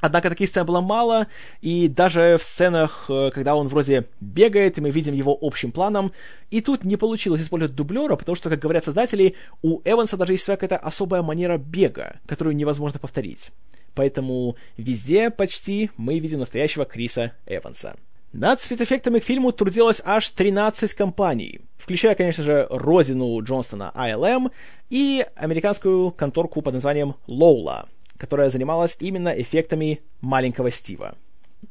Однако 0.00 0.30
таких 0.30 0.48
сцен 0.48 0.66
было 0.66 0.80
мало, 0.80 1.26
и 1.60 1.88
даже 1.88 2.36
в 2.38 2.44
сценах, 2.44 3.06
э, 3.08 3.30
когда 3.32 3.54
он 3.54 3.68
вроде 3.68 4.06
бегает, 4.20 4.78
и 4.78 4.80
мы 4.80 4.90
видим 4.90 5.14
его 5.14 5.36
общим 5.40 5.72
планом, 5.72 6.12
и 6.50 6.60
тут 6.60 6.84
не 6.84 6.96
получилось 6.96 7.42
использовать 7.42 7.76
дублера, 7.76 8.16
потому 8.16 8.36
что, 8.36 8.50
как 8.50 8.58
говорят 8.58 8.84
создатели, 8.84 9.34
у 9.62 9.80
Эванса 9.84 10.16
даже 10.16 10.32
есть 10.32 10.44
своя 10.44 10.56
какая-то 10.56 10.78
особая 10.78 11.22
манера 11.22 11.58
бега, 11.58 12.20
которую 12.26 12.56
невозможно 12.56 12.98
повторить. 12.98 13.50
Поэтому 13.94 14.56
везде 14.76 15.30
почти 15.30 15.90
мы 15.96 16.18
видим 16.18 16.38
настоящего 16.38 16.84
Криса 16.84 17.32
Эванса. 17.46 17.96
Над 18.32 18.62
спецэффектами 18.62 19.18
к 19.18 19.24
фильму 19.24 19.50
трудилось 19.50 20.00
аж 20.04 20.30
13 20.30 20.94
компаний, 20.94 21.62
включая, 21.78 22.14
конечно 22.14 22.44
же, 22.44 22.68
родину 22.70 23.42
Джонстона 23.42 23.92
ILM 23.96 24.52
и 24.88 25.26
американскую 25.34 26.12
конторку 26.12 26.62
под 26.62 26.74
названием 26.74 27.16
Лоула— 27.26 27.88
которая 28.20 28.50
занималась 28.50 28.98
именно 29.00 29.30
эффектами 29.30 30.02
маленького 30.20 30.70
Стива. 30.70 31.16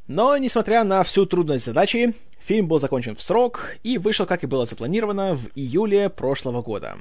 Но, 0.07 0.35
несмотря 0.37 0.83
на 0.83 1.03
всю 1.03 1.27
трудность 1.27 1.65
задачи, 1.65 2.15
фильм 2.39 2.67
был 2.67 2.79
закончен 2.79 3.13
в 3.13 3.21
срок 3.21 3.75
и 3.83 3.99
вышел, 3.99 4.25
как 4.25 4.43
и 4.43 4.47
было 4.47 4.65
запланировано, 4.65 5.35
в 5.35 5.49
июле 5.53 6.09
прошлого 6.09 6.63
года. 6.63 6.97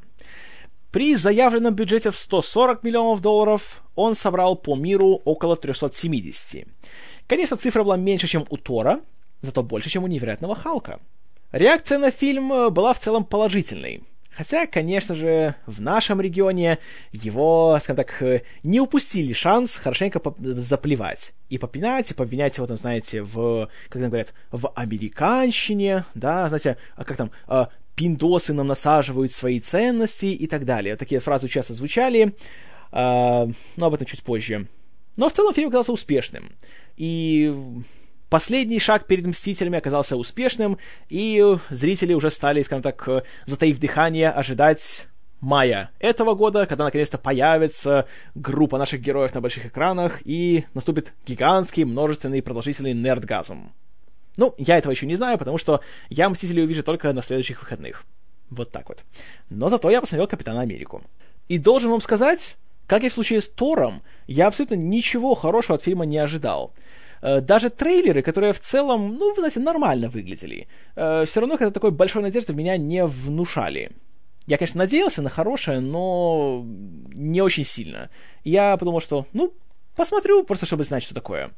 При 0.90 1.16
заявленном 1.16 1.74
бюджете 1.74 2.10
в 2.10 2.18
140 2.18 2.82
миллионов 2.82 3.22
долларов 3.22 3.82
он 3.94 4.14
собрал 4.14 4.54
по 4.54 4.76
миру 4.76 5.22
около 5.24 5.56
370. 5.56 6.66
Конечно, 7.26 7.56
цифра 7.56 7.84
была 7.84 7.96
меньше, 7.96 8.26
чем 8.26 8.46
у 8.50 8.56
Тора, 8.58 9.00
зато 9.40 9.62
больше, 9.62 9.88
чем 9.88 10.04
у 10.04 10.06
Невероятного 10.06 10.54
Халка. 10.54 11.00
Реакция 11.52 11.98
на 11.98 12.10
фильм 12.10 12.48
была 12.70 12.92
в 12.92 13.00
целом 13.00 13.24
положительной, 13.24 14.02
Хотя, 14.38 14.68
конечно 14.68 15.16
же, 15.16 15.56
в 15.66 15.80
нашем 15.80 16.20
регионе 16.20 16.78
его, 17.10 17.76
скажем 17.82 17.96
так, 17.96 18.22
э, 18.22 18.42
не 18.62 18.78
упустили 18.78 19.32
шанс 19.32 19.74
хорошенько 19.74 20.22
заплевать. 20.38 21.32
И 21.48 21.58
попинать, 21.58 22.12
и 22.12 22.14
побвинять 22.14 22.56
его, 22.56 22.68
там, 22.68 22.76
знаете, 22.76 23.22
в, 23.22 23.68
как 23.88 24.00
там 24.00 24.10
говорят, 24.10 24.34
в 24.52 24.70
американщине, 24.76 26.04
да, 26.14 26.46
знаете, 26.46 26.76
а 26.94 27.04
как 27.04 27.16
там, 27.16 27.32
а, 27.48 27.70
пиндосы 27.96 28.52
нам 28.52 28.68
насаживают 28.68 29.32
свои 29.32 29.58
ценности 29.58 30.26
и 30.26 30.46
так 30.46 30.64
далее. 30.64 30.94
Такие 30.94 31.20
фразы 31.20 31.48
часто 31.48 31.74
звучали, 31.74 32.36
а, 32.92 33.48
но 33.76 33.86
об 33.86 33.94
этом 33.94 34.06
чуть 34.06 34.22
позже. 34.22 34.68
Но 35.16 35.28
в 35.28 35.32
целом 35.32 35.52
фильм 35.52 35.66
оказался 35.66 35.90
успешным. 35.90 36.52
И 36.96 37.52
Последний 38.30 38.78
шаг 38.78 39.06
перед 39.06 39.26
«Мстителями» 39.26 39.78
оказался 39.78 40.16
успешным, 40.16 40.78
и 41.08 41.42
зрители 41.70 42.12
уже 42.12 42.30
стали, 42.30 42.62
скажем 42.62 42.82
так, 42.82 43.24
затаив 43.46 43.80
дыхание, 43.80 44.30
ожидать 44.30 45.06
мая 45.40 45.90
этого 45.98 46.34
года, 46.34 46.66
когда 46.66 46.84
наконец-то 46.84 47.16
появится 47.16 48.06
группа 48.34 48.76
наших 48.76 49.00
героев 49.00 49.34
на 49.34 49.40
больших 49.40 49.66
экранах, 49.66 50.20
и 50.24 50.66
наступит 50.74 51.14
гигантский, 51.26 51.84
множественный, 51.84 52.42
продолжительный 52.42 52.92
нердгазм. 52.92 53.72
Ну, 54.36 54.54
я 54.58 54.78
этого 54.78 54.92
еще 54.92 55.06
не 55.06 55.14
знаю, 55.14 55.38
потому 55.38 55.58
что 55.58 55.80
я 56.10 56.28
«Мстителей» 56.28 56.64
увижу 56.64 56.82
только 56.82 57.12
на 57.12 57.22
следующих 57.22 57.60
выходных. 57.62 58.04
Вот 58.50 58.70
так 58.70 58.88
вот. 58.88 59.04
Но 59.50 59.68
зато 59.68 59.90
я 59.90 60.00
посмотрел 60.00 60.28
«Капитана 60.28 60.60
Америку». 60.60 61.02
И 61.48 61.58
должен 61.58 61.90
вам 61.90 62.00
сказать, 62.00 62.56
как 62.86 63.02
и 63.04 63.08
в 63.08 63.12
случае 63.14 63.40
с 63.40 63.48
Тором, 63.48 64.02
я 64.26 64.46
абсолютно 64.46 64.74
ничего 64.74 65.34
хорошего 65.34 65.76
от 65.76 65.82
фильма 65.82 66.04
не 66.04 66.18
ожидал. 66.18 66.72
Э, 67.22 67.40
даже 67.40 67.70
трейлеры, 67.70 68.22
которые 68.22 68.52
в 68.52 68.60
целом, 68.60 69.16
ну, 69.16 69.30
вы 69.30 69.40
знаете, 69.40 69.60
нормально 69.60 70.08
выглядели, 70.08 70.68
э, 70.96 71.24
все 71.26 71.40
равно 71.40 71.56
когда 71.56 71.70
такой 71.70 71.90
большой 71.90 72.22
надежды 72.22 72.52
меня 72.52 72.76
не 72.76 73.04
внушали. 73.04 73.90
Я, 74.46 74.56
конечно, 74.56 74.78
надеялся 74.78 75.22
на 75.22 75.28
хорошее, 75.28 75.80
но 75.80 76.64
не 77.12 77.42
очень 77.42 77.64
сильно. 77.64 78.08
Я 78.44 78.76
подумал, 78.76 79.00
что, 79.00 79.26
ну, 79.32 79.52
посмотрю, 79.94 80.44
просто 80.44 80.66
чтобы 80.66 80.84
знать, 80.84 81.02
что 81.02 81.14
такое. 81.14 81.50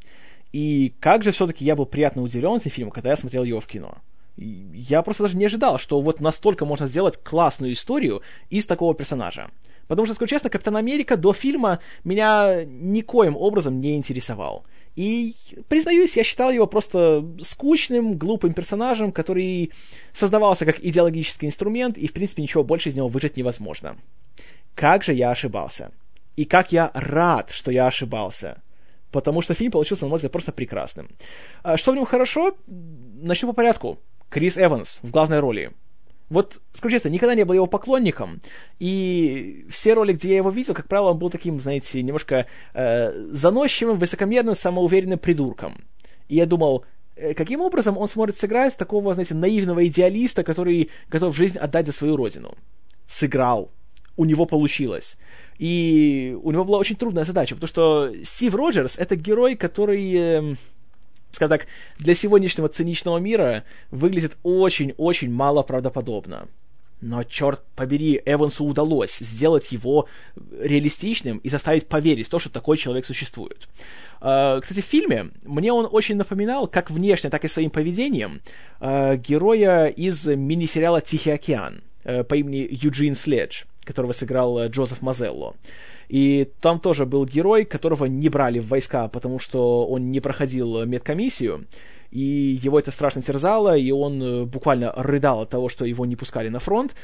И 0.52 0.94
как 0.98 1.22
же 1.22 1.30
все-таки 1.30 1.64
я 1.64 1.76
был 1.76 1.86
приятно 1.86 2.22
удивлен 2.22 2.56
этим 2.56 2.70
фильмом, 2.70 2.90
когда 2.90 3.11
я 3.11 3.16
смотрел 3.16 3.44
его 3.44 3.61
в 3.61 3.66
кино. 3.66 3.98
Я 4.36 5.02
просто 5.02 5.24
даже 5.24 5.36
не 5.36 5.44
ожидал, 5.44 5.78
что 5.78 6.00
вот 6.00 6.20
настолько 6.20 6.64
можно 6.64 6.86
сделать 6.86 7.22
классную 7.22 7.74
историю 7.74 8.22
из 8.48 8.66
такого 8.66 8.94
персонажа. 8.94 9.50
Потому 9.86 10.06
что, 10.06 10.14
скажу 10.14 10.30
честно, 10.30 10.50
Капитан 10.50 10.76
Америка 10.76 11.16
до 11.16 11.32
фильма 11.32 11.80
меня 12.04 12.64
никоим 12.64 13.36
образом 13.36 13.80
не 13.80 13.96
интересовал. 13.96 14.64
И, 14.97 15.36
признаюсь, 15.68 16.16
я 16.16 16.24
считал 16.24 16.51
его 16.51 16.66
просто 16.66 17.24
скучным, 17.41 18.18
глупым 18.18 18.53
персонажем, 18.53 19.12
который 19.12 19.72
создавался 20.12 20.66
как 20.66 20.80
идеологический 20.80 21.47
инструмент, 21.47 21.97
и, 21.97 22.09
в 22.09 22.12
принципе, 22.12 22.43
ничего 22.43 22.64
больше 22.64 22.88
из 22.88 22.97
него 22.97 23.09
выжить 23.09 23.36
невозможно. 23.36 23.97
Как 24.74 25.05
же 25.05 25.14
я 25.14 25.30
ошибался. 25.30 25.93
И 26.36 26.45
как 26.45 26.72
я 26.72 26.91
рад, 26.95 27.51
что 27.51 27.70
я 27.70 27.86
ошибался. 27.86 28.62
Потому 29.11 29.43
что 29.43 29.55
фильм 29.55 29.72
получился, 29.72 30.05
на 30.05 30.11
мой 30.11 30.16
взгляд, 30.16 30.32
просто 30.32 30.53
прекрасным. 30.53 31.09
А 31.62 31.76
что 31.76 31.93
в 31.93 31.95
нем 31.95 32.05
хорошо? 32.05 32.57
Начну 32.66 33.49
по 33.49 33.55
порядку. 33.55 33.99
Крис 34.28 34.57
Эванс 34.57 35.01
в 35.03 35.11
главной 35.11 35.41
роли. 35.41 35.72
Вот, 36.31 36.61
скажу 36.72 36.95
честно, 36.95 37.09
никогда 37.09 37.35
не 37.35 37.45
был 37.45 37.55
его 37.55 37.66
поклонником, 37.66 38.41
и 38.78 39.66
все 39.68 39.95
роли, 39.95 40.12
где 40.12 40.31
я 40.31 40.37
его 40.37 40.51
видел, 40.51 40.74
как 40.74 40.87
правило, 40.87 41.11
он 41.11 41.18
был 41.18 41.28
таким, 41.28 41.61
знаете, 41.61 42.01
немножко 42.03 42.47
э, 42.72 43.12
заносчивым, 43.12 43.99
высокомерным, 43.99 44.55
самоуверенным 44.55 45.18
придурком. 45.18 45.85
И 46.28 46.37
я 46.37 46.47
думал, 46.47 46.85
э, 47.16 47.35
каким 47.35 47.61
образом 47.61 47.99
он 47.99 48.07
сможет 48.07 48.39
сыграть 48.39 48.76
такого, 48.76 49.12
знаете, 49.12 49.35
наивного 49.35 49.85
идеалиста, 49.89 50.45
который 50.45 50.91
готов 51.09 51.37
жизнь 51.37 51.59
отдать 51.59 51.87
за 51.87 51.93
свою 51.93 52.16
родину? 52.16 52.55
Сыграл. 53.09 53.72
У 54.16 54.24
него 54.24 54.47
получилось. 54.47 55.16
И 55.59 56.39
у 56.45 56.53
него 56.53 56.64
была 56.64 56.78
очень 56.78 56.97
трудная 56.97 57.24
задача, 57.24 57.57
потому 57.57 57.68
что 57.68 58.12
Стив 58.22 58.55
Роджерс— 58.55 58.97
это 58.99 59.16
герой, 59.16 59.57
который... 59.57 60.57
Э, 61.31 61.35
скажем 61.35 61.59
так, 61.59 61.66
для 61.99 62.14
сегодняшнего 62.14 62.68
циничного 62.68 63.18
мира 63.18 63.64
выглядит 63.91 64.37
очень-очень 64.43 65.31
мало 65.31 65.62
правдоподобно. 65.62 66.49
Но, 67.01 67.24
черт 67.24 67.62
побери, 67.76 68.20
Эвансу 68.26 68.64
удалось 68.64 69.18
сделать 69.18 69.72
его 69.72 70.07
реалистичным 70.61 71.39
и 71.39 71.49
заставить 71.49 71.87
поверить 71.87 72.26
в 72.26 72.31
то, 72.31 72.39
что 72.39 72.51
такой 72.51 72.76
человек 72.76 73.07
существует. 73.07 73.68
А, 74.20 74.61
кстати, 74.61 74.81
в 74.81 74.85
фильме 74.85 75.31
мне 75.45 75.72
он 75.72 75.89
очень 75.91 76.16
напоминал, 76.16 76.68
как 76.68 76.91
внешне, 76.91 77.31
так 77.31 77.45
и 77.45 77.49
своим 77.49 77.70
поведением, 77.70 78.43
а, 78.81 79.16
героя 79.16 79.87
из 79.87 80.26
мини-сериала 80.26 81.01
«Тихий 81.01 81.31
океан» 81.31 81.83
э, 82.05 82.22
по 82.22 82.35
имени 82.35 82.68
Юджин 82.70 83.14
Следж, 83.14 83.64
которого 83.91 84.12
сыграл 84.12 84.59
э, 84.59 84.68
Джозеф 84.68 85.03
Мазелло. 85.03 85.55
И 86.09 86.51
там 86.61 86.80
тоже 86.80 87.07
был 87.07 87.24
герой, 87.24 87.64
которого 87.64 88.07
не 88.07 88.28
брали 88.28 88.59
в 88.59 88.68
войска, 88.68 89.09
потому 89.09 89.38
что 89.38 89.86
он 89.86 90.11
не 90.11 90.20
проходил 90.20 90.84
медкомиссию, 90.84 91.66
и 92.11 92.59
его 92.62 92.78
это 92.78 92.91
страшно 92.91 93.22
терзало, 93.22 93.76
и 93.76 93.91
он 93.93 94.22
э, 94.22 94.45
буквально 94.45 94.93
рыдал 94.97 95.43
от 95.43 95.51
того, 95.51 95.68
что 95.68 95.84
его 95.84 96.07
не 96.07 96.16
пускали 96.16 96.49
на 96.49 96.59
фронт. 96.59 96.95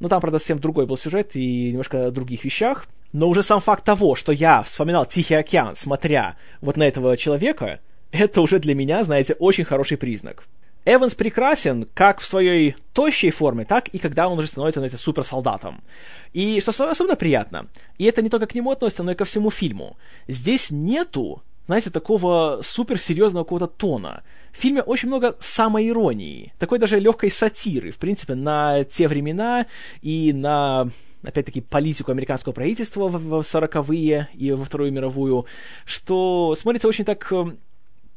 Но 0.00 0.08
там, 0.08 0.20
правда, 0.20 0.38
совсем 0.38 0.60
другой 0.60 0.86
был 0.86 0.96
сюжет 0.96 1.34
и 1.34 1.70
немножко 1.70 2.06
о 2.06 2.10
других 2.10 2.44
вещах. 2.44 2.86
Но 3.12 3.28
уже 3.28 3.42
сам 3.42 3.60
факт 3.60 3.84
того, 3.84 4.14
что 4.14 4.32
я 4.32 4.62
вспоминал 4.62 5.06
Тихий 5.06 5.34
океан, 5.34 5.76
смотря 5.76 6.36
вот 6.60 6.76
на 6.76 6.86
этого 6.86 7.16
человека, 7.16 7.80
это 8.12 8.42
уже 8.42 8.58
для 8.58 8.74
меня, 8.74 9.02
знаете, 9.02 9.34
очень 9.38 9.64
хороший 9.64 9.96
признак. 9.96 10.44
Эванс 10.88 11.14
прекрасен 11.14 11.86
как 11.92 12.18
в 12.20 12.26
своей 12.26 12.74
тощей 12.94 13.30
форме, 13.30 13.66
так 13.66 13.88
и 13.88 13.98
когда 13.98 14.26
он 14.26 14.38
уже 14.38 14.48
становится, 14.48 14.80
знаете, 14.80 14.96
суперсолдатом. 14.96 15.82
И 16.32 16.60
что 16.62 16.70
особенно 16.70 17.14
приятно, 17.14 17.66
и 17.98 18.04
это 18.04 18.22
не 18.22 18.30
только 18.30 18.46
к 18.46 18.54
нему 18.54 18.70
относится, 18.70 19.02
но 19.02 19.12
и 19.12 19.14
ко 19.14 19.26
всему 19.26 19.50
фильму, 19.50 19.98
здесь 20.28 20.70
нету, 20.70 21.42
знаете, 21.66 21.90
такого 21.90 22.60
суперсерьезного 22.62 23.44
какого-то 23.44 23.66
тона. 23.66 24.22
В 24.50 24.56
фильме 24.56 24.80
очень 24.80 25.08
много 25.08 25.36
самоиронии, 25.40 26.54
такой 26.58 26.78
даже 26.78 26.98
легкой 26.98 27.30
сатиры, 27.30 27.90
в 27.90 27.98
принципе, 27.98 28.34
на 28.34 28.84
те 28.84 29.08
времена 29.08 29.66
и 30.00 30.32
на 30.32 30.88
опять-таки, 31.22 31.60
политику 31.60 32.12
американского 32.12 32.52
правительства 32.52 33.08
в 33.08 33.40
40-е 33.40 34.28
и 34.34 34.52
во 34.52 34.64
Вторую 34.64 34.92
мировую, 34.92 35.46
что 35.84 36.54
смотрится 36.56 36.88
очень 36.88 37.04
так 37.04 37.30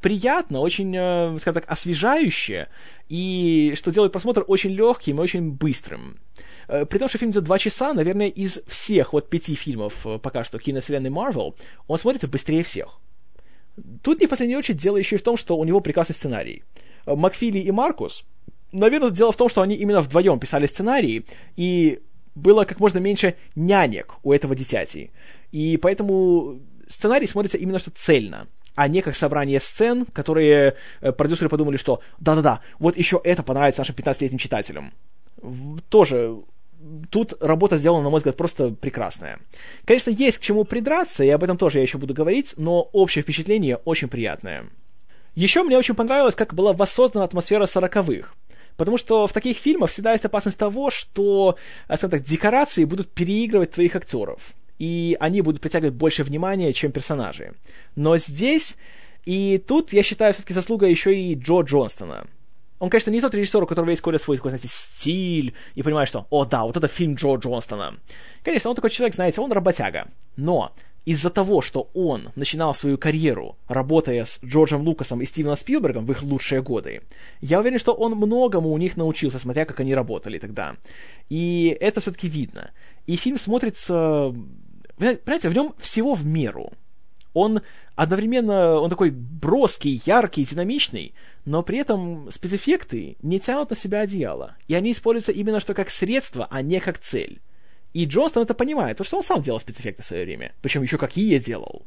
приятно, 0.01 0.59
очень, 0.59 0.95
э, 0.95 1.37
скажем 1.39 1.61
так, 1.61 1.71
освежающе, 1.71 2.67
и 3.07 3.73
что 3.75 3.91
делает 3.91 4.11
просмотр 4.11 4.43
очень 4.47 4.71
легким 4.71 5.19
и 5.19 5.21
очень 5.21 5.51
быстрым. 5.51 6.17
Э, 6.67 6.85
при 6.85 6.97
том, 6.97 7.07
что 7.07 7.19
фильм 7.19 7.31
идет 7.31 7.43
два 7.43 7.59
часа, 7.59 7.93
наверное, 7.93 8.27
из 8.27 8.61
всех 8.67 9.13
вот 9.13 9.29
пяти 9.29 9.55
фильмов 9.55 10.05
э, 10.05 10.17
пока 10.17 10.43
что 10.43 10.59
киновселенной 10.59 11.11
Marvel, 11.11 11.55
он 11.87 11.97
смотрится 11.97 12.27
быстрее 12.27 12.63
всех. 12.63 12.99
Тут 14.01 14.19
не 14.19 14.27
в 14.27 14.29
последнюю 14.29 14.59
очередь 14.59 14.79
дело 14.79 14.97
еще 14.97 15.15
и 15.15 15.19
в 15.19 15.23
том, 15.23 15.37
что 15.37 15.57
у 15.57 15.63
него 15.63 15.79
прекрасный 15.79 16.13
сценарий. 16.13 16.63
Макфили 17.05 17.59
и 17.59 17.71
Маркус, 17.71 18.25
наверное, 18.71 19.11
дело 19.11 19.31
в 19.31 19.37
том, 19.37 19.49
что 19.49 19.61
они 19.61 19.75
именно 19.75 20.01
вдвоем 20.01 20.39
писали 20.39 20.65
сценарий, 20.65 21.25
и 21.55 22.01
было 22.35 22.65
как 22.65 22.79
можно 22.79 22.99
меньше 22.99 23.35
нянек 23.55 24.15
у 24.23 24.33
этого 24.33 24.55
дитяти. 24.55 25.11
И 25.51 25.77
поэтому 25.77 26.59
сценарий 26.87 27.27
смотрится 27.27 27.57
именно 27.57 27.79
что 27.79 27.91
цельно 27.91 28.47
а 28.81 28.87
не 28.87 29.03
как 29.03 29.15
собрание 29.15 29.59
сцен, 29.59 30.07
которые 30.11 30.75
э, 31.01 31.11
продюсеры 31.11 31.49
подумали, 31.49 31.77
что 31.77 32.01
да-да-да, 32.19 32.61
вот 32.79 32.97
еще 32.97 33.21
это 33.23 33.43
понравится 33.43 33.81
нашим 33.81 33.95
15-летним 33.95 34.39
читателям. 34.39 34.91
Тоже 35.89 36.37
тут 37.11 37.35
работа 37.39 37.77
сделана, 37.77 38.03
на 38.03 38.09
мой 38.09 38.17
взгляд, 38.17 38.37
просто 38.37 38.71
прекрасная. 38.71 39.37
Конечно, 39.85 40.09
есть 40.09 40.39
к 40.39 40.41
чему 40.41 40.63
придраться, 40.63 41.23
и 41.23 41.29
об 41.29 41.43
этом 41.43 41.57
тоже 41.57 41.77
я 41.77 41.83
еще 41.83 41.99
буду 41.99 42.15
говорить, 42.15 42.55
но 42.57 42.89
общее 42.91 43.21
впечатление 43.21 43.75
очень 43.85 44.07
приятное. 44.07 44.65
Еще 45.35 45.61
мне 45.61 45.77
очень 45.77 45.93
понравилось, 45.93 46.33
как 46.33 46.55
была 46.55 46.73
воссоздана 46.73 47.23
атмосфера 47.23 47.67
сороковых. 47.67 48.33
Потому 48.77 48.97
что 48.97 49.27
в 49.27 49.33
таких 49.33 49.57
фильмах 49.57 49.91
всегда 49.91 50.13
есть 50.13 50.25
опасность 50.25 50.57
того, 50.57 50.89
что, 50.89 51.55
э, 51.87 51.97
скажем 51.97 52.17
так, 52.17 52.23
декорации 52.23 52.85
будут 52.85 53.11
переигрывать 53.11 53.73
твоих 53.73 53.95
актеров 53.95 54.55
и 54.81 55.15
они 55.19 55.41
будут 55.41 55.61
притягивать 55.61 55.93
больше 55.93 56.23
внимания, 56.23 56.73
чем 56.73 56.91
персонажи. 56.91 57.53
Но 57.95 58.17
здесь 58.17 58.77
и 59.25 59.63
тут, 59.67 59.93
я 59.93 60.01
считаю, 60.01 60.33
все-таки 60.33 60.55
заслуга 60.55 60.87
еще 60.87 61.15
и 61.15 61.35
Джо 61.35 61.61
Джонстона. 61.61 62.25
Он, 62.79 62.89
конечно, 62.89 63.11
не 63.11 63.21
тот 63.21 63.35
режиссер, 63.35 63.61
у 63.61 63.67
которого 63.67 63.91
есть 63.91 64.01
какой-то 64.01 64.17
свой 64.17 64.37
такой, 64.37 64.49
знаете, 64.49 64.67
стиль, 64.67 65.53
и 65.75 65.83
понимаешь, 65.83 66.09
что, 66.09 66.25
о 66.31 66.45
да, 66.45 66.63
вот 66.63 66.77
это 66.77 66.87
фильм 66.87 67.13
Джо 67.13 67.35
Джонстона. 67.35 67.93
Конечно, 68.41 68.71
он 68.71 68.75
такой 68.75 68.89
человек, 68.89 69.13
знаете, 69.13 69.39
он 69.39 69.51
работяга. 69.51 70.07
Но 70.35 70.71
из-за 71.05 71.29
того, 71.29 71.61
что 71.61 71.91
он 71.93 72.29
начинал 72.35 72.73
свою 72.73 72.97
карьеру, 72.97 73.57
работая 73.67 74.25
с 74.25 74.39
Джорджем 74.43 74.81
Лукасом 74.81 75.21
и 75.21 75.25
Стивеном 75.25 75.57
Спилбергом 75.57 76.07
в 76.07 76.11
их 76.11 76.23
лучшие 76.23 76.63
годы, 76.63 77.03
я 77.39 77.59
уверен, 77.59 77.77
что 77.77 77.93
он 77.93 78.13
многому 78.13 78.71
у 78.71 78.77
них 78.79 78.97
научился, 78.97 79.37
смотря 79.37 79.65
как 79.65 79.79
они 79.79 79.93
работали 79.93 80.39
тогда. 80.39 80.75
И 81.29 81.77
это 81.79 82.01
все-таки 82.01 82.27
видно. 82.27 82.71
И 83.05 83.15
фильм 83.15 83.37
смотрится 83.37 84.33
понимаете, 84.97 85.49
в 85.49 85.53
нем 85.53 85.73
всего 85.77 86.13
в 86.13 86.25
меру. 86.25 86.73
Он 87.33 87.61
одновременно 87.95 88.79
он 88.79 88.89
такой 88.89 89.09
броский, 89.11 90.01
яркий, 90.05 90.43
динамичный, 90.43 91.13
но 91.45 91.61
при 91.63 91.79
этом 91.79 92.29
спецэффекты 92.29 93.17
не 93.21 93.39
тянут 93.39 93.69
на 93.69 93.75
себя 93.75 94.01
одеяло. 94.01 94.55
И 94.67 94.75
они 94.75 94.91
используются 94.91 95.31
именно 95.31 95.59
что 95.59 95.73
как 95.73 95.89
средство, 95.89 96.47
а 96.49 96.61
не 96.61 96.79
как 96.79 96.97
цель. 96.99 97.39
И 97.93 98.05
Джонстон 98.05 98.43
это 98.43 98.53
понимает, 98.53 98.97
потому 98.97 99.07
что 99.07 99.17
он 99.17 99.23
сам 99.23 99.41
делал 99.41 99.59
спецэффекты 99.59 100.01
в 100.01 100.05
свое 100.05 100.23
время. 100.23 100.53
Причем 100.61 100.81
еще 100.81 100.97
какие 100.97 101.37
делал. 101.39 101.85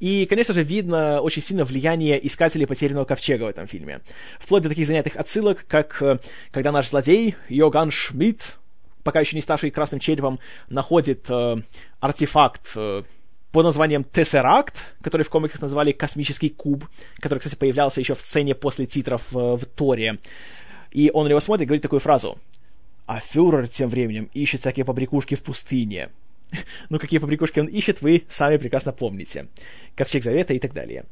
И, 0.00 0.26
конечно 0.26 0.54
же, 0.54 0.62
видно 0.62 1.20
очень 1.20 1.42
сильно 1.42 1.64
влияние 1.64 2.24
искателей 2.24 2.66
потерянного 2.66 3.04
ковчега 3.04 3.44
в 3.44 3.48
этом 3.48 3.66
фильме. 3.66 4.00
Вплоть 4.38 4.62
до 4.62 4.68
таких 4.68 4.86
занятых 4.86 5.16
отсылок, 5.16 5.66
как 5.66 6.00
э, 6.00 6.18
когда 6.52 6.70
наш 6.70 6.88
злодей 6.88 7.34
Йоган 7.48 7.90
Шмидт, 7.90 8.58
пока 9.08 9.20
еще 9.20 9.36
не 9.36 9.40
ставший 9.40 9.70
красным 9.70 10.00
черепом, 10.00 10.38
находит 10.68 11.30
э, 11.30 11.56
артефакт 11.98 12.72
э, 12.76 13.04
под 13.52 13.64
названием 13.64 14.04
Тессеракт, 14.04 14.94
который 15.00 15.22
в 15.22 15.30
комиксах 15.30 15.62
назвали 15.62 15.92
Космический 15.92 16.50
куб, 16.50 16.84
который, 17.18 17.38
кстати, 17.38 17.54
появлялся 17.54 18.00
еще 18.00 18.12
в 18.12 18.20
сцене 18.20 18.54
после 18.54 18.84
титров 18.84 19.22
э, 19.34 19.38
в 19.38 19.64
Торе. 19.64 20.18
И 20.90 21.10
он 21.14 21.24
на 21.24 21.30
него 21.30 21.40
смотрит 21.40 21.62
и 21.62 21.66
говорит 21.68 21.82
такую 21.82 22.00
фразу. 22.00 22.38
А 23.06 23.20
фюрер 23.20 23.66
тем 23.68 23.88
временем 23.88 24.28
ищет 24.34 24.60
всякие 24.60 24.84
побрякушки 24.84 25.36
в 25.36 25.42
пустыне. 25.42 26.10
ну, 26.90 26.98
какие 26.98 27.18
побрякушки 27.18 27.60
он 27.60 27.66
ищет, 27.66 28.02
вы 28.02 28.26
сами 28.28 28.58
прекрасно 28.58 28.92
помните. 28.92 29.46
Ковчег 29.96 30.22
Завета 30.22 30.52
и 30.52 30.58
так 30.58 30.74
далее. 30.74 31.06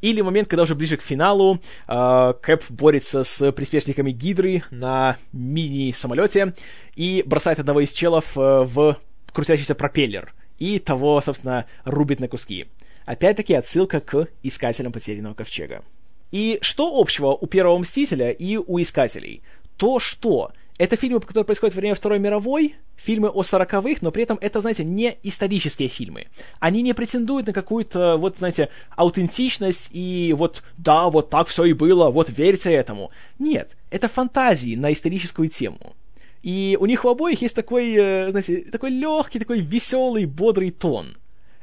Или 0.00 0.20
момент, 0.20 0.48
когда 0.48 0.64
уже 0.64 0.74
ближе 0.74 0.96
к 0.96 1.02
финалу 1.02 1.60
э, 1.88 2.34
Кэп 2.42 2.64
борется 2.68 3.24
с 3.24 3.52
приспешниками 3.52 4.10
Гидры 4.10 4.62
на 4.70 5.16
мини-самолете 5.32 6.54
и 6.94 7.22
бросает 7.26 7.58
одного 7.58 7.80
из 7.80 7.92
челов 7.92 8.36
э, 8.36 8.40
в 8.40 8.98
крутящийся 9.32 9.74
пропеллер. 9.74 10.34
И 10.58 10.78
того, 10.78 11.20
собственно, 11.20 11.66
рубит 11.84 12.20
на 12.20 12.28
куски. 12.28 12.66
Опять-таки 13.06 13.54
отсылка 13.54 14.00
к 14.00 14.28
Искателям 14.42 14.92
Потерянного 14.92 15.34
Ковчега. 15.34 15.82
И 16.30 16.58
что 16.62 16.98
общего 16.98 17.28
у 17.28 17.46
Первого 17.46 17.78
Мстителя 17.78 18.30
и 18.30 18.56
у 18.56 18.80
Искателей? 18.80 19.42
То, 19.76 19.98
что 19.98 20.52
это 20.76 20.96
фильмы, 20.96 21.20
которые 21.20 21.44
происходят 21.44 21.74
во 21.74 21.80
время 21.80 21.94
Второй 21.94 22.18
мировой, 22.18 22.74
фильмы 22.96 23.28
о 23.28 23.42
сороковых, 23.44 24.02
но 24.02 24.10
при 24.10 24.24
этом 24.24 24.38
это, 24.40 24.60
знаете, 24.60 24.82
не 24.82 25.16
исторические 25.22 25.88
фильмы. 25.88 26.26
Они 26.58 26.82
не 26.82 26.94
претендуют 26.94 27.46
на 27.46 27.52
какую-то, 27.52 28.16
вот, 28.16 28.38
знаете, 28.38 28.70
аутентичность 28.90 29.88
и 29.92 30.34
вот, 30.36 30.62
да, 30.76 31.10
вот 31.10 31.30
так 31.30 31.46
все 31.46 31.64
и 31.64 31.72
было, 31.72 32.10
вот 32.10 32.28
верьте 32.28 32.72
этому. 32.72 33.10
Нет, 33.38 33.76
это 33.90 34.08
фантазии 34.08 34.74
на 34.74 34.92
историческую 34.92 35.48
тему. 35.48 35.94
И 36.42 36.76
у 36.80 36.86
них 36.86 37.04
у 37.04 37.08
обоих 37.08 37.40
есть 37.40 37.54
такой, 37.54 37.94
э, 37.94 38.30
знаете, 38.30 38.66
такой 38.70 38.90
легкий, 38.90 39.38
такой 39.38 39.60
веселый, 39.60 40.26
бодрый 40.26 40.72
тон. 40.72 41.16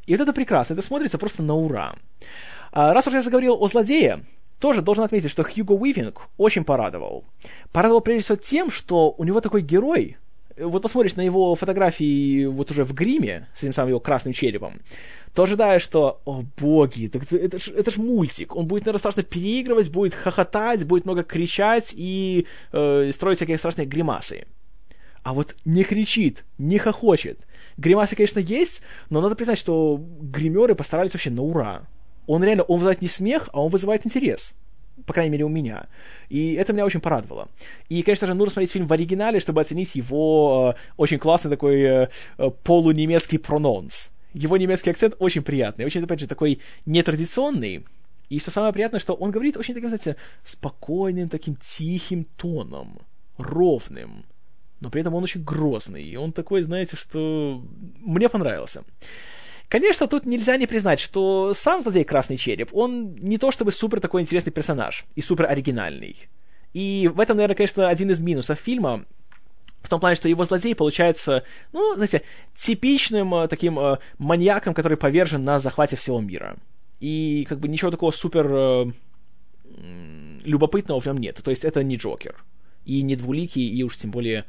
И 0.08 0.16
вот 0.16 0.22
это 0.22 0.34
прекрасно, 0.34 0.74
это 0.74 0.82
смотрится 0.82 1.18
просто 1.18 1.44
на 1.44 1.54
ура. 1.54 1.96
А 2.72 2.94
раз 2.94 3.08
уж 3.08 3.14
я 3.14 3.22
заговорил 3.22 3.62
о 3.62 3.68
злодее, 3.68 4.24
тоже 4.62 4.82
должен 4.82 5.04
отметить, 5.04 5.32
что 5.32 5.44
Хьюго 5.44 5.74
Уивинг 5.74 6.22
очень 6.38 6.64
порадовал. 6.64 7.26
Порадовал 7.72 8.02
прежде 8.02 8.24
всего 8.24 8.36
тем, 8.38 8.72
что 8.72 9.14
у 9.18 9.24
него 9.24 9.42
такой 9.42 9.62
герой, 9.62 10.18
вот 10.56 10.84
посмотришь 10.84 11.16
на 11.16 11.22
его 11.22 11.56
фотографии 11.56 12.46
вот 12.46 12.70
уже 12.70 12.84
в 12.84 12.94
гриме, 12.94 13.48
с 13.56 13.64
этим 13.64 13.74
самым 13.74 13.90
его 13.90 14.00
красным 14.00 14.34
черепом, 14.34 14.82
то 15.34 15.44
ожидаешь, 15.44 15.82
что, 15.82 16.22
о 16.26 16.44
боги, 16.58 17.08
так 17.08 17.24
это, 17.24 17.38
это, 17.38 17.60
ж, 17.60 17.70
это 17.70 17.90
ж 17.90 17.98
мультик, 17.98 18.56
он 18.56 18.68
будет, 18.68 18.84
наверное, 18.84 19.00
страшно 19.00 19.24
переигрывать, 19.24 19.90
будет 19.90 20.14
хохотать, 20.14 20.86
будет 20.86 21.06
много 21.06 21.24
кричать 21.24 21.94
и 21.98 22.46
э, 22.72 23.12
строить 23.14 23.38
всякие 23.38 23.58
страшные 23.58 23.88
гримасы. 23.88 24.46
А 25.24 25.34
вот 25.34 25.56
не 25.66 25.84
кричит, 25.84 26.46
не 26.60 26.78
хохочет. 26.78 27.40
Гримасы, 27.78 28.16
конечно, 28.16 28.40
есть, 28.40 28.84
но 29.10 29.22
надо 29.22 29.36
признать, 29.36 29.58
что 29.58 30.00
гримеры 30.22 30.76
постарались 30.76 31.14
вообще 31.14 31.32
на 31.32 31.42
ура 31.42 31.88
он 32.32 32.44
реально, 32.44 32.64
он 32.64 32.78
вызывает 32.78 33.02
не 33.02 33.08
смех, 33.08 33.50
а 33.52 33.62
он 33.62 33.70
вызывает 33.70 34.06
интерес. 34.06 34.54
По 35.06 35.14
крайней 35.14 35.32
мере, 35.32 35.44
у 35.44 35.50
меня. 35.50 35.88
И 36.30 36.54
это 36.54 36.72
меня 36.72 36.86
очень 36.86 37.02
порадовало. 37.02 37.50
И, 37.90 38.02
конечно 38.04 38.28
же, 38.28 38.34
нужно 38.34 38.54
смотреть 38.54 38.72
фильм 38.72 38.88
в 38.88 38.94
оригинале, 38.94 39.40
чтобы 39.40 39.60
оценить 39.60 39.96
его 39.96 40.76
э, 40.78 40.80
очень 40.96 41.20
классный 41.20 41.52
такой 41.52 41.82
э, 41.82 42.10
э 42.38 42.50
полунемецкий 42.64 43.38
прононс. 43.38 44.12
Его 44.34 44.56
немецкий 44.58 44.92
акцент 44.92 45.16
очень 45.20 45.42
приятный, 45.42 45.86
очень, 45.86 46.04
опять 46.04 46.22
же, 46.22 46.28
такой 46.28 46.60
нетрадиционный. 46.86 47.84
И 48.30 48.40
что 48.40 48.52
самое 48.52 48.72
приятное, 48.72 49.02
что 49.02 49.14
он 49.14 49.32
говорит 49.32 49.58
очень 49.58 49.74
таким, 49.74 49.90
знаете, 49.90 50.16
спокойным, 50.46 51.28
таким 51.28 51.58
тихим 51.58 52.26
тоном, 52.38 53.00
ровным. 53.38 54.24
Но 54.80 54.90
при 54.90 55.02
этом 55.02 55.16
он 55.16 55.24
очень 55.24 55.44
грозный. 55.44 56.04
И 56.04 56.16
он 56.16 56.32
такой, 56.32 56.62
знаете, 56.62 56.96
что 56.96 57.62
мне 58.00 58.30
понравился. 58.30 58.84
Конечно, 59.72 60.10
тут 60.10 60.26
нельзя 60.26 60.58
не 60.58 60.68
признать, 60.68 61.00
что 61.00 61.54
сам 61.54 61.82
злодей 61.82 62.04
Красный 62.04 62.36
Череп, 62.36 62.72
он 62.74 63.16
не 63.16 63.38
то 63.38 63.54
чтобы 63.54 63.72
супер 63.72 64.02
такой 64.02 64.22
интересный 64.22 64.52
персонаж 64.52 65.06
и 65.16 65.22
супер 65.22 65.46
оригинальный. 65.46 66.28
И 66.74 67.10
в 67.12 67.22
этом, 67.22 67.38
наверное, 67.38 67.56
конечно, 67.56 67.88
один 67.88 68.12
из 68.12 68.20
минусов 68.20 68.60
фильма, 68.60 69.06
в 69.82 69.88
том 69.88 70.02
плане, 70.02 70.18
что 70.18 70.28
его 70.28 70.44
злодей 70.44 70.76
получается, 70.76 71.46
ну, 71.72 71.96
знаете, 71.96 72.24
типичным 72.54 73.34
э, 73.34 73.48
таким 73.48 73.80
э, 73.80 74.00
маньяком, 74.18 74.74
который 74.74 74.98
повержен 74.98 75.46
на 75.46 75.62
захвате 75.62 75.96
всего 75.96 76.20
мира. 76.20 76.58
И 77.00 77.46
как 77.48 77.62
бы 77.62 77.70
ничего 77.70 77.92
такого 77.92 78.12
супер 78.12 78.48
э, 78.52 78.92
любопытного 80.44 81.00
в 81.00 81.06
нем 81.06 81.16
нет. 81.16 81.40
То 81.42 81.50
есть 81.50 81.64
это 81.64 81.82
не 81.82 81.96
Джокер. 81.96 82.44
И 82.84 83.02
не 83.04 83.16
Двуликий, 83.16 83.70
и 83.70 83.84
уж 83.84 83.96
тем 83.96 84.12
более 84.12 84.44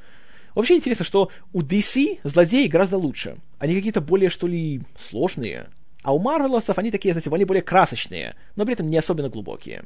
Вообще 0.55 0.77
интересно, 0.77 1.05
что 1.05 1.31
у 1.53 1.63
DC 1.63 2.21
злодеи 2.25 2.67
гораздо 2.67 2.99
лучше. 2.99 3.39
Они 3.59 3.75
какие-то 3.75 4.01
более, 4.01 4.31
что 4.31 4.47
ли, 4.47 4.83
сложные. 4.99 5.69
А 6.03 6.15
у 6.15 6.19
Марвелосов 6.19 6.79
они 6.79 6.91
такие, 6.91 7.15
знаете, 7.15 7.31
они 7.33 7.45
более 7.45 7.63
красочные, 7.63 8.35
но 8.57 8.65
при 8.65 8.75
этом 8.75 8.91
не 8.91 8.99
особенно 8.99 9.29
глубокие. 9.29 9.85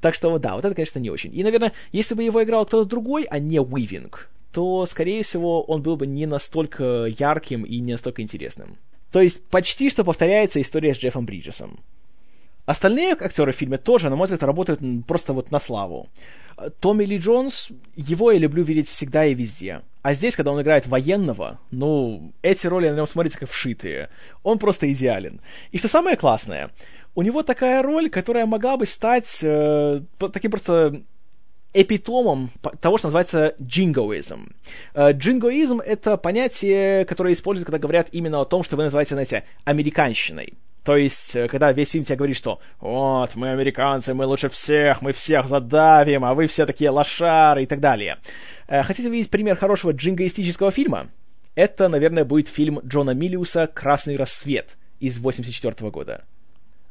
Так 0.00 0.14
что, 0.14 0.38
да, 0.38 0.56
вот 0.56 0.64
это, 0.64 0.74
конечно, 0.74 0.98
не 0.98 1.10
очень. 1.10 1.36
И, 1.36 1.42
наверное, 1.42 1.72
если 1.92 2.14
бы 2.14 2.22
его 2.22 2.42
играл 2.42 2.66
кто-то 2.66 2.88
другой, 2.88 3.24
а 3.24 3.38
не 3.38 3.60
Уивинг, 3.60 4.30
то, 4.52 4.86
скорее 4.86 5.22
всего, 5.22 5.62
он 5.62 5.82
был 5.82 5.96
бы 5.96 6.06
не 6.06 6.26
настолько 6.26 7.06
ярким 7.18 7.64
и 7.64 7.78
не 7.78 7.92
настолько 7.92 8.22
интересным. 8.22 8.76
То 9.12 9.20
есть 9.20 9.42
почти 9.44 9.90
что 9.90 10.04
повторяется 10.04 10.60
история 10.60 10.94
с 10.94 10.98
Джеффом 10.98 11.26
Бриджесом. 11.26 11.78
Остальные 12.64 13.12
актеры 13.12 13.52
в 13.52 13.56
фильме 13.56 13.78
тоже, 13.78 14.10
на 14.10 14.16
мой 14.16 14.24
взгляд, 14.24 14.42
работают 14.42 14.80
просто 15.06 15.32
вот 15.32 15.50
на 15.50 15.60
славу. 15.60 16.08
Томми 16.80 17.04
Ли 17.04 17.18
Джонс, 17.18 17.68
его 17.94 18.32
я 18.32 18.38
люблю 18.38 18.62
видеть 18.62 18.88
всегда 18.88 19.26
и 19.26 19.34
везде. 19.34 19.82
А 20.02 20.14
здесь, 20.14 20.36
когда 20.36 20.52
он 20.52 20.62
играет 20.62 20.86
военного, 20.86 21.58
ну, 21.70 22.32
эти 22.42 22.66
роли 22.66 22.88
на 22.88 22.96
нем 22.96 23.06
смотрятся 23.06 23.40
как 23.40 23.50
вшитые. 23.50 24.08
Он 24.42 24.58
просто 24.58 24.90
идеален. 24.92 25.40
И 25.72 25.78
что 25.78 25.88
самое 25.88 26.16
классное, 26.16 26.70
у 27.14 27.22
него 27.22 27.42
такая 27.42 27.82
роль, 27.82 28.08
которая 28.08 28.46
могла 28.46 28.76
бы 28.76 28.86
стать 28.86 29.40
э, 29.42 30.00
таким 30.32 30.50
просто 30.50 31.02
эпитомом 31.74 32.50
того, 32.80 32.96
что 32.96 33.08
называется 33.08 33.54
джингоизм. 33.60 34.54
Э, 34.94 35.12
джингоизм— 35.12 35.80
это 35.84 36.16
понятие, 36.16 37.04
которое 37.04 37.34
используют, 37.34 37.66
когда 37.66 37.78
говорят 37.78 38.08
именно 38.12 38.40
о 38.40 38.46
том, 38.46 38.62
что 38.62 38.76
вы 38.76 38.84
называете, 38.84 39.14
знаете, 39.14 39.44
американщиной. 39.64 40.54
То 40.86 40.96
есть, 40.96 41.34
э, 41.34 41.48
когда 41.48 41.72
весь 41.72 41.90
фильм 41.90 42.04
тебе 42.04 42.14
говорит, 42.14 42.36
что 42.36 42.60
вот, 42.78 43.34
мы 43.34 43.50
американцы, 43.50 44.14
мы 44.14 44.24
лучше 44.24 44.48
всех, 44.48 45.02
мы 45.02 45.12
всех 45.12 45.48
задавим, 45.48 46.24
а 46.24 46.32
вы 46.32 46.46
все 46.46 46.64
такие 46.64 46.90
лошары 46.90 47.64
и 47.64 47.66
так 47.66 47.80
далее. 47.80 48.18
Э, 48.68 48.84
хотите 48.84 49.08
увидеть 49.08 49.28
пример 49.28 49.56
хорошего 49.56 49.90
джингоистического 49.90 50.70
фильма? 50.70 51.08
Это, 51.56 51.88
наверное, 51.88 52.24
будет 52.24 52.46
фильм 52.46 52.78
Джона 52.86 53.10
Миллиуса 53.10 53.66
«Красный 53.66 54.14
рассвет» 54.14 54.76
из 55.00 55.18
84 55.18 55.90
года. 55.90 56.22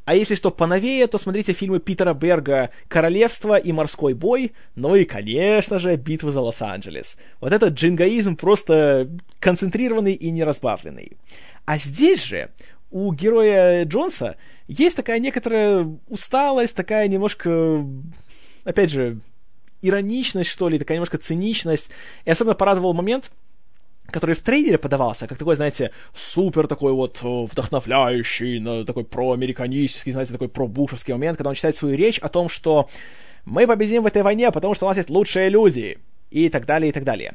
А 0.03 0.13
если 0.13 0.35
что 0.35 0.51
поновее, 0.51 1.07
то 1.07 1.17
смотрите 1.17 1.53
фильмы 1.53 1.79
Питера 1.79 2.13
Берга 2.13 2.71
«Королевство» 2.89 3.55
и 3.55 3.71
«Морской 3.71 4.13
бой», 4.13 4.51
ну 4.75 4.95
и, 4.95 5.05
конечно 5.05 5.79
же, 5.79 5.95
«Битва 5.95 6.31
за 6.31 6.41
Лос-Анджелес». 6.41 7.15
Вот 7.39 7.53
этот 7.53 7.75
джингоизм 7.75 8.35
просто 8.35 9.09
концентрированный 9.39 10.13
и 10.13 10.31
неразбавленный. 10.31 11.13
А 11.65 11.79
здесь 11.79 12.23
же 12.23 12.49
у 12.95 13.11
героя 13.11 13.83
Джонса 13.83 14.37
есть 14.69 14.95
такая 14.95 15.19
некоторая 15.19 15.85
усталость, 16.07 16.77
такая 16.77 17.09
немножко, 17.09 17.85
опять 18.63 18.89
же, 18.89 19.19
ироничность, 19.81 20.49
что 20.49 20.69
ли, 20.69 20.79
такая 20.79 20.95
немножко 20.95 21.17
циничность. 21.17 21.89
И 22.23 22.31
особенно 22.31 22.55
порадовал 22.55 22.93
момент, 22.93 23.31
который 24.07 24.33
в 24.33 24.41
трейлере 24.41 24.77
подавался, 24.77 25.27
как 25.27 25.37
такой, 25.37 25.57
знаете, 25.57 25.91
супер 26.13 26.67
такой 26.67 26.93
вот 26.93 27.19
вдохновляющий, 27.21 28.85
такой 28.85 29.03
проамериканистский, 29.03 30.13
знаете, 30.13 30.31
такой 30.31 30.47
пробушевский 30.47 31.13
момент, 31.13 31.37
когда 31.37 31.49
он 31.49 31.55
читает 31.55 31.75
свою 31.75 31.97
речь 31.97 32.19
о 32.19 32.29
том, 32.29 32.47
что 32.47 32.87
мы 33.43 33.67
победим 33.67 34.03
в 34.03 34.05
этой 34.05 34.23
войне, 34.23 34.49
потому 34.51 34.73
что 34.73 34.85
у 34.85 34.87
нас 34.87 34.95
есть 34.95 35.09
лучшие 35.09 35.49
люди, 35.49 35.99
и 36.31 36.47
так 36.47 36.65
далее, 36.65 36.91
и 36.91 36.93
так 36.93 37.03
далее. 37.03 37.33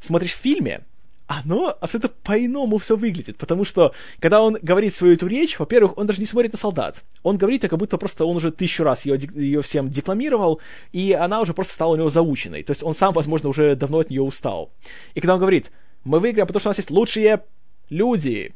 Смотришь 0.00 0.32
в 0.32 0.38
фильме, 0.38 0.80
оно 1.26 1.76
абсолютно 1.80 2.10
по-иному 2.22 2.78
все 2.78 2.96
выглядит, 2.96 3.36
потому 3.36 3.64
что, 3.64 3.92
когда 4.20 4.42
он 4.42 4.56
говорит 4.62 4.94
свою 4.94 5.14
эту 5.14 5.26
речь, 5.26 5.58
во-первых, 5.58 5.98
он 5.98 6.06
даже 6.06 6.20
не 6.20 6.26
смотрит 6.26 6.52
на 6.52 6.58
солдат. 6.58 7.02
Он 7.22 7.36
говорит, 7.36 7.62
как 7.62 7.78
будто 7.78 7.98
просто 7.98 8.24
он 8.24 8.36
уже 8.36 8.52
тысячу 8.52 8.84
раз 8.84 9.04
ее, 9.06 9.18
ее 9.34 9.60
всем 9.62 9.90
декламировал, 9.90 10.60
и 10.92 11.12
она 11.12 11.40
уже 11.40 11.52
просто 11.52 11.74
стала 11.74 11.94
у 11.94 11.96
него 11.96 12.10
заученной. 12.10 12.62
То 12.62 12.70
есть 12.70 12.82
он 12.82 12.94
сам, 12.94 13.12
возможно, 13.12 13.48
уже 13.48 13.74
давно 13.74 13.98
от 13.98 14.10
нее 14.10 14.22
устал. 14.22 14.70
И 15.14 15.20
когда 15.20 15.34
он 15.34 15.40
говорит, 15.40 15.72
мы 16.04 16.20
выиграем, 16.20 16.46
потому 16.46 16.60
что 16.60 16.68
у 16.68 16.70
нас 16.70 16.78
есть 16.78 16.90
лучшие 16.90 17.42
люди, 17.90 18.54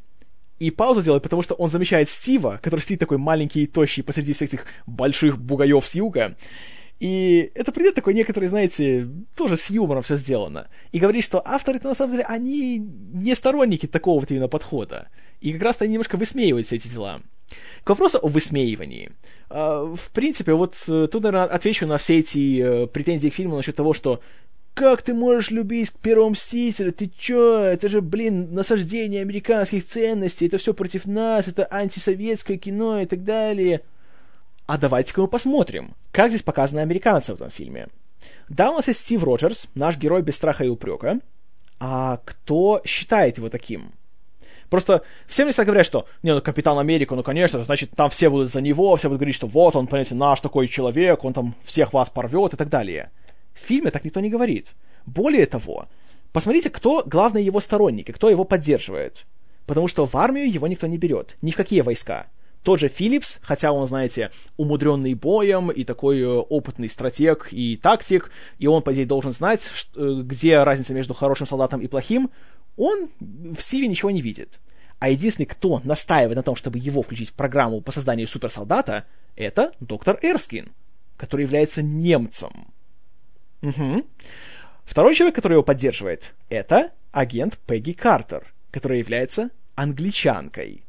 и 0.59 0.69
паузу 0.69 1.01
делает, 1.01 1.23
потому 1.23 1.41
что 1.41 1.55
он 1.55 1.69
замечает 1.69 2.09
Стива, 2.09 2.59
который 2.61 2.81
сидит 2.81 2.99
такой 2.99 3.17
маленький 3.17 3.63
и 3.63 3.67
тощий 3.67 4.03
посреди 4.03 4.33
всех 4.33 4.49
этих 4.49 4.65
больших 4.85 5.39
бугаев 5.39 5.85
с 5.85 5.95
юга. 5.95 6.35
И 7.01 7.51
это 7.55 7.71
придет 7.71 7.95
такой 7.95 8.13
некоторый, 8.13 8.45
знаете, 8.45 9.07
тоже 9.35 9.57
с 9.57 9.71
юмором 9.71 10.03
все 10.03 10.17
сделано. 10.17 10.67
И 10.91 10.99
говорит, 10.99 11.23
что 11.23 11.41
авторы 11.43 11.79
на 11.81 11.95
самом 11.95 12.11
деле, 12.11 12.25
они 12.25 12.77
не 12.77 13.33
сторонники 13.33 13.87
такого 13.87 14.19
вот 14.19 14.29
именно 14.29 14.47
подхода. 14.47 15.07
И 15.39 15.51
как 15.51 15.63
раз-то 15.63 15.85
они 15.85 15.93
немножко 15.93 16.17
высмеивают 16.17 16.67
все 16.67 16.75
эти 16.75 16.87
дела. 16.87 17.21
К 17.83 17.89
вопросу 17.89 18.19
о 18.21 18.27
высмеивании. 18.27 19.13
А, 19.49 19.83
в 19.83 20.11
принципе, 20.11 20.53
вот 20.53 20.75
э, 20.87 21.07
тут, 21.11 21.23
наверное, 21.23 21.47
отвечу 21.47 21.87
на 21.87 21.97
все 21.97 22.19
эти 22.19 22.61
э, 22.61 22.85
претензии 22.85 23.29
к 23.29 23.33
фильму 23.33 23.55
насчет 23.55 23.75
того, 23.75 23.95
что 23.95 24.21
как 24.75 25.01
ты 25.01 25.15
можешь 25.15 25.49
любить 25.49 25.91
Первого 26.03 26.29
Мстителя? 26.29 26.91
Ты 26.91 27.09
чё? 27.17 27.61
Это 27.61 27.89
же, 27.89 28.01
блин, 28.01 28.53
насаждение 28.53 29.23
американских 29.23 29.87
ценностей, 29.87 30.45
это 30.45 30.59
все 30.59 30.75
против 30.75 31.07
нас, 31.07 31.47
это 31.47 31.67
антисоветское 31.71 32.57
кино 32.57 33.01
и 33.01 33.07
так 33.07 33.23
далее. 33.23 33.81
А 34.71 34.77
давайте-ка 34.77 35.19
мы 35.19 35.27
посмотрим, 35.27 35.95
как 36.13 36.29
здесь 36.29 36.43
показаны 36.43 36.79
американцы 36.79 37.33
в 37.33 37.35
этом 37.35 37.49
фильме. 37.49 37.89
Да, 38.47 38.71
у 38.71 38.75
нас 38.75 38.87
есть 38.87 39.01
Стив 39.01 39.21
Роджерс, 39.21 39.67
наш 39.75 39.97
герой 39.97 40.21
без 40.21 40.37
страха 40.37 40.63
и 40.63 40.69
упрека. 40.69 41.19
А 41.81 42.21
кто 42.23 42.81
считает 42.85 43.37
его 43.37 43.49
таким? 43.49 43.91
Просто 44.69 45.01
все 45.27 45.43
мне 45.43 45.51
всегда 45.51 45.65
говорят, 45.65 45.85
что, 45.85 46.07
не, 46.23 46.33
ну, 46.33 46.39
Капитан 46.39 46.79
Америка, 46.79 47.15
ну, 47.15 47.21
конечно, 47.21 47.61
значит, 47.61 47.91
там 47.97 48.09
все 48.09 48.29
будут 48.29 48.49
за 48.49 48.61
него, 48.61 48.95
все 48.95 49.09
будут 49.09 49.19
говорить, 49.19 49.35
что 49.35 49.47
вот 49.47 49.75
он, 49.75 49.87
понимаете, 49.87 50.15
наш 50.15 50.39
такой 50.39 50.69
человек, 50.69 51.25
он 51.25 51.33
там 51.33 51.53
всех 51.63 51.91
вас 51.91 52.09
порвет 52.09 52.53
и 52.53 52.55
так 52.55 52.69
далее. 52.69 53.11
В 53.53 53.59
фильме 53.59 53.91
так 53.91 54.05
никто 54.05 54.21
не 54.21 54.29
говорит. 54.29 54.71
Более 55.05 55.47
того, 55.47 55.89
посмотрите, 56.31 56.69
кто 56.69 57.03
главные 57.05 57.45
его 57.45 57.59
сторонники, 57.59 58.13
кто 58.13 58.29
его 58.29 58.45
поддерживает. 58.45 59.25
Потому 59.65 59.89
что 59.89 60.05
в 60.05 60.15
армию 60.15 60.49
его 60.49 60.65
никто 60.67 60.87
не 60.87 60.97
берет, 60.97 61.35
ни 61.41 61.51
в 61.51 61.57
какие 61.57 61.81
войска. 61.81 62.27
Тот 62.63 62.79
же 62.79 62.89
Филлипс, 62.89 63.39
хотя 63.41 63.71
он, 63.71 63.87
знаете, 63.87 64.29
умудренный 64.55 65.15
боем 65.15 65.71
и 65.71 65.83
такой 65.83 66.21
э, 66.21 66.27
опытный 66.27 66.89
стратег 66.89 67.47
и 67.51 67.75
тактик, 67.75 68.29
и 68.59 68.67
он, 68.67 68.83
по 68.83 68.93
идее, 68.93 69.07
должен 69.07 69.31
знать, 69.31 69.67
э, 69.95 70.21
где 70.23 70.61
разница 70.61 70.93
между 70.93 71.15
хорошим 71.15 71.47
солдатом 71.47 71.81
и 71.81 71.87
плохим, 71.87 72.29
он 72.77 73.09
в 73.19 73.59
Стиве 73.59 73.87
ничего 73.87 74.11
не 74.11 74.21
видит. 74.21 74.59
А 74.99 75.09
единственный, 75.09 75.47
кто 75.47 75.81
настаивает 75.83 76.35
на 76.35 76.43
том, 76.43 76.55
чтобы 76.55 76.77
его 76.77 77.01
включить 77.01 77.29
в 77.29 77.33
программу 77.33 77.81
по 77.81 77.91
созданию 77.91 78.27
суперсолдата, 78.27 79.05
это 79.35 79.71
доктор 79.79 80.19
Эрскин, 80.21 80.71
который 81.17 81.41
является 81.41 81.81
немцем. 81.81 82.51
Угу. 83.63 84.05
Второй 84.85 85.15
человек, 85.15 85.35
который 85.35 85.53
его 85.53 85.63
поддерживает, 85.63 86.35
это 86.49 86.91
агент 87.11 87.57
Пегги 87.65 87.93
Картер, 87.93 88.53
которая 88.69 88.99
является 88.99 89.49
англичанкой. 89.73 90.83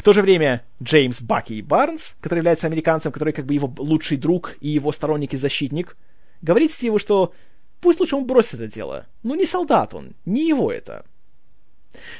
В 0.00 0.02
то 0.02 0.14
же 0.14 0.22
время 0.22 0.64
Джеймс 0.82 1.20
Баки 1.20 1.60
Барнс, 1.60 2.16
который 2.22 2.38
является 2.38 2.66
американцем, 2.66 3.12
который 3.12 3.34
как 3.34 3.44
бы 3.44 3.52
его 3.52 3.70
лучший 3.76 4.16
друг 4.16 4.56
и 4.62 4.68
его 4.68 4.92
сторонник 4.92 5.34
и 5.34 5.36
защитник, 5.36 5.94
говорит 6.40 6.72
Стиву, 6.72 6.98
что 6.98 7.34
пусть 7.82 8.00
лучше 8.00 8.16
он 8.16 8.24
бросит 8.24 8.54
это 8.54 8.66
дело. 8.66 9.04
Ну, 9.22 9.34
не 9.34 9.44
солдат 9.44 9.92
он, 9.92 10.14
не 10.24 10.48
его 10.48 10.72
это. 10.72 11.04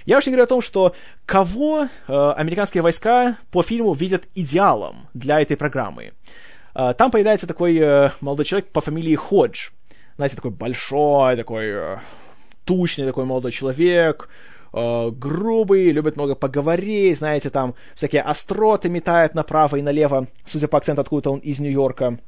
Я 0.04 0.18
уж 0.18 0.26
не 0.26 0.32
говорю 0.32 0.44
о 0.44 0.48
том, 0.48 0.60
что 0.60 0.94
кого 1.24 1.84
э, 1.84 1.88
американские 2.36 2.82
войска 2.82 3.38
по 3.50 3.62
фильму 3.62 3.94
видят 3.94 4.28
идеалом 4.34 5.08
для 5.14 5.40
этой 5.40 5.56
программы. 5.56 6.12
А, 6.74 6.92
там 6.92 7.10
появляется 7.10 7.46
такой 7.46 7.78
э, 7.78 8.10
молодой 8.20 8.44
человек 8.44 8.68
по 8.72 8.82
фамилии 8.82 9.14
Ходж. 9.14 9.70
Знаете, 10.16 10.36
такой 10.36 10.50
большой, 10.50 11.34
такой 11.34 11.70
э, 11.70 11.96
тучный 12.66 13.06
такой 13.06 13.24
молодой 13.24 13.52
человек, 13.52 14.28
э, 14.72 15.10
грубый, 15.10 15.90
любит 15.90 16.16
много 16.16 16.34
поговорить, 16.34 17.18
знаете, 17.18 17.50
там 17.50 17.74
всякие 17.94 18.22
остроты 18.22 18.88
метает 18.88 19.34
направо 19.34 19.76
и 19.76 19.82
налево, 19.82 20.28
судя 20.44 20.68
по 20.68 20.78
акценту, 20.78 21.02
откуда-то 21.02 21.32
он 21.32 21.38
из 21.40 21.60
Нью-Йорка. 21.60 22.18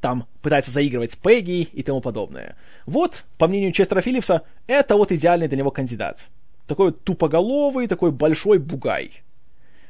Там 0.00 0.26
пытается 0.42 0.70
заигрывать 0.70 1.12
с 1.12 1.16
Пегги 1.16 1.62
и 1.62 1.82
тому 1.82 2.00
подобное. 2.00 2.56
Вот, 2.86 3.24
по 3.36 3.48
мнению 3.48 3.72
Честера 3.72 4.00
Филлипса, 4.00 4.42
это 4.66 4.96
вот 4.96 5.10
идеальный 5.12 5.48
для 5.48 5.58
него 5.58 5.70
кандидат. 5.70 6.28
Такой 6.66 6.92
тупоголовый, 6.92 7.88
такой 7.88 8.12
большой 8.12 8.58
бугай. 8.58 9.22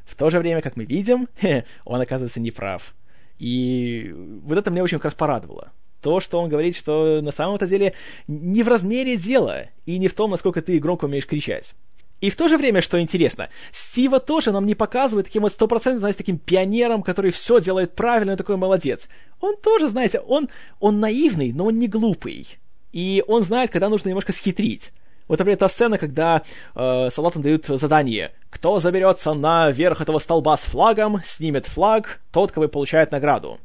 В 0.04 0.14
то 0.16 0.30
же 0.30 0.38
время, 0.38 0.62
как 0.62 0.76
мы 0.76 0.84
видим, 0.84 1.28
он 1.84 2.00
оказывается 2.00 2.40
неправ. 2.40 2.94
И 3.38 4.14
вот 4.44 4.56
это 4.56 4.70
меня 4.70 4.82
очень 4.82 4.98
как 4.98 5.06
раз 5.06 5.14
порадовало. 5.14 5.72
То, 6.00 6.20
что 6.20 6.40
он 6.40 6.48
говорит, 6.48 6.76
что 6.76 7.20
на 7.22 7.32
самом-то 7.32 7.66
деле 7.66 7.94
не 8.26 8.62
в 8.62 8.68
размере 8.68 9.16
дела, 9.16 9.66
и 9.86 9.98
не 9.98 10.08
в 10.08 10.14
том, 10.14 10.30
насколько 10.30 10.62
ты 10.62 10.78
громко 10.78 11.06
умеешь 11.06 11.26
кричать. 11.26 11.74
И 12.20 12.30
в 12.30 12.36
то 12.36 12.48
же 12.48 12.56
время, 12.56 12.82
что 12.82 13.00
интересно, 13.00 13.48
Стива 13.72 14.18
тоже 14.18 14.50
нам 14.50 14.66
не 14.66 14.74
показывает 14.74 15.26
таким 15.26 15.42
вот 15.42 15.52
стопроцентным, 15.52 16.00
знаете, 16.00 16.18
таким 16.18 16.38
пионером, 16.38 17.02
который 17.02 17.30
все 17.30 17.60
делает 17.60 17.94
правильно, 17.94 18.36
такой 18.36 18.56
молодец. 18.56 19.08
Он 19.40 19.56
тоже, 19.56 19.86
знаете, 19.88 20.18
он, 20.20 20.48
он 20.80 20.98
наивный, 20.98 21.52
но 21.52 21.66
он 21.66 21.78
не 21.78 21.86
глупый. 21.86 22.48
И 22.92 23.22
он 23.28 23.42
знает, 23.42 23.70
когда 23.70 23.88
нужно 23.88 24.08
немножко 24.08 24.32
схитрить. 24.32 24.92
Вот, 25.28 25.38
например, 25.38 25.58
та 25.58 25.68
сцена, 25.68 25.98
когда 25.98 26.42
э, 26.74 27.10
солдатам 27.10 27.42
дают 27.42 27.66
задание. 27.66 28.32
Кто 28.50 28.80
заберется 28.80 29.34
на 29.34 29.70
верх 29.70 30.00
этого 30.00 30.18
столба 30.18 30.56
с 30.56 30.64
флагом, 30.64 31.20
снимет 31.24 31.66
флаг, 31.66 32.20
тот, 32.32 32.50
кого 32.50 32.66
получает 32.66 33.12
награду. 33.12 33.58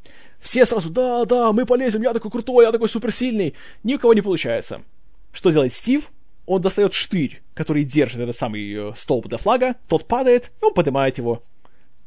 Все 0.43 0.65
сразу, 0.65 0.89
да, 0.89 1.23
да, 1.23 1.53
мы 1.53 1.65
полезем, 1.65 2.01
я 2.01 2.11
такой 2.11 2.29
крутой, 2.29 2.65
я 2.65 2.73
такой 2.73 2.89
суперсильный. 2.89 3.53
Ни 3.83 3.95
у 3.95 3.99
кого 3.99 4.13
не 4.13 4.19
получается. 4.19 4.81
Что 5.31 5.51
делает 5.51 5.71
Стив? 5.71 6.11
Он 6.45 6.61
достает 6.61 6.93
штырь, 6.93 7.41
который 7.53 7.85
держит 7.85 8.19
этот 8.19 8.35
самый 8.35 8.73
э, 8.73 8.93
столб 8.97 9.27
для 9.27 9.37
флага, 9.37 9.75
тот 9.87 10.05
падает, 10.05 10.51
и 10.61 10.65
он 10.65 10.73
поднимает 10.73 11.17
его. 11.17 11.41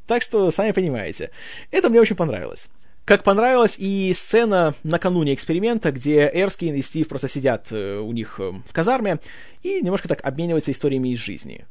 Так 0.06 0.22
что, 0.22 0.50
сами 0.50 0.72
понимаете. 0.72 1.30
Это 1.70 1.88
мне 1.88 1.98
очень 1.98 2.14
понравилось. 2.14 2.68
Как 3.06 3.24
понравилась 3.24 3.76
и 3.78 4.12
сцена 4.14 4.74
накануне 4.82 5.32
эксперимента, 5.32 5.90
где 5.90 6.30
Эрскин 6.30 6.74
и 6.74 6.82
Стив 6.82 7.08
просто 7.08 7.28
сидят 7.28 7.68
э, 7.70 7.98
у 8.00 8.12
них 8.12 8.38
э, 8.38 8.52
в 8.66 8.72
казарме 8.74 9.18
и 9.62 9.80
немножко 9.80 10.08
так 10.08 10.22
обмениваются 10.22 10.72
историями 10.72 11.08
из 11.08 11.20
жизни. 11.20 11.64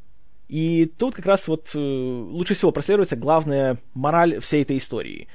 И 0.50 0.92
тут 0.98 1.14
как 1.14 1.28
раз 1.28 1.48
вот 1.48 1.76
лучше 1.76 2.56
всего 2.56 2.72
прослеживается 2.72 3.16
главная 3.16 3.78
мораль 3.94 4.40
всей 4.40 4.64
этой 4.64 4.78
истории. 4.78 5.28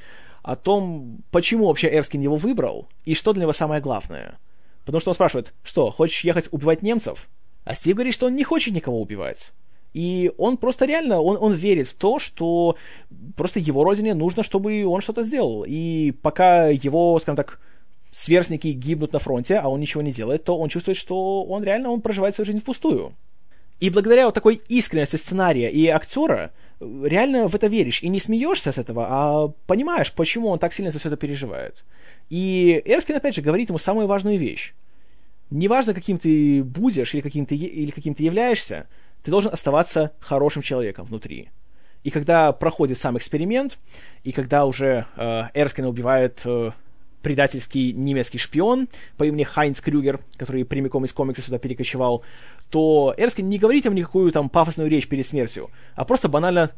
О 0.43 0.57
том, 0.57 1.18
почему 1.30 1.66
вообще 1.66 1.88
Эрскин 1.88 2.20
его 2.20 2.36
выбрал 2.36 2.88
и 3.05 3.14
что 3.14 3.32
для 3.32 3.43
него 3.43 3.53
самое 3.53 3.80
главное. 3.80 4.38
Потому 4.84 5.01
что 5.01 5.11
он 5.11 5.14
спрашивает, 5.14 5.53
что, 5.62 5.91
хочешь 5.91 6.24
ехать 6.24 6.49
убивать 6.51 6.82
немцев? 6.82 7.28
А 7.64 7.74
Стив 7.74 7.95
говорит, 7.95 8.14
что 8.14 8.26
он 8.26 8.34
не 8.34 8.45
хочет 8.45 8.74
никого 8.74 9.01
убивать. 9.01 9.53
И 9.93 10.32
он 10.38 10.57
просто 10.57 10.86
реально, 10.86 11.20
он, 11.20 11.36
он 11.41 11.53
верит 11.53 11.88
в 11.88 11.95
то, 11.95 12.18
что 12.18 12.76
просто 13.36 13.59
его 13.59 13.84
родине 13.84 14.14
нужно, 14.14 14.43
чтобы 14.43 14.86
он 14.86 15.01
что-то 15.01 15.22
сделал. 15.22 15.64
И 15.66 16.12
пока 16.22 16.68
его, 16.68 17.18
скажем 17.18 17.36
так, 17.36 17.61
сверстники 18.12 18.68
гибнут 18.68 19.12
на 19.12 19.18
фронте, 19.18 19.57
а 19.57 19.68
он 19.68 19.80
ничего 19.80 20.03
не 20.03 20.12
делает, 20.12 20.45
то 20.45 20.57
он 20.57 20.68
чувствует, 20.68 20.97
что 20.97 21.45
он 21.45 21.64
реально 21.64 21.91
он 21.91 22.01
проживает 22.01 22.34
свою 22.34 22.47
жизнь 22.47 22.61
впустую. 22.61 23.12
И 23.80 23.91
благодаря 23.91 24.26
вот 24.26 24.34
такой 24.34 24.61
искренности 24.68 25.16
сценария 25.16 25.70
и 25.70 25.86
актера 25.88 26.53
реально 26.80 27.46
в 27.46 27.54
это 27.54 27.66
веришь. 27.66 28.02
И 28.02 28.08
не 28.08 28.20
смеешься 28.20 28.72
с 28.72 28.78
этого, 28.78 29.06
а 29.08 29.48
понимаешь, 29.66 30.12
почему 30.12 30.48
он 30.48 30.58
так 30.58 30.72
сильно 30.72 30.90
за 30.90 30.98
все 30.98 31.08
это 31.08 31.16
переживает. 31.16 31.84
И 32.30 32.82
Эрскин, 32.84 33.16
опять 33.16 33.34
же, 33.34 33.42
говорит 33.42 33.68
ему 33.68 33.78
самую 33.78 34.06
важную 34.06 34.38
вещь. 34.38 34.74
Неважно, 35.50 35.94
каким 35.94 36.18
ты 36.18 36.62
будешь 36.62 37.14
или 37.14 37.20
каким 37.20 37.44
ты, 37.44 37.56
или 37.56 37.90
каким 37.90 38.14
ты 38.14 38.22
являешься, 38.22 38.86
ты 39.22 39.30
должен 39.30 39.52
оставаться 39.52 40.12
хорошим 40.20 40.62
человеком 40.62 41.06
внутри. 41.06 41.50
И 42.04 42.10
когда 42.10 42.52
проходит 42.52 42.98
сам 42.98 43.18
эксперимент, 43.18 43.78
и 44.24 44.32
когда 44.32 44.64
уже 44.64 45.06
э, 45.16 45.42
Эрскина 45.52 45.88
убивает 45.88 46.40
э, 46.44 46.70
предательский 47.22 47.92
немецкий 47.92 48.38
шпион 48.38 48.88
по 49.16 49.24
имени 49.24 49.44
Хайнц 49.44 49.80
Крюгер, 49.80 50.20
который 50.36 50.64
прямиком 50.64 51.04
из 51.04 51.12
комикса 51.12 51.42
сюда 51.42 51.58
перекочевал, 51.58 52.22
то 52.70 53.14
Эрскин 53.16 53.48
не 53.48 53.58
говорит 53.58 53.84
ему 53.84 53.96
никакую 53.96 54.32
там 54.32 54.48
пафосную 54.48 54.88
речь 54.88 55.08
перед 55.08 55.26
смертью, 55.26 55.70
а 55.94 56.04
просто 56.04 56.28
банально 56.28 56.70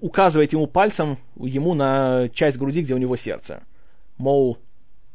указывает 0.00 0.52
ему 0.52 0.66
пальцем 0.66 1.18
ему 1.36 1.74
на 1.74 2.28
часть 2.32 2.58
груди, 2.58 2.82
где 2.82 2.94
у 2.94 2.98
него 2.98 3.16
сердце. 3.16 3.62
Мол, 4.16 4.58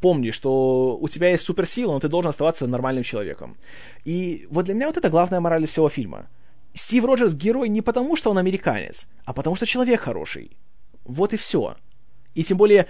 помни, 0.01 0.31
что 0.31 0.97
у 0.99 1.07
тебя 1.07 1.29
есть 1.29 1.45
суперсила, 1.45 1.93
но 1.93 1.99
ты 1.99 2.09
должен 2.09 2.29
оставаться 2.29 2.67
нормальным 2.67 3.03
человеком. 3.03 3.57
И 4.03 4.47
вот 4.49 4.65
для 4.65 4.73
меня 4.73 4.87
вот 4.87 4.97
это 4.97 5.09
главная 5.09 5.39
мораль 5.39 5.67
всего 5.67 5.89
фильма– 5.89 6.27
Стив 6.73 7.05
Роджерс 7.05 7.33
герой 7.33 7.69
не 7.69 7.81
потому, 7.81 8.15
что 8.15 8.31
он 8.31 8.39
американец, 8.39 9.05
а 9.25 9.33
потому, 9.33 9.55
что 9.55 9.65
человек 9.65 10.01
хороший. 10.01 10.57
Вот 11.05 11.33
и 11.33 11.37
все. 11.37 11.75
И 12.33 12.43
тем 12.43 12.57
более 12.57 12.87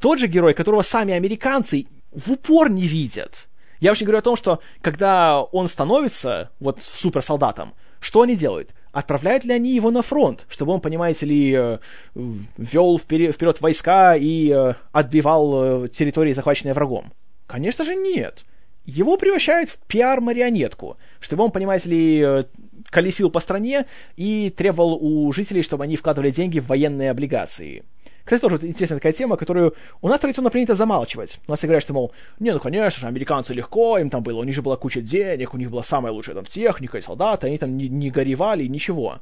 тот 0.00 0.18
же 0.18 0.26
герой, 0.26 0.54
которого 0.54 0.82
сами 0.82 1.14
американцы 1.14 1.86
в 2.12 2.32
упор 2.32 2.70
не 2.70 2.86
видят. 2.86 3.48
Я 3.80 3.92
уж 3.92 4.00
говорю 4.00 4.18
о 4.18 4.22
том, 4.22 4.36
что 4.36 4.60
когда 4.80 5.42
он 5.42 5.68
становится 5.68 6.50
вот 6.60 6.82
суперсолдатом, 6.82 7.74
что 8.00 8.22
они 8.22 8.36
делают? 8.36 8.74
Отправляют 8.92 9.44
ли 9.44 9.52
они 9.52 9.74
его 9.74 9.90
на 9.90 10.00
фронт, 10.02 10.46
чтобы 10.48 10.72
он, 10.72 10.80
понимаете 10.80 11.26
ли, 11.26 11.52
э, 11.54 11.78
вел 12.14 12.98
вперед 12.98 13.60
войска 13.60 14.16
и 14.16 14.50
э, 14.50 14.74
отбивал 14.92 15.84
э, 15.84 15.88
территории, 15.88 16.32
захваченные 16.32 16.72
врагом? 16.72 17.12
Конечно 17.46 17.84
же 17.84 17.94
нет. 17.94 18.44
его 18.86 19.16
превращают 19.16 19.68
в 19.70 19.78
пиар-марионетку, 19.86 20.96
чтобы 21.20 21.44
он, 21.44 21.50
понимаете 21.50 21.88
ли, 21.90 22.44
колесил 22.86 23.30
по 23.30 23.40
стране 23.40 23.86
и 24.16 24.50
требовал 24.56 24.98
у 25.00 25.30
жителей, 25.32 25.62
чтобы 25.62 25.84
они 25.84 25.96
вкладывали 25.96 26.30
деньги 26.30 26.60
в 26.60 26.66
военные 26.66 27.10
облигации. 27.10 27.84
Кстати, 28.26 28.40
тоже 28.40 28.58
интересная 28.66 28.98
такая 28.98 29.12
тема, 29.12 29.36
которую 29.36 29.74
у 30.02 30.08
нас 30.08 30.18
традиционно 30.18 30.50
принято 30.50 30.74
замалчивать. 30.74 31.38
У 31.46 31.50
нас 31.52 31.62
говорят, 31.62 31.80
что, 31.80 31.94
мол, 31.94 32.12
не, 32.40 32.52
ну, 32.52 32.58
конечно 32.58 33.00
же, 33.00 33.06
американцы 33.06 33.54
легко, 33.54 33.98
им 33.98 34.10
там 34.10 34.24
было, 34.24 34.40
у 34.40 34.44
них 34.44 34.52
же 34.52 34.62
была 34.62 34.76
куча 34.76 35.00
денег, 35.00 35.54
у 35.54 35.56
них 35.56 35.70
была 35.70 35.84
самая 35.84 36.12
лучшая 36.12 36.34
там 36.34 36.44
техника 36.44 36.98
и 36.98 37.02
солдаты, 37.02 37.46
они 37.46 37.56
там 37.56 37.76
не, 37.76 37.88
не 37.88 38.10
горевали, 38.10 38.66
ничего. 38.66 39.20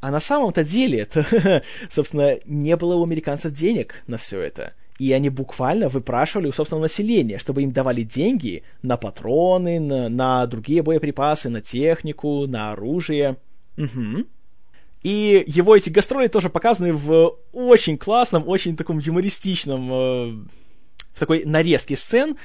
А 0.00 0.10
на 0.10 0.20
самом-то 0.20 0.62
деле, 0.62 1.00
это, 1.00 1.62
собственно, 1.88 2.36
не 2.44 2.76
было 2.76 2.96
у 2.96 3.02
американцев 3.02 3.54
денег 3.54 3.94
на 4.06 4.18
все 4.18 4.40
это. 4.40 4.74
И 4.98 5.10
они 5.14 5.30
буквально 5.30 5.88
выпрашивали 5.88 6.48
у 6.48 6.52
собственного 6.52 6.82
населения, 6.82 7.38
чтобы 7.38 7.62
им 7.62 7.72
давали 7.72 8.02
деньги 8.02 8.62
на 8.82 8.98
патроны, 8.98 9.80
на, 9.80 10.10
на 10.10 10.46
другие 10.46 10.82
боеприпасы, 10.82 11.48
на 11.48 11.62
технику, 11.62 12.46
на 12.46 12.72
оружие. 12.72 13.38
Угу. 13.78 14.26
И 15.02 15.44
его 15.46 15.76
эти 15.76 15.90
гастроли 15.90 16.28
тоже 16.28 16.50
показаны 16.50 16.92
в 16.92 17.36
очень 17.52 17.96
классном, 17.98 18.48
очень 18.48 18.76
таком 18.76 18.98
юмористичном, 18.98 19.92
э, 19.92 20.32
в 21.14 21.18
такой 21.18 21.44
нарезке 21.44 21.96
сцен, 21.96 22.36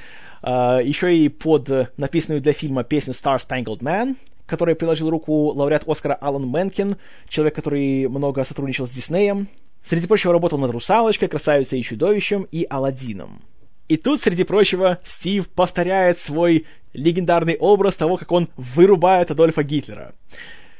э, 0.43 0.80
еще 0.84 1.18
и 1.18 1.30
под 1.30 1.97
написанную 1.97 2.41
для 2.41 2.54
фильма 2.54 2.84
песню 2.84 3.14
Star 3.14 3.38
Spangled 3.38 3.80
Man, 3.80 4.16
которой 4.45 4.76
приложил 4.76 5.10
руку 5.10 5.51
лауреат 5.56 5.88
Оскара 5.88 6.14
Алан 6.14 6.47
Менкен, 6.47 6.97
человек, 7.28 7.56
который 7.56 8.08
много 8.08 8.43
сотрудничал 8.43 8.86
с 8.86 8.91
Диснеем. 8.91 9.47
Среди 9.84 10.08
прочего, 10.08 10.32
работал 10.32 10.58
над 10.60 10.72
«Русалочкой», 10.72 11.28
«Красавицей 11.28 11.80
и 11.80 11.84
чудовищем» 11.84 12.47
и 12.51 12.66
«Аладдином». 12.70 13.41
И 13.89 13.97
тут, 13.97 14.22
среди 14.22 14.45
прочего, 14.45 14.99
Стив 15.04 15.49
повторяет 15.49 16.20
свой 16.20 16.66
легендарный 16.93 17.58
образ 17.58 17.97
того, 17.97 18.16
как 18.16 18.32
он 18.32 18.49
вырубает 18.56 19.30
Адольфа 19.32 19.64
Гитлера. 19.64 20.14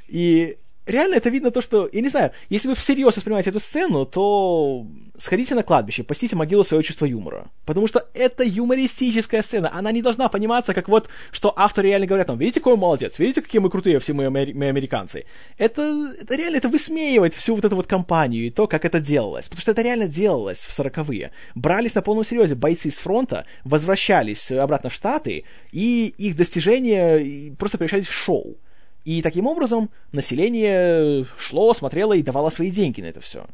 И 0.08 0.58
реально 0.86 1.16
это 1.16 1.30
видно 1.30 1.52
то, 1.52 1.62
что, 1.62 1.90
я 1.92 2.02
не 2.02 2.10
знаю, 2.10 2.32
если 2.50 2.68
вы 2.68 2.76
всерьез 2.76 3.16
воспринимаете 3.16 3.50
эту 3.50 3.60
сцену, 3.60 4.06
то 4.06 4.86
сходите 5.18 5.56
на 5.56 5.64
кладбище, 5.64 6.04
посетите 6.04 6.36
могилу 6.36 6.64
своего 6.64 6.82
чувства 6.82 7.06
юмора. 7.06 7.52
Потому 7.66 7.88
что 7.88 8.08
это 8.14 8.44
юмористическая 8.44 9.42
сцена, 9.42 9.72
она 9.74 9.92
не 9.92 10.02
должна 10.02 10.28
пониматься, 10.30 10.74
как 10.74 10.90
вот, 10.90 11.10
что 11.32 11.54
авторы 11.56 11.90
реально 11.90 12.08
говорят, 12.08 12.28
там, 12.28 12.38
видите, 12.38 12.60
какой 12.60 12.78
молодец, 12.78 13.20
видите, 13.20 13.42
какие 13.42 13.62
мы 13.62 13.70
крутые 13.70 14.00
все 14.00 14.14
мы, 14.14 14.30
мы 14.30 14.68
американцы. 14.68 15.26
Это, 15.58 16.14
это 16.22 16.36
реально, 16.36 16.58
это 16.58 16.70
высмеивает 16.70 17.34
всю 17.34 17.56
вот 17.56 17.66
эту 17.66 17.76
вот 17.76 17.88
компанию 17.88 18.48
и 18.48 18.50
то, 18.50 18.68
как 18.68 18.86
это 18.86 19.00
делалось. 19.00 19.48
Потому 19.48 19.62
что 19.62 19.72
это 19.72 19.82
реально 19.82 20.08
делалось 20.08 20.66
в 20.66 20.74
сороковые. 20.74 21.32
Брались 21.56 21.96
на 21.96 22.02
полном 22.02 22.26
серьезе 22.26 22.56
бойцы 22.56 22.90
с 22.90 22.98
фронта, 22.98 23.46
возвращались 23.64 24.52
обратно 24.52 24.90
в 24.90 24.94
Штаты, 24.94 25.46
и 25.72 26.14
их 26.18 26.36
достижения 26.36 27.56
просто 27.56 27.78
превращались 27.78 28.08
в 28.08 28.14
шоу. 28.14 28.58
И 29.06 29.22
таким 29.22 29.48
образом 29.48 29.90
население 30.12 31.26
шло, 31.38 31.74
смотрело 31.74 32.14
и 32.14 32.24
давало 32.24 32.50
свои 32.50 32.72
деньги 32.72 33.02
на 33.02 33.08
это 33.08 33.20
все. 33.20 33.46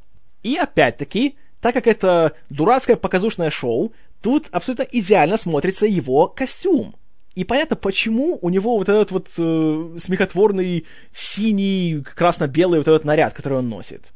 И 0.43 0.55
опять-таки, 0.55 1.35
так 1.59 1.73
как 1.73 1.87
это 1.87 2.33
дурацкое 2.49 2.95
показушное 2.95 3.49
шоу, 3.49 3.93
тут 4.21 4.47
абсолютно 4.51 4.83
идеально 4.83 5.37
смотрится 5.37 5.85
его 5.85 6.27
костюм. 6.27 6.95
И 7.35 7.43
понятно, 7.43 7.75
почему 7.75 8.37
у 8.41 8.49
него 8.49 8.77
вот 8.77 8.89
этот 8.89 9.11
вот 9.11 9.27
э, 9.37 9.97
смехотворный 9.97 10.85
синий, 11.13 12.01
красно-белый 12.03 12.79
вот 12.79 12.87
этот 12.87 13.05
наряд, 13.05 13.33
который 13.33 13.59
он 13.59 13.69
носит. 13.69 14.11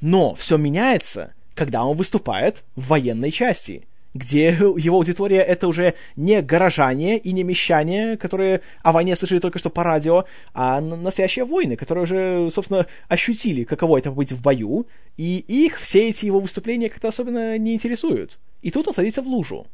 Но 0.00 0.34
все 0.34 0.56
меняется, 0.56 1.34
когда 1.54 1.84
он 1.84 1.96
выступает 1.96 2.62
в 2.76 2.88
военной 2.88 3.30
части 3.30 3.86
где 4.14 4.48
его 4.48 4.96
аудитория 4.96 5.40
это 5.40 5.68
уже 5.68 5.94
не 6.16 6.42
горожане 6.42 7.18
и 7.18 7.32
не 7.32 7.42
мещане, 7.42 8.16
которые 8.16 8.62
о 8.82 8.92
войне 8.92 9.14
слышали 9.16 9.38
только 9.38 9.58
что 9.58 9.70
по 9.70 9.84
радио, 9.84 10.24
а 10.52 10.80
настоящие 10.80 11.44
воины, 11.44 11.76
которые 11.76 12.04
уже, 12.04 12.50
собственно, 12.50 12.86
ощутили, 13.08 13.64
каково 13.64 13.98
это 13.98 14.10
быть 14.10 14.32
в 14.32 14.42
бою, 14.42 14.86
и 15.16 15.44
их 15.46 15.78
все 15.78 16.08
эти 16.08 16.26
его 16.26 16.40
выступления 16.40 16.88
как-то 16.88 17.08
особенно 17.08 17.56
не 17.58 17.74
интересуют. 17.74 18.38
И 18.62 18.70
тут 18.70 18.88
он 18.88 18.94
садится 18.94 19.22
в 19.22 19.28
лужу. 19.28 19.66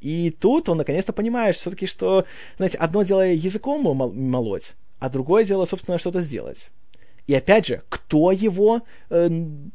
И 0.00 0.30
тут 0.30 0.68
он 0.68 0.78
наконец-то 0.78 1.12
понимает 1.12 1.56
все-таки, 1.56 1.86
что, 1.86 2.24
знаете, 2.56 2.78
одно 2.78 3.02
дело 3.02 3.22
языком 3.22 3.82
молоть, 3.82 4.74
а 4.98 5.10
другое 5.10 5.44
дело, 5.44 5.64
собственно, 5.66 5.98
что-то 5.98 6.20
сделать. 6.20 6.70
И 7.26 7.34
опять 7.34 7.66
же, 7.66 7.82
кто 7.90 8.32
его 8.32 8.82
э, 9.10 9.28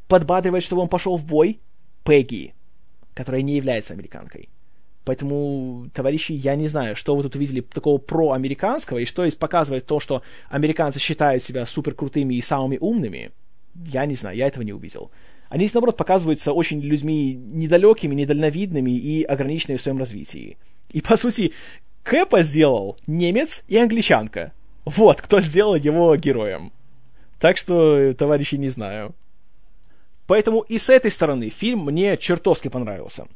подбадривает, 0.07 0.63
чтобы 0.63 0.81
он 0.81 0.87
пошел 0.87 1.17
в 1.17 1.25
бой? 1.25 1.59
Пегги 2.03 2.53
которая 3.13 3.41
не 3.41 3.55
является 3.55 3.93
американкой. 3.93 4.49
Поэтому, 5.05 5.89
товарищи, 5.93 6.31
я 6.31 6.55
не 6.55 6.67
знаю, 6.67 6.95
что 6.95 7.15
вы 7.15 7.23
тут 7.23 7.35
увидели 7.35 7.61
такого 7.61 7.97
проамериканского, 7.97 8.99
и 8.99 9.05
что 9.05 9.25
есть 9.25 9.37
показывает 9.37 9.85
то, 9.85 9.99
что 9.99 10.23
американцы 10.49 10.99
считают 10.99 11.43
себя 11.43 11.65
супер 11.65 11.93
крутыми 11.93 12.35
и 12.35 12.41
самыми 12.41 12.77
умными. 12.79 13.31
Я 13.75 14.05
не 14.05 14.15
знаю, 14.15 14.37
я 14.37 14.47
этого 14.47 14.63
не 14.63 14.71
увидел. 14.71 15.11
Они, 15.49 15.69
наоборот, 15.73 15.97
показываются 15.97 16.53
очень 16.53 16.79
людьми 16.79 17.33
недалекими, 17.33 18.15
недальновидными 18.15 18.91
и 18.91 19.23
ограниченными 19.23 19.77
в 19.77 19.81
своем 19.81 19.99
развитии. 19.99 20.57
И, 20.89 21.01
по 21.01 21.17
сути, 21.17 21.53
Кэпа 22.03 22.43
сделал 22.43 22.97
немец 23.05 23.63
и 23.67 23.77
англичанка. 23.77 24.53
Вот, 24.85 25.21
кто 25.21 25.41
сделал 25.41 25.75
его 25.75 26.15
героем. 26.15 26.71
Так 27.39 27.57
что, 27.57 28.13
товарищи, 28.13 28.55
не 28.55 28.69
знаю. 28.69 29.13
Поэтому 30.27 30.61
и 30.61 30.77
с 30.77 30.89
этой 30.89 31.11
стороны 31.11 31.49
фильм 31.49 31.85
мне 31.85 32.17
чертовски 32.17 32.69
понравился. 32.69 33.27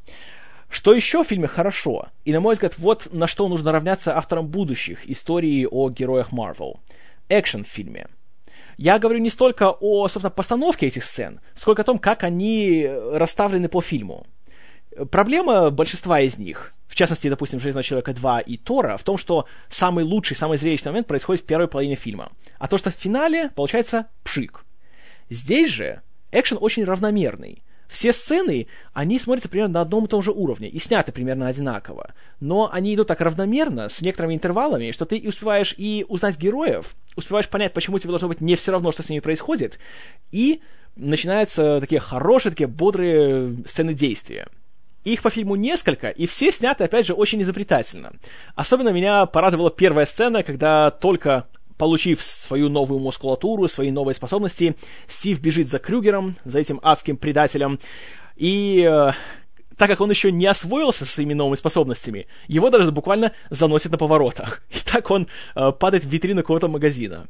Что 0.68 0.92
еще 0.92 1.24
в 1.24 1.26
фильме 1.26 1.46
хорошо, 1.46 2.08
и 2.24 2.32
на 2.32 2.40
мой 2.40 2.54
взгляд, 2.54 2.78
вот 2.78 3.08
на 3.12 3.26
что 3.26 3.48
нужно 3.48 3.72
равняться 3.72 4.16
авторам 4.16 4.48
будущих 4.48 5.08
историй 5.08 5.66
о 5.66 5.88
героях 5.88 6.30
Марвел. 6.30 6.80
Экшен 7.28 7.64
в 7.64 7.68
фильме. 7.68 8.06
Я 8.76 8.98
говорю 8.98 9.18
не 9.18 9.30
столько 9.30 9.70
о, 9.70 10.08
собственно, 10.08 10.30
постановке 10.30 10.86
этих 10.86 11.04
сцен, 11.04 11.40
сколько 11.54 11.82
о 11.82 11.84
том, 11.84 11.98
как 11.98 12.22
они 12.22 12.88
расставлены 12.88 13.68
по 13.68 13.80
фильму. 13.80 14.26
Проблема 15.10 15.70
большинства 15.70 16.20
из 16.20 16.38
них, 16.38 16.74
в 16.86 16.94
частности, 16.94 17.28
допустим, 17.28 17.60
«Железного 17.60 17.82
человека 17.82 18.12
2» 18.12 18.44
и 18.44 18.56
«Тора», 18.56 18.96
в 18.96 19.04
том, 19.04 19.16
что 19.16 19.46
самый 19.68 20.04
лучший, 20.04 20.36
самый 20.36 20.58
зрелищный 20.58 20.92
момент 20.92 21.06
происходит 21.06 21.42
в 21.42 21.46
первой 21.46 21.68
половине 21.68 21.96
фильма. 21.96 22.30
А 22.58 22.68
то, 22.68 22.78
что 22.78 22.90
в 22.90 22.94
финале, 22.94 23.50
получается 23.54 24.06
пшик. 24.22 24.64
Здесь 25.28 25.70
же 25.70 26.02
экшен 26.32 26.58
очень 26.60 26.84
равномерный. 26.84 27.62
Все 27.88 28.12
сцены, 28.12 28.66
они 28.92 29.18
смотрятся 29.18 29.48
примерно 29.48 29.74
на 29.74 29.80
одном 29.80 30.04
и 30.04 30.08
том 30.08 30.22
же 30.22 30.30
уровне 30.30 30.68
и 30.68 30.78
сняты 30.78 31.10
примерно 31.10 31.48
одинаково. 31.48 32.12
Но 32.38 32.68
они 32.70 32.94
идут 32.94 33.08
так 33.08 33.20
равномерно, 33.22 33.88
с 33.88 34.02
некоторыми 34.02 34.34
интервалами, 34.34 34.92
что 34.92 35.06
ты 35.06 35.22
успеваешь 35.26 35.74
и 35.78 36.04
узнать 36.08 36.38
героев, 36.38 36.94
успеваешь 37.16 37.48
понять, 37.48 37.72
почему 37.72 37.98
тебе 37.98 38.10
должно 38.10 38.28
быть 38.28 38.42
не 38.42 38.56
все 38.56 38.72
равно, 38.72 38.92
что 38.92 39.02
с 39.02 39.08
ними 39.08 39.20
происходит, 39.20 39.78
и 40.32 40.60
начинаются 40.96 41.80
такие 41.80 42.00
хорошие, 42.00 42.52
такие 42.52 42.68
бодрые 42.68 43.56
сцены 43.66 43.94
действия. 43.94 44.48
Их 45.04 45.22
по 45.22 45.30
фильму 45.30 45.54
несколько, 45.54 46.10
и 46.10 46.26
все 46.26 46.52
сняты, 46.52 46.84
опять 46.84 47.06
же, 47.06 47.14
очень 47.14 47.40
изобретательно. 47.40 48.12
Особенно 48.54 48.90
меня 48.90 49.24
порадовала 49.24 49.70
первая 49.70 50.04
сцена, 50.04 50.42
когда 50.42 50.90
только 50.90 51.46
Получив 51.78 52.22
свою 52.22 52.68
новую 52.68 53.00
мускулатуру, 53.00 53.68
свои 53.68 53.90
новые 53.90 54.14
способности, 54.14 54.76
Стив 55.06 55.40
бежит 55.40 55.68
за 55.68 55.78
Крюгером, 55.78 56.36
за 56.44 56.58
этим 56.58 56.80
адским 56.82 57.16
предателем, 57.16 57.78
и 58.36 58.86
э, 58.88 59.12
так 59.78 59.88
как 59.88 60.00
он 60.00 60.10
еще 60.10 60.32
не 60.32 60.46
освоился 60.46 61.04
со 61.04 61.12
своими 61.12 61.34
новыми 61.34 61.54
способностями, 61.54 62.26
его 62.48 62.68
даже 62.68 62.90
буквально 62.90 63.32
заносит 63.48 63.92
на 63.92 63.98
поворотах. 63.98 64.62
И 64.70 64.78
так 64.84 65.10
он 65.10 65.28
э, 65.54 65.72
падает 65.72 66.04
в 66.04 66.08
витрину 66.08 66.42
какого-то 66.42 66.68
магазина. 66.68 67.28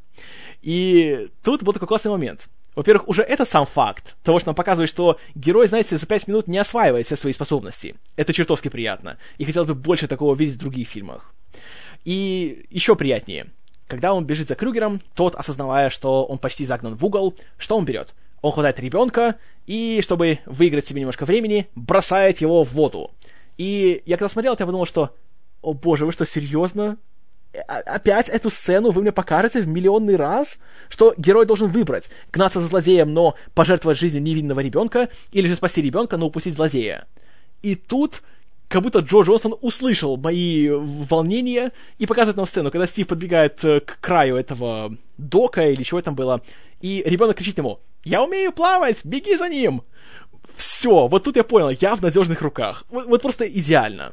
И 0.63 1.29
тут 1.45 1.63
был 1.63 1.75
такой 1.75 1.87
классный 1.87 2.11
момент. 2.11 2.49
Во-первых, 2.75 3.09
уже 3.09 3.23
это 3.23 3.45
сам 3.45 3.67
факт 3.67 4.17
того, 4.23 4.41
что 4.41 4.49
нам 4.49 4.55
показывает, 4.55 4.89
что 4.89 5.19
герой, 5.35 5.67
знаете, 5.67 5.97
за 5.97 6.07
пять 6.07 6.27
минут 6.27 6.49
не 6.49 6.59
осваивает 6.59 7.07
все 7.07 7.17
свои 7.17 7.33
способности. 7.33 7.97
Это 8.17 8.33
чертовски 8.33 8.69
приятно. 8.69 9.19
И 9.37 9.45
хотелось 9.45 9.69
бы 9.69 9.75
больше 9.75 10.09
такого 10.09 10.35
видеть 10.35 10.55
в 10.55 10.61
других 10.61 10.89
фильмах. 10.89 11.35
И 12.05 12.67
еще 12.71 12.97
приятнее. 12.97 13.51
Когда 13.89 14.13
он 14.13 14.27
бежит 14.27 14.49
за 14.49 14.55
Крюгером, 14.55 15.01
тот, 15.15 15.35
осознавая, 15.35 15.89
что 15.89 16.25
он 16.25 16.39
почти 16.39 16.65
загнан 16.67 16.95
в 16.95 17.05
угол, 17.05 17.35
что 17.57 17.77
он 17.77 17.87
берет? 17.87 18.15
Он 18.43 18.53
хватает 18.53 18.79
ребенка 18.79 19.37
и, 19.67 20.01
чтобы 20.03 20.39
выиграть 20.47 20.87
себе 20.87 21.01
немножко 21.01 21.25
времени, 21.25 21.69
бросает 21.75 22.41
его 22.41 22.63
в 22.63 22.73
воду. 22.75 23.11
И 23.57 24.03
я 24.07 24.17
когда 24.17 24.29
смотрел 24.29 24.57
я 24.59 24.67
подумал, 24.67 24.87
что 24.87 25.17
«О 25.63 25.73
боже, 25.73 26.07
вы 26.07 26.13
что, 26.13 26.25
серьезно? 26.25 26.99
Э, 27.53 27.61
опять 27.61 28.29
эту 28.29 28.51
сцену 28.51 28.91
вы 28.91 29.03
мне 29.03 29.11
покажете 29.11 29.61
в 29.61 29.67
миллионный 29.67 30.17
раз? 30.17 30.59
Что 30.89 31.15
герой 31.17 31.47
должен 31.47 31.69
выбрать, 31.69 32.11
гнаться 32.31 32.61
за 32.61 32.67
злодеем, 32.67 33.13
но 33.13 33.35
пожертвовать 33.55 33.99
жизнью 33.99 34.23
невинного 34.23 34.61
ребенка, 34.61 35.09
или 35.33 35.49
же 35.49 35.57
спасти 35.57 35.83
ребенка, 35.83 36.17
но 36.17 36.27
упустить 36.27 36.55
злодея?» 36.55 37.07
И 37.63 37.75
тут 37.75 38.23
как 38.69 38.83
будто 38.83 39.01
Джо 39.01 39.23
Джонсон 39.23 39.57
услышал 39.61 40.17
мои 40.17 40.69
волнения 40.71 41.73
и 41.99 42.07
показывает 42.07 42.37
нам 42.37 42.47
сцену, 42.47 42.71
когда 42.71 42.87
Стив 42.87 43.07
подбегает 43.07 43.65
э, 43.65 43.81
к 43.81 43.99
краю 44.01 44.37
этого 44.37 44.95
дока 45.17 45.69
или 45.69 45.83
чего 45.83 46.03
там 46.03 46.15
было, 46.15 46.43
и 46.81 47.03
ребенок 47.07 47.37
кричит 47.37 47.59
ему 47.59 47.81
«Я 48.05 48.23
умею 48.23 48.53
плавать! 48.53 49.05
Беги 49.05 49.37
за 49.37 49.49
ним!» 49.49 49.83
Все, 50.57 51.07
вот 51.07 51.25
тут 51.25 51.37
я 51.37 51.45
понял, 51.45 51.71
я 51.81 51.95
в 51.95 52.03
надежных 52.03 52.43
руках. 52.43 52.85
Вот, 52.89 53.07
вот 53.07 53.23
просто 53.23 53.49
идеально. 53.49 54.13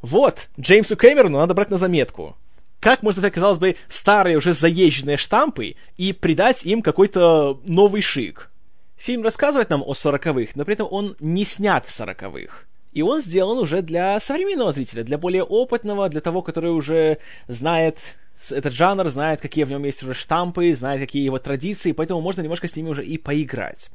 Вот, 0.00 0.48
Джеймсу 0.58 0.96
Кэмерону 0.96 1.38
надо 1.38 1.54
брать 1.54 1.70
на 1.70 1.76
заметку. 1.76 2.36
Как 2.80 3.02
можно 3.02 3.20
взять, 3.20 3.34
казалось 3.34 3.58
бы, 3.58 3.76
старые 3.88 4.36
уже 4.36 4.52
заезженные 4.52 5.16
штампы 5.16 5.76
и 5.96 6.12
придать 6.12 6.64
им 6.64 6.82
какой-то 6.82 7.60
новый 7.64 8.00
шик? 8.00 8.50
Фильм 8.96 9.22
рассказывает 9.22 9.70
нам 9.70 9.82
о 9.82 9.94
сороковых, 9.94 10.56
но 10.56 10.64
при 10.64 10.74
этом 10.74 10.88
он 10.90 11.16
не 11.20 11.44
снят 11.44 11.84
в 11.84 11.90
сороковых. 11.90 12.66
И 12.96 13.02
он 13.02 13.20
сделан 13.20 13.58
уже 13.58 13.82
для 13.82 14.18
современного 14.20 14.72
зрителя, 14.72 15.04
для 15.04 15.18
более 15.18 15.42
опытного, 15.42 16.08
для 16.08 16.22
того, 16.22 16.40
который 16.40 16.70
уже 16.70 17.18
знает 17.46 18.16
этот 18.50 18.72
жанр, 18.72 19.10
знает, 19.10 19.42
какие 19.42 19.64
в 19.64 19.70
нем 19.70 19.84
есть 19.84 20.02
уже 20.02 20.14
штампы, 20.14 20.74
знает, 20.74 20.98
какие 21.02 21.22
его 21.22 21.38
традиции, 21.38 21.92
поэтому 21.92 22.22
можно 22.22 22.40
немножко 22.40 22.68
с 22.68 22.74
ними 22.74 22.88
уже 22.88 23.04
и 23.04 23.18
поиграть. 23.18 23.90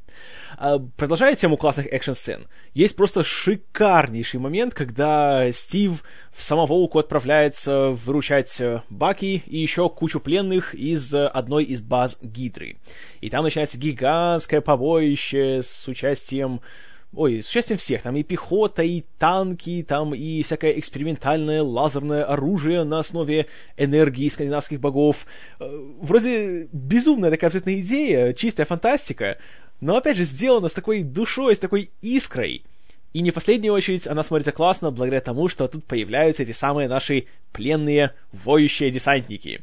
А, 0.56 0.78
продолжая 0.78 1.34
тему 1.34 1.56
классных 1.56 1.88
экшн-сцен, 1.92 2.46
есть 2.74 2.94
просто 2.94 3.24
шикарнейший 3.24 4.38
момент, 4.38 4.72
когда 4.72 5.50
Стив 5.50 6.04
в 6.30 6.40
самоволку 6.40 7.00
отправляется 7.00 7.88
выручать 7.88 8.60
э, 8.60 8.82
Баки 8.88 9.42
и 9.44 9.58
еще 9.58 9.88
кучу 9.88 10.20
пленных 10.20 10.76
из 10.76 11.12
одной 11.12 11.64
из 11.64 11.80
баз 11.80 12.18
Гидры. 12.22 12.76
И 13.20 13.30
там 13.30 13.42
начинается 13.42 13.78
гигантское 13.78 14.60
побоище 14.60 15.62
с 15.64 15.88
участием 15.88 16.60
Ой, 17.14 17.42
с 17.42 17.50
участием 17.50 17.78
всех. 17.78 18.02
Там 18.02 18.16
и 18.16 18.22
пехота, 18.22 18.82
и 18.82 19.04
танки, 19.18 19.84
там 19.86 20.14
и 20.14 20.42
всякое 20.42 20.78
экспериментальное 20.78 21.62
лазерное 21.62 22.24
оружие 22.24 22.84
на 22.84 23.00
основе 23.00 23.46
энергии 23.76 24.28
скандинавских 24.30 24.80
богов. 24.80 25.26
Э, 25.60 25.68
вроде 26.00 26.68
безумная 26.72 27.30
такая 27.30 27.48
абсолютная 27.48 27.80
идея, 27.80 28.32
чистая 28.32 28.64
фантастика, 28.64 29.36
но 29.80 29.96
опять 29.96 30.16
же 30.16 30.24
сделана 30.24 30.68
с 30.68 30.72
такой 30.72 31.02
душой, 31.02 31.54
с 31.54 31.58
такой 31.58 31.90
искрой. 32.00 32.62
И 33.12 33.20
не 33.20 33.30
в 33.30 33.34
последнюю 33.34 33.74
очередь 33.74 34.06
она 34.06 34.22
смотрится 34.22 34.52
классно 34.52 34.90
благодаря 34.90 35.20
тому, 35.20 35.48
что 35.48 35.68
тут 35.68 35.84
появляются 35.84 36.44
эти 36.44 36.52
самые 36.52 36.88
наши 36.88 37.26
пленные 37.52 38.12
воющие 38.32 38.90
десантники. 38.90 39.60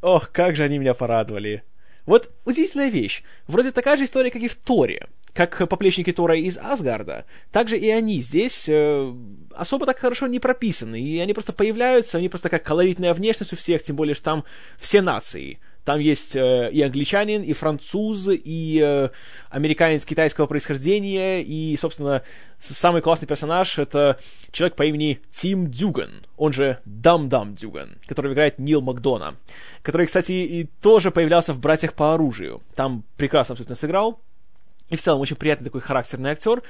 Ох, 0.00 0.30
как 0.30 0.56
же 0.56 0.62
они 0.62 0.78
меня 0.78 0.94
порадовали. 0.94 1.62
Вот 2.06 2.30
удивительная 2.44 2.88
вещь. 2.88 3.22
Вроде 3.46 3.72
такая 3.72 3.96
же 3.96 4.04
история, 4.04 4.30
как 4.30 4.42
и 4.42 4.48
в 4.48 4.56
Торе 4.56 5.08
как 5.32 5.68
поплечники 5.68 6.12
Тора 6.12 6.36
из 6.36 6.58
Асгарда, 6.58 7.24
также 7.52 7.78
и 7.78 7.88
они 7.88 8.20
здесь 8.20 8.68
э, 8.68 9.14
особо 9.54 9.86
так 9.86 9.98
хорошо 9.98 10.26
не 10.26 10.40
прописаны, 10.40 11.00
и 11.00 11.18
они 11.18 11.34
просто 11.34 11.52
появляются, 11.52 12.18
они 12.18 12.28
просто 12.28 12.48
как 12.48 12.64
колоритная 12.64 13.14
внешность 13.14 13.52
у 13.52 13.56
всех, 13.56 13.82
тем 13.82 13.96
более, 13.96 14.14
что 14.14 14.24
там 14.24 14.44
все 14.78 15.02
нации. 15.02 15.60
Там 15.90 15.98
есть 15.98 16.36
э, 16.36 16.70
и 16.70 16.82
англичанин, 16.82 17.42
и 17.42 17.52
француз, 17.52 18.28
и 18.30 18.80
э, 18.80 19.08
американец 19.48 20.04
китайского 20.04 20.46
происхождения, 20.46 21.42
и, 21.42 21.76
собственно, 21.76 22.22
самый 22.60 23.02
классный 23.02 23.26
персонаж— 23.26 23.76
это 23.80 24.16
человек 24.52 24.76
по 24.76 24.84
имени 24.84 25.18
Тим 25.32 25.68
Дюган, 25.68 26.24
он 26.36 26.52
же 26.52 26.78
Дам-Дам 26.84 27.56
Дюган, 27.56 27.98
который 28.06 28.32
играет 28.32 28.60
Нил 28.60 28.82
Макдона, 28.82 29.34
который, 29.82 30.06
кстати, 30.06 30.30
и 30.30 30.70
тоже 30.80 31.10
появлялся 31.10 31.52
в 31.54 31.58
«Братьях 31.58 31.94
по 31.94 32.14
оружию». 32.14 32.62
Там 32.76 33.02
прекрасно 33.16 33.54
абсолютно 33.54 33.74
сыграл. 33.74 34.20
И 34.90 34.96
в 34.96 35.02
целом 35.02 35.20
очень 35.20 35.36
приятный 35.36 35.66
такой 35.66 35.80
характерный 35.80 36.30
актер. 36.30 36.62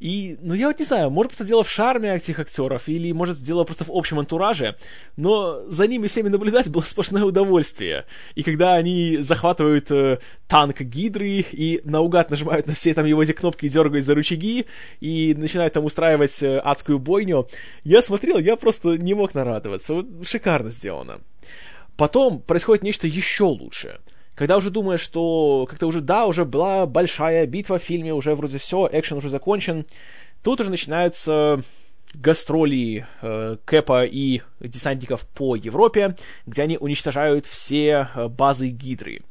И, 0.00 0.36
ну, 0.42 0.54
я 0.54 0.66
вот 0.66 0.78
не 0.78 0.84
знаю, 0.84 1.10
может, 1.10 1.32
просто 1.32 1.44
дело 1.44 1.62
в 1.62 1.70
шарме 1.70 2.14
этих 2.14 2.38
актеров, 2.38 2.88
или, 2.88 3.12
может, 3.12 3.38
дело 3.38 3.64
просто 3.64 3.84
в 3.84 3.90
общем 3.90 4.18
антураже, 4.18 4.76
но 5.16 5.62
за 5.70 5.86
ними 5.86 6.06
всеми 6.06 6.28
наблюдать 6.28 6.68
было 6.68 6.82
сплошное 6.82 7.24
удовольствие. 7.24 8.04
И 8.34 8.42
когда 8.42 8.74
они 8.74 9.18
захватывают 9.18 9.90
э, 9.90 10.18
танк 10.48 10.80
Гидры 10.80 11.44
и 11.50 11.80
наугад 11.84 12.30
нажимают 12.30 12.66
на 12.66 12.74
все 12.74 12.92
там 12.92 13.06
его 13.06 13.22
эти 13.22 13.32
кнопки, 13.32 13.68
дергают 13.68 14.04
за 14.04 14.14
рычаги, 14.14 14.66
и 15.00 15.34
начинают 15.34 15.72
там 15.74 15.84
устраивать 15.84 16.42
э, 16.42 16.58
адскую 16.58 16.98
бойню, 16.98 17.48
я 17.84 18.02
смотрел, 18.02 18.38
я 18.38 18.56
просто 18.56 18.98
не 18.98 19.14
мог 19.14 19.34
нарадоваться. 19.34 19.94
Вот 19.94 20.06
шикарно 20.26 20.70
сделано. 20.70 21.20
Потом 21.96 22.40
происходит 22.40 22.82
нечто 22.82 23.06
еще 23.06 23.44
лучше— 23.44 23.98
когда 24.36 24.58
уже 24.58 24.70
думаешь, 24.70 25.00
что 25.00 25.66
как-то 25.68 25.86
уже, 25.86 26.02
да, 26.02 26.26
уже 26.26 26.44
была 26.44 26.86
большая 26.86 27.46
битва 27.46 27.78
в 27.78 27.82
фильме, 27.82 28.12
уже 28.14 28.34
вроде 28.34 28.58
все, 28.58 28.88
экшен 28.92 29.16
уже 29.16 29.30
закончен, 29.30 29.86
тут 30.42 30.60
уже 30.60 30.70
начинаются 30.70 31.64
гастроли 32.12 33.06
э, 33.22 33.56
Кэпа 33.64 34.04
и 34.04 34.42
десантников 34.60 35.26
по 35.26 35.56
Европе, 35.56 36.16
где 36.44 36.62
они 36.62 36.76
уничтожают 36.76 37.46
все 37.46 38.08
э, 38.14 38.28
базы 38.28 38.68
Гидры. 38.68 39.22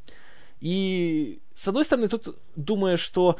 И, 0.60 1.38
с 1.54 1.68
одной 1.68 1.84
стороны, 1.84 2.08
тут 2.08 2.36
думаешь, 2.56 3.00
что 3.00 3.36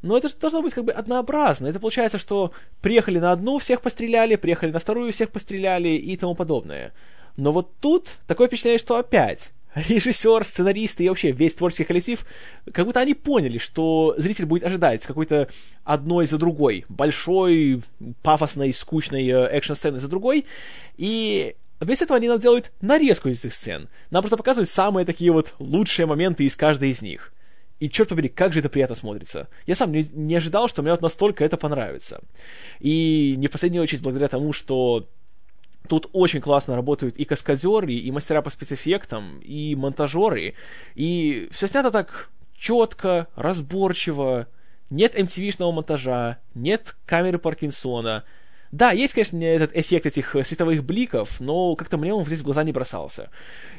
ну, 0.00 0.16
это 0.16 0.28
же 0.28 0.36
должно 0.36 0.62
быть 0.62 0.74
как 0.74 0.84
бы 0.84 0.92
однообразно. 0.92 1.66
Это 1.66 1.80
получается, 1.80 2.16
что 2.18 2.52
приехали 2.80 3.18
на 3.18 3.32
одну, 3.32 3.58
всех 3.58 3.82
постреляли, 3.82 4.36
приехали 4.36 4.70
на 4.70 4.78
вторую, 4.78 5.12
всех 5.12 5.30
постреляли 5.30 5.88
и 5.90 6.16
тому 6.16 6.34
подобное. 6.34 6.94
Но 7.36 7.52
вот 7.52 7.72
тут 7.80 8.16
такое 8.26 8.48
впечатление, 8.48 8.78
что 8.78 8.96
опять 8.96 9.52
режиссер, 9.74 10.44
сценаристы 10.44 11.04
и 11.04 11.08
вообще 11.08 11.30
весь 11.30 11.54
творческий 11.54 11.84
коллектив, 11.84 12.24
как 12.72 12.86
будто 12.86 13.00
они 13.00 13.14
поняли, 13.14 13.58
что 13.58 14.14
зритель 14.18 14.46
будет 14.46 14.64
ожидать 14.64 15.04
какой-то 15.04 15.48
одной 15.84 16.26
за 16.26 16.38
другой, 16.38 16.84
большой, 16.88 17.82
пафосной, 18.22 18.72
скучной 18.72 19.26
э, 19.28 19.46
экшн-сцены 19.48 19.98
за 19.98 20.08
другой, 20.08 20.46
и 20.96 21.54
вместо 21.80 22.04
этого 22.04 22.16
они 22.16 22.28
нам 22.28 22.38
делают 22.38 22.72
нарезку 22.80 23.28
из 23.28 23.40
этих 23.40 23.54
сцен. 23.54 23.88
Нам 24.10 24.22
просто 24.22 24.36
показывают 24.36 24.68
самые 24.68 25.04
такие 25.04 25.32
вот 25.32 25.54
лучшие 25.58 26.06
моменты 26.06 26.44
из 26.44 26.56
каждой 26.56 26.90
из 26.90 27.02
них. 27.02 27.32
И 27.80 27.88
черт 27.88 28.08
побери, 28.08 28.28
как 28.28 28.52
же 28.52 28.58
это 28.58 28.68
приятно 28.68 28.96
смотрится. 28.96 29.48
Я 29.66 29.76
сам 29.76 29.92
не, 29.92 30.02
не 30.12 30.34
ожидал, 30.34 30.68
что 30.68 30.82
мне 30.82 30.90
вот 30.90 31.00
настолько 31.00 31.44
это 31.44 31.56
понравится. 31.56 32.20
И 32.80 33.34
не 33.38 33.46
в 33.46 33.52
последнюю 33.52 33.84
очередь 33.84 34.02
благодаря 34.02 34.26
тому, 34.26 34.52
что 34.52 35.08
Тут 35.88 36.08
очень 36.12 36.40
классно 36.40 36.76
работают 36.76 37.16
и 37.16 37.24
каскадеры, 37.24 37.92
и 37.92 38.10
мастера 38.10 38.42
по 38.42 38.50
спецэффектам, 38.50 39.40
и 39.40 39.74
монтажеры. 39.74 40.54
И 40.94 41.48
все 41.50 41.66
снято 41.66 41.90
так 41.90 42.30
четко, 42.56 43.28
разборчиво. 43.34 44.46
Нет 44.90 45.14
MTV-шного 45.14 45.72
монтажа, 45.72 46.38
нет 46.54 46.96
камеры 47.06 47.38
Паркинсона. 47.38 48.24
Да, 48.70 48.90
есть, 48.90 49.14
конечно, 49.14 49.42
этот 49.42 49.74
эффект 49.74 50.06
этих 50.06 50.36
световых 50.42 50.84
бликов, 50.84 51.40
но 51.40 51.74
как-то 51.74 51.96
мне 51.96 52.12
он 52.12 52.24
здесь 52.24 52.40
в 52.40 52.44
глаза 52.44 52.64
не 52.64 52.72
бросался. 52.72 53.30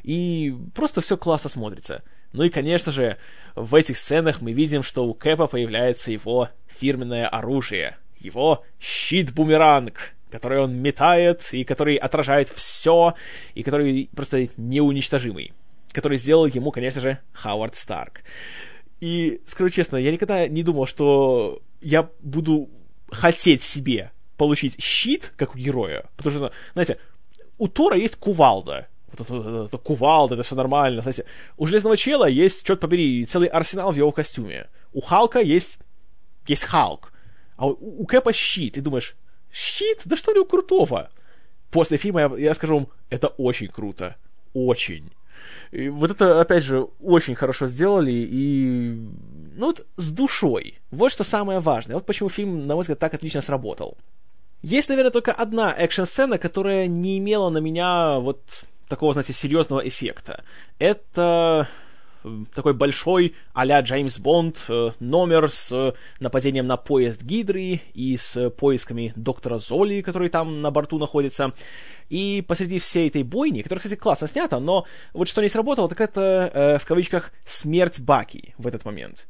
И 0.04 0.56
просто 0.74 1.02
все 1.02 1.16
классно 1.16 1.50
смотрится. 1.50 2.04
Ну 2.34 2.44
и, 2.44 2.50
конечно 2.50 2.92
же, 2.92 3.18
в 3.56 3.76
этих 3.76 3.98
сценах 3.98 4.42
мы 4.42 4.52
видим, 4.52 4.82
что 4.82 5.06
у 5.06 5.14
Кэпа 5.14 5.48
появляется 5.48 6.12
его 6.12 6.50
фирменное 6.68 7.28
оружие. 7.28 7.98
Его 8.20 8.64
щит-бумеранг, 8.80 10.14
который 10.32 10.60
он 10.60 10.76
метает, 10.76 11.48
и 11.52 11.64
который 11.64 11.96
отражает 11.96 12.50
все, 12.50 13.14
и 13.56 13.64
который 13.64 14.10
просто 14.16 14.48
неуничтожимый. 14.58 15.54
Который 15.92 16.18
сделал 16.18 16.46
ему, 16.46 16.72
конечно 16.72 17.02
же, 17.02 17.20
Хауард 17.34 17.76
Старк. 17.76 18.22
И, 19.00 19.42
скажу 19.46 19.70
честно, 19.70 19.98
я 19.98 20.12
никогда 20.12 20.48
не 20.48 20.64
думал, 20.64 20.86
что 20.86 21.62
я 21.82 22.10
буду 22.20 22.70
хотеть 23.12 23.64
себе 23.64 24.12
получить 24.38 24.82
щит, 24.82 25.34
как 25.36 25.56
у 25.56 25.58
героя. 25.58 26.06
Потому 26.16 26.36
что, 26.36 26.52
знаете, 26.74 26.98
у 27.58 27.68
Тора 27.68 27.98
есть 27.98 28.16
кувалда. 28.16 28.88
Вот 29.12 29.22
это, 29.22 29.36
это, 29.36 29.66
это 29.66 29.78
кувалда, 29.78 30.36
это 30.36 30.44
все 30.44 30.56
нормально. 30.56 31.02
Знаете, 31.02 31.26
у 31.58 31.66
Железного 31.66 31.98
Чела 31.98 32.26
есть, 32.26 32.66
черт 32.66 32.80
побери, 32.80 33.26
целый 33.26 33.48
арсенал 33.48 33.92
в 33.92 33.96
его 33.96 34.12
костюме. 34.12 34.68
У 34.94 35.02
Халка 35.02 35.40
есть, 35.40 35.80
есть 36.48 36.64
Халк. 36.64 37.12
А 37.58 37.68
у, 37.68 38.02
у 38.02 38.06
Кэпа 38.06 38.32
щит. 38.32 38.78
И 38.78 38.82
думаешь, 38.82 39.16
Щит? 39.52 40.02
Да 40.06 40.16
что 40.16 40.32
ли 40.34 40.40
у 40.40 40.46
крутого? 40.46 41.10
После 41.72 41.98
фильма 41.98 42.22
я, 42.22 42.32
я 42.38 42.54
скажу 42.54 42.76
вам, 42.76 42.88
это 43.10 43.28
очень 43.28 43.68
круто. 43.68 44.16
Очень. 44.54 45.12
И 45.72 45.90
вот 45.90 46.12
это, 46.12 46.42
опять 46.42 46.64
же, 46.64 46.88
очень 47.02 47.36
хорошо 47.36 47.68
сделали 47.68 48.12
и... 48.12 48.96
Ну 49.56 49.68
вот 49.68 49.86
с 49.98 50.12
душой. 50.12 50.80
Вот 50.92 51.12
что 51.12 51.24
самое 51.24 51.60
важное. 51.60 51.96
Вот 51.96 52.06
почему 52.06 52.30
фильм, 52.30 52.66
на 52.68 52.76
мой 52.76 52.82
взгляд, 52.82 53.00
так 53.00 53.14
отлично 53.14 53.42
сработал. 53.42 53.98
Есть, 54.62 54.90
наверное, 54.90 55.12
только 55.12 55.32
одна 55.32 55.74
экшн-сцена, 55.74 56.38
которая 56.38 56.88
не 56.88 57.18
имела 57.18 57.50
на 57.50 57.60
меня 57.60 58.20
вот 58.20 58.66
такого, 58.88 59.14
знаете, 59.14 59.34
серьезного 59.34 59.88
эффекта. 59.88 60.44
Это 60.80 61.68
такой 62.54 62.74
большой 62.74 63.36
а-ля 63.54 63.82
Джеймс 63.82 64.20
Бонд 64.20 64.66
э, 64.68 64.92
номер 65.00 65.52
с 65.52 65.72
э, 65.72 65.94
нападением 66.20 66.68
на 66.68 66.78
поезд 66.78 67.22
Гидры 67.22 67.82
и 67.94 68.18
с 68.18 68.50
поисками 68.52 69.14
доктора 69.16 69.58
Золи, 69.58 70.02
который 70.02 70.30
там 70.30 70.62
на 70.62 70.72
борту 70.72 70.98
находится. 70.98 71.54
И 72.10 72.44
посреди 72.48 72.80
всей 72.80 73.08
этой 73.08 73.24
бойни, 73.24 73.62
которая, 73.62 73.82
кстати, 73.82 74.00
классно 74.00 74.28
снята, 74.28 74.60
но 74.60 74.86
вот 75.14 75.28
что 75.28 75.42
не 75.42 75.50
сработало, 75.50 75.88
так 75.88 76.02
это, 76.02 76.52
э, 76.54 76.78
в 76.78 76.86
кавычках, 76.86 77.32
смерть 77.46 78.00
Баки 78.00 78.56
в 78.58 78.68
этот 78.68 78.86
момент 78.86 79.28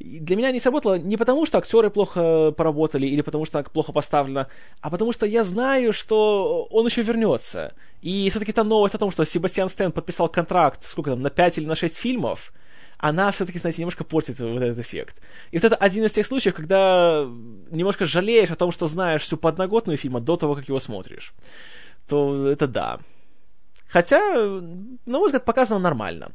для 0.00 0.36
меня 0.36 0.50
не 0.50 0.60
сработало 0.60 0.98
не 0.98 1.16
потому, 1.16 1.46
что 1.46 1.58
актеры 1.58 1.90
плохо 1.90 2.52
поработали 2.56 3.06
или 3.06 3.20
потому, 3.20 3.44
что 3.44 3.58
так 3.58 3.70
плохо 3.70 3.92
поставлено, 3.92 4.48
а 4.80 4.90
потому 4.90 5.12
что 5.12 5.26
я 5.26 5.44
знаю, 5.44 5.92
что 5.92 6.64
он 6.70 6.86
еще 6.86 7.02
вернется. 7.02 7.74
И 8.00 8.28
все-таки 8.30 8.52
та 8.52 8.64
новость 8.64 8.94
о 8.94 8.98
том, 8.98 9.10
что 9.10 9.24
Себастьян 9.24 9.68
Стэн 9.68 9.92
подписал 9.92 10.28
контракт, 10.28 10.84
сколько 10.84 11.10
там, 11.10 11.20
на 11.22 11.30
5 11.30 11.58
или 11.58 11.66
на 11.66 11.74
6 11.74 11.96
фильмов, 11.96 12.52
она 12.98 13.30
все-таки, 13.30 13.58
знаете, 13.58 13.82
немножко 13.82 14.04
портит 14.04 14.38
вот 14.40 14.62
этот 14.62 14.78
эффект. 14.78 15.20
И 15.50 15.58
вот 15.58 15.64
это 15.64 15.76
один 15.76 16.04
из 16.04 16.12
тех 16.12 16.26
случаев, 16.26 16.54
когда 16.54 17.26
немножко 17.70 18.04
жалеешь 18.04 18.50
о 18.50 18.56
том, 18.56 18.72
что 18.72 18.88
знаешь 18.88 19.22
всю 19.22 19.36
подноготную 19.36 19.96
фильма 19.96 20.20
до 20.20 20.36
того, 20.36 20.54
как 20.54 20.68
его 20.68 20.80
смотришь. 20.80 21.32
То 22.08 22.48
это 22.48 22.66
да. 22.66 23.00
Хотя, 23.90 24.20
на 24.40 25.18
мой 25.18 25.26
взгляд, 25.26 25.44
показано 25.44 25.80
нормально. 25.80 26.30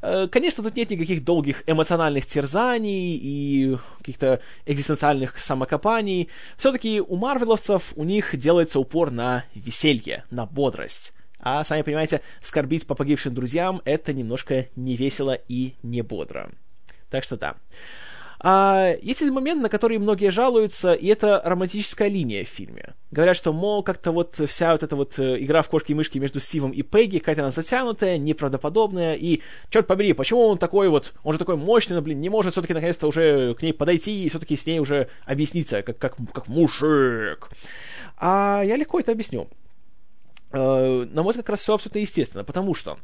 Э, 0.00 0.28
конечно, 0.28 0.62
тут 0.62 0.76
нет 0.76 0.90
никаких 0.90 1.24
долгих 1.24 1.64
эмоциональных 1.66 2.24
терзаний 2.24 3.18
и 3.20 3.76
каких-то 3.98 4.40
экзистенциальных 4.64 5.38
самокопаний. 5.38 6.28
Все-таки 6.56 7.00
у 7.00 7.16
марвеловцев 7.16 7.92
у 7.96 8.04
них 8.04 8.36
делается 8.36 8.78
упор 8.78 9.10
на 9.10 9.44
веселье, 9.54 10.24
на 10.30 10.46
бодрость. 10.46 11.12
А, 11.40 11.64
сами 11.64 11.82
понимаете, 11.82 12.20
скорбить 12.42 12.86
по 12.86 12.94
погибшим 12.94 13.34
друзьям— 13.34 13.82
это 13.84 14.12
немножко 14.12 14.66
не 14.76 14.96
весело 14.96 15.34
и 15.48 15.74
не 15.82 16.02
бодро. 16.02 16.50
Так 17.08 17.24
что 17.24 17.36
да. 17.36 17.56
А 18.42 18.94
есть 19.02 19.20
один 19.20 19.34
момент, 19.34 19.60
на 19.60 19.68
который 19.68 19.98
многие 19.98 20.30
жалуются, 20.30 20.94
и 20.94 21.06
это 21.08 21.42
романтическая 21.44 22.08
линия 22.08 22.42
в 22.42 22.48
фильме. 22.48 22.94
Говорят, 23.10 23.36
что, 23.36 23.52
мол, 23.52 23.82
как-то 23.82 24.12
вот 24.12 24.40
вся 24.46 24.72
вот 24.72 24.82
эта 24.82 24.96
вот 24.96 25.18
э, 25.18 25.36
игра 25.44 25.60
в 25.60 25.68
кошки 25.68 25.92
и 25.92 25.94
мышки 25.94 26.16
между 26.16 26.40
Стивом 26.40 26.70
и 26.70 26.80
Пегги, 26.80 27.18
какая-то 27.18 27.42
она 27.42 27.50
затянутая, 27.50 28.16
неправдоподобная, 28.16 29.14
и, 29.14 29.42
черт 29.68 29.86
побери, 29.86 30.14
почему 30.14 30.46
он 30.46 30.56
такой 30.56 30.88
вот, 30.88 31.12
он 31.22 31.34
же 31.34 31.38
такой 31.38 31.56
мощный, 31.56 31.96
но, 31.96 32.00
блин, 32.00 32.18
не 32.22 32.30
может 32.30 32.52
все-таки 32.52 32.72
наконец-то 32.72 33.08
уже 33.08 33.54
к 33.56 33.62
ней 33.62 33.74
подойти 33.74 34.24
и 34.24 34.28
все-таки 34.30 34.56
с 34.56 34.64
ней 34.64 34.78
уже 34.78 35.08
объясниться, 35.26 35.82
как, 35.82 35.98
как, 35.98 36.16
как 36.32 36.48
мужик. 36.48 37.50
А 38.16 38.62
я 38.64 38.76
легко 38.76 39.00
это 39.00 39.12
объясню. 39.12 39.48
Э, 40.52 41.06
на 41.10 41.22
мой 41.22 41.32
взгляд, 41.32 41.44
как 41.44 41.50
раз 41.50 41.60
все 41.60 41.74
абсолютно 41.74 41.98
естественно, 41.98 42.44
потому 42.44 42.74
что 42.74 42.96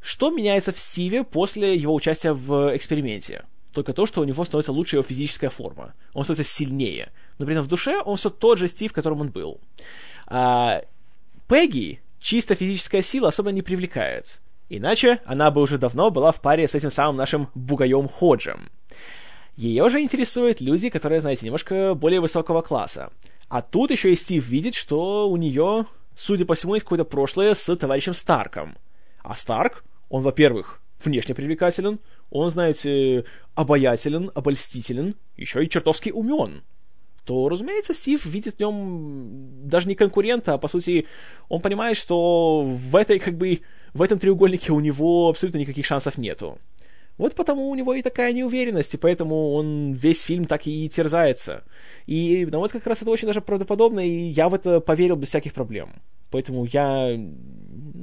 что 0.00 0.30
меняется 0.30 0.72
в 0.72 0.80
Стиве 0.80 1.22
после 1.22 1.76
его 1.76 1.94
участия 1.94 2.32
в 2.32 2.74
эксперименте? 2.74 3.44
Только 3.72 3.92
то, 3.92 4.06
что 4.06 4.20
у 4.20 4.24
него 4.24 4.44
становится 4.44 4.72
лучше 4.72 4.96
его 4.96 5.02
физическая 5.02 5.50
форма. 5.50 5.94
Он 6.12 6.24
становится 6.24 6.52
сильнее. 6.52 7.12
Но 7.38 7.46
при 7.46 7.54
этом 7.54 7.64
в 7.64 7.68
душе 7.68 8.00
он 8.04 8.16
все 8.16 8.30
тот 8.30 8.58
же 8.58 8.68
Стив, 8.68 8.92
которым 8.92 9.20
он 9.20 9.28
был. 9.28 9.60
А, 10.26 10.82
Пегги 11.48 12.00
чисто 12.20 12.54
физическая 12.54 13.02
сила 13.02 13.28
особо 13.28 13.52
не 13.52 13.62
привлекает. 13.62 14.40
Иначе 14.68 15.20
она 15.24 15.50
бы 15.50 15.60
уже 15.60 15.78
давно 15.78 16.10
была 16.10 16.30
в 16.30 16.40
паре 16.40 16.68
с 16.68 16.74
этим 16.74 16.90
самым 16.90 17.16
нашим 17.16 17.48
бугаем 17.54 18.08
Ходжем. 18.08 18.70
Ее 19.56 19.88
же 19.88 20.00
интересуют 20.00 20.60
люди, 20.60 20.88
которые, 20.90 21.20
знаете, 21.20 21.44
немножко 21.44 21.94
более 21.94 22.20
высокого 22.20 22.62
класса. 22.62 23.10
А 23.48 23.62
тут 23.62 23.90
еще 23.90 24.12
и 24.12 24.16
Стив 24.16 24.46
видит, 24.46 24.74
что 24.74 25.28
у 25.28 25.36
нее, 25.36 25.86
судя 26.14 26.44
по 26.44 26.54
всему, 26.54 26.74
есть 26.74 26.84
какое-то 26.84 27.04
прошлое 27.04 27.54
с 27.54 27.76
товарищем 27.76 28.14
Старком. 28.14 28.76
А 29.22 29.34
Старк, 29.34 29.84
он, 30.08 30.22
во-первых, 30.22 30.79
внешне 31.04 31.34
привлекателен, 31.34 31.98
он, 32.30 32.50
знаете, 32.50 33.24
обаятелен, 33.54 34.30
обольстителен, 34.34 35.14
еще 35.36 35.64
и 35.64 35.68
чертовски 35.68 36.10
умен, 36.10 36.62
то, 37.24 37.48
разумеется, 37.48 37.94
Стив 37.94 38.24
видит 38.26 38.56
в 38.56 38.60
нем 38.60 39.68
даже 39.68 39.88
не 39.88 39.94
конкурента, 39.94 40.54
а, 40.54 40.58
по 40.58 40.68
сути, 40.68 41.06
он 41.48 41.60
понимает, 41.60 41.96
что 41.96 42.62
в 42.62 42.96
этой, 42.96 43.18
как 43.18 43.36
бы, 43.36 43.60
в 43.94 44.02
этом 44.02 44.18
треугольнике 44.18 44.72
у 44.72 44.80
него 44.80 45.28
абсолютно 45.28 45.58
никаких 45.58 45.86
шансов 45.86 46.18
нету. 46.18 46.58
Вот 47.18 47.34
потому 47.34 47.68
у 47.68 47.74
него 47.74 47.92
и 47.92 48.02
такая 48.02 48.32
неуверенность, 48.32 48.94
и 48.94 48.96
поэтому 48.96 49.52
он 49.52 49.92
весь 49.92 50.22
фильм 50.22 50.46
так 50.46 50.66
и 50.66 50.88
терзается. 50.88 51.64
И, 52.06 52.46
на 52.46 52.58
мой 52.58 52.66
взгляд, 52.66 52.82
как 52.82 52.90
раз 52.90 53.02
это 53.02 53.10
очень 53.10 53.26
даже 53.26 53.42
правдоподобно, 53.42 54.00
и 54.00 54.08
я 54.08 54.48
в 54.48 54.54
это 54.54 54.80
поверил 54.80 55.16
без 55.16 55.28
всяких 55.28 55.52
проблем. 55.52 56.00
Поэтому 56.30 56.64
я... 56.64 57.14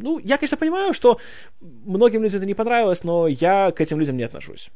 Ну, 0.01 0.19
я, 0.19 0.37
конечно, 0.37 0.57
понимаю, 0.57 0.93
что 0.93 1.19
многим 1.61 2.23
людям 2.23 2.37
это 2.37 2.45
не 2.45 2.53
понравилось, 2.53 3.03
но 3.03 3.27
я 3.27 3.71
к 3.71 3.81
этим 3.81 3.99
людям 3.99 4.17
не 4.17 4.23
отношусь. 4.23 4.69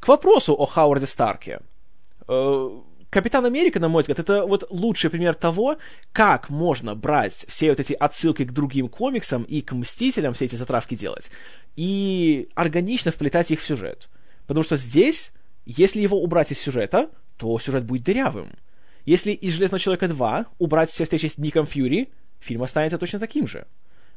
К 0.00 0.08
вопросу 0.08 0.54
о 0.54 0.66
Хауарде 0.66 1.06
Старке. 1.06 1.60
Э, 2.28 2.70
Капитан 3.14 3.46
Америка, 3.46 3.78
на 3.78 3.88
мой 3.88 4.00
взгляд, 4.00 4.18
это 4.18 4.44
вот 4.44 4.66
лучший 4.70 5.08
пример 5.08 5.36
того, 5.36 5.78
как 6.12 6.50
можно 6.50 6.96
брать 6.96 7.46
все 7.48 7.68
вот 7.68 7.78
эти 7.78 7.92
отсылки 7.92 8.44
к 8.44 8.50
другим 8.50 8.88
комиксам 8.88 9.44
и 9.44 9.60
к 9.60 9.72
Мстителям, 9.72 10.34
все 10.34 10.46
эти 10.46 10.56
затравки 10.56 10.96
делать, 10.96 11.30
и 11.76 12.48
органично 12.56 13.12
вплетать 13.12 13.52
их 13.52 13.60
в 13.60 13.66
сюжет. 13.66 14.08
Потому 14.48 14.64
что 14.64 14.76
здесь, 14.76 15.30
если 15.64 16.00
его 16.00 16.20
убрать 16.20 16.50
из 16.50 16.58
сюжета, 16.58 17.08
то 17.36 17.56
сюжет 17.60 17.84
будет 17.84 18.02
дырявым. 18.02 18.48
Если 19.06 19.30
из 19.30 19.52
«Железного 19.52 19.78
человека 19.78 20.06
2» 20.06 20.46
убрать 20.58 20.90
все 20.90 21.04
встречи 21.04 21.26
с 21.26 21.38
Ником 21.38 21.66
Фьюри, 21.66 22.08
фильм 22.40 22.64
останется 22.64 22.98
точно 22.98 23.20
таким 23.20 23.46
же. 23.46 23.64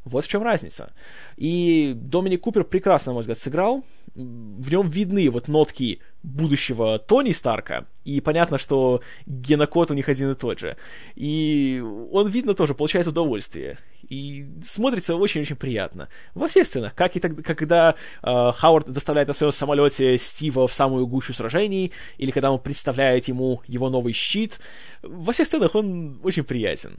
Вот 0.08 0.26
в 0.26 0.28
чем 0.28 0.44
разница. 0.44 0.94
И 1.36 1.94
Доминик 1.96 2.42
Купер 2.42 2.64
прекрасно, 2.64 3.12
на 3.12 3.14
мой 3.16 3.22
взгляд, 3.22 3.38
сыграл. 3.38 3.84
В 4.16 4.72
нем 4.72 4.90
видны 4.90 5.30
вот 5.30 5.48
нотки 5.48 6.00
будущего 6.24 6.98
Тони 6.98 7.32
Старка, 7.32 7.86
и 8.04 8.20
понятно, 8.20 8.58
что 8.58 9.02
генокод 9.26 9.92
у 9.92 9.94
них 9.94 10.10
один 10.10 10.32
и 10.32 10.36
тот 10.36 10.60
же. 10.60 10.78
И 11.16 11.84
он, 12.12 12.28
видно, 12.28 12.54
тоже 12.54 12.74
получает 12.74 13.08
удовольствие. 13.08 13.78
И 14.10 14.48
смотрится 14.66 15.16
очень-очень 15.16 15.56
приятно. 15.56 16.10
Во 16.34 16.48
всех 16.48 16.66
сценах, 16.66 16.96
как 16.96 17.16
и 17.16 17.20
тогда, 17.20 17.44
когда 17.44 17.96
э, 18.24 18.52
Хауард 18.56 18.90
доставляет 18.90 19.28
на 19.28 19.34
своем 19.34 19.52
самолете 19.52 20.18
Стива 20.18 20.68
в 20.68 20.74
самую 20.74 21.06
гущу 21.06 21.34
сражений, 21.34 21.92
или 22.18 22.32
когда 22.32 22.52
он 22.52 22.60
представляет 22.60 23.28
ему 23.28 23.62
его 23.68 23.90
новый 23.90 24.14
щит, 24.14 24.60
во 25.04 25.32
всех 25.32 25.48
сценах 25.48 25.76
он 25.76 26.20
очень 26.24 26.44
приятен. 26.44 26.98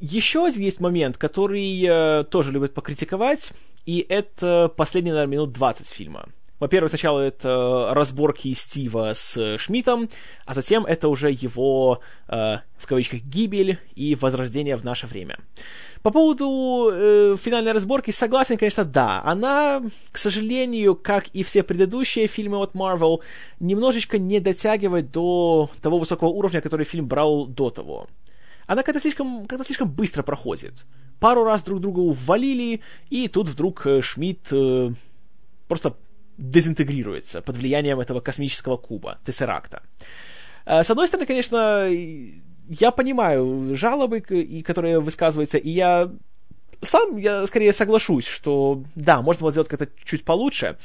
Еще 0.00 0.48
есть 0.54 0.80
момент, 0.80 1.16
который 1.16 1.84
э, 1.84 2.24
тоже 2.24 2.52
любят 2.52 2.72
покритиковать, 2.72 3.52
и 3.84 4.04
это 4.08 4.72
последние, 4.76 5.12
наверное, 5.14 5.32
минут 5.32 5.52
20 5.52 5.88
фильма. 5.88 6.28
Во-первых, 6.60 6.90
сначала 6.90 7.20
это 7.20 7.90
разборки 7.92 8.52
Стива 8.52 9.12
с 9.12 9.58
Шмидтом, 9.58 10.08
а 10.44 10.54
затем 10.54 10.86
это 10.86 11.08
уже 11.08 11.30
его, 11.30 12.00
э, 12.28 12.58
в 12.76 12.86
кавычках, 12.86 13.20
гибель 13.22 13.78
и 13.96 14.14
возрождение 14.14 14.76
в 14.76 14.84
наше 14.84 15.06
время. 15.06 15.38
По 16.02 16.10
поводу 16.12 16.90
э, 16.92 17.36
финальной 17.36 17.72
разборки, 17.72 18.12
согласен, 18.12 18.56
конечно, 18.56 18.84
да. 18.84 19.20
Она, 19.24 19.82
к 20.12 20.18
сожалению, 20.18 20.94
как 20.94 21.28
и 21.28 21.42
все 21.42 21.64
предыдущие 21.64 22.28
фильмы 22.28 22.58
от 22.58 22.74
Marvel, 22.74 23.20
немножечко 23.58 24.18
не 24.18 24.38
дотягивает 24.38 25.10
до 25.10 25.70
того 25.82 25.98
высокого 25.98 26.28
уровня, 26.28 26.60
который 26.60 26.84
фильм 26.84 27.08
брал 27.08 27.46
до 27.46 27.70
того 27.70 28.06
она 28.68 28.82
как-то 28.82 29.00
слишком, 29.00 29.46
как 29.46 29.64
слишком 29.64 29.90
быстро 29.90 30.22
проходит. 30.22 30.84
Пару 31.18 31.42
раз 31.42 31.62
друг 31.62 31.80
друга 31.80 32.00
увалили, 32.00 32.80
и 33.10 33.26
тут 33.26 33.48
вдруг 33.48 33.86
э, 33.86 34.02
Шмидт 34.02 34.52
э, 34.52 34.90
просто 35.66 35.96
дезинтегрируется 36.36 37.40
под 37.40 37.56
влиянием 37.56 37.98
этого 37.98 38.20
космического 38.20 38.76
куба, 38.76 39.18
Тессеракта. 39.24 39.82
Э, 40.66 40.82
с 40.82 40.90
одной 40.90 41.08
стороны, 41.08 41.26
конечно, 41.26 41.88
я 41.88 42.90
понимаю 42.90 43.74
жалобы, 43.74 44.20
которые 44.64 45.00
высказываются, 45.00 45.56
и 45.56 45.70
я 45.70 46.12
сам, 46.82 47.16
я 47.16 47.46
скорее 47.46 47.72
соглашусь, 47.72 48.26
что 48.26 48.84
да, 48.94 49.22
можно 49.22 49.40
было 49.40 49.50
сделать 49.50 49.70
как-то 49.70 49.88
чуть 50.04 50.24
получше, 50.24 50.76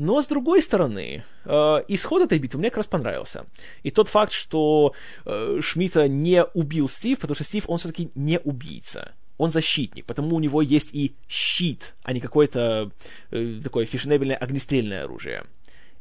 но, 0.00 0.22
с 0.22 0.26
другой 0.26 0.62
стороны, 0.62 1.24
э, 1.44 1.50
исход 1.88 2.22
этой 2.22 2.38
битвы 2.38 2.58
мне 2.58 2.70
как 2.70 2.78
раз 2.78 2.86
понравился. 2.86 3.44
И 3.82 3.90
тот 3.90 4.08
факт, 4.08 4.32
что 4.32 4.94
э, 5.26 5.58
Шмидта 5.60 6.08
не 6.08 6.42
убил 6.54 6.88
Стив, 6.88 7.18
потому 7.18 7.34
что 7.34 7.44
Стив, 7.44 7.64
он 7.68 7.76
все-таки 7.76 8.10
не 8.14 8.40
убийца. 8.40 9.12
Он 9.36 9.50
защитник, 9.50 10.06
потому 10.06 10.36
у 10.36 10.40
него 10.40 10.62
есть 10.62 10.94
и 10.94 11.14
щит, 11.28 11.94
а 12.02 12.14
не 12.14 12.20
какое-то 12.20 12.92
э, 13.30 13.60
такое 13.62 13.84
фешенебельное 13.84 14.36
огнестрельное 14.36 15.04
оружие. 15.04 15.44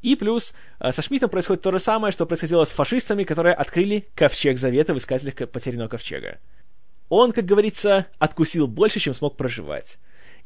И 0.02 0.16
плюс 0.16 0.54
э, 0.80 0.94
со 0.94 1.02
Шмидтом 1.02 1.30
происходит 1.30 1.64
то 1.64 1.74
же 1.74 1.82
самое, 1.82 2.14
что 2.14 2.26
происходило 2.26 2.64
с 2.64 2.72
фашистами, 2.72 3.26
которые 3.26 3.54
открыли 3.54 4.08
ковчег 4.16 4.58
завета 4.58 4.94
в 4.94 4.98
искателях 4.98 5.50
потерянного 5.52 5.90
ковчега. 5.90 6.40
Он, 7.10 7.34
как 7.34 7.44
говорится, 7.44 8.08
откусил 8.18 8.68
больше, 8.68 9.02
чем 9.02 9.14
смог 9.14 9.36
проживать. 9.36 10.00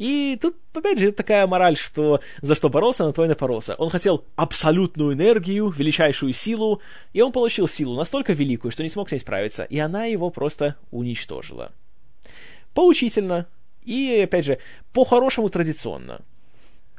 И 0.03 0.37
тут, 0.41 0.57
опять 0.73 0.99
же, 0.99 1.13
такая 1.13 1.47
мораль, 1.47 1.77
что 1.77 2.19
за 2.41 2.55
что 2.55 2.67
боролся, 2.67 3.05
на 3.05 3.13
то 3.13 3.23
и 3.23 3.29
напоролся. 3.29 3.75
Он 3.75 3.89
хотел 3.89 4.25
абсолютную 4.35 5.13
энергию, 5.13 5.69
величайшую 5.69 6.33
силу, 6.33 6.81
и 7.13 7.21
он 7.21 7.31
получил 7.31 7.69
силу 7.69 7.95
настолько 7.95 8.33
великую, 8.33 8.73
что 8.73 8.83
не 8.83 8.89
смог 8.89 9.07
с 9.07 9.13
ней 9.13 9.19
справиться, 9.19 9.63
и 9.63 9.79
она 9.79 10.03
его 10.03 10.29
просто 10.29 10.75
уничтожила. 10.91 11.71
Поучительно, 12.73 13.47
и, 13.85 14.19
опять 14.25 14.43
же, 14.43 14.57
по-хорошему 14.91 15.47
традиционно. 15.47 16.19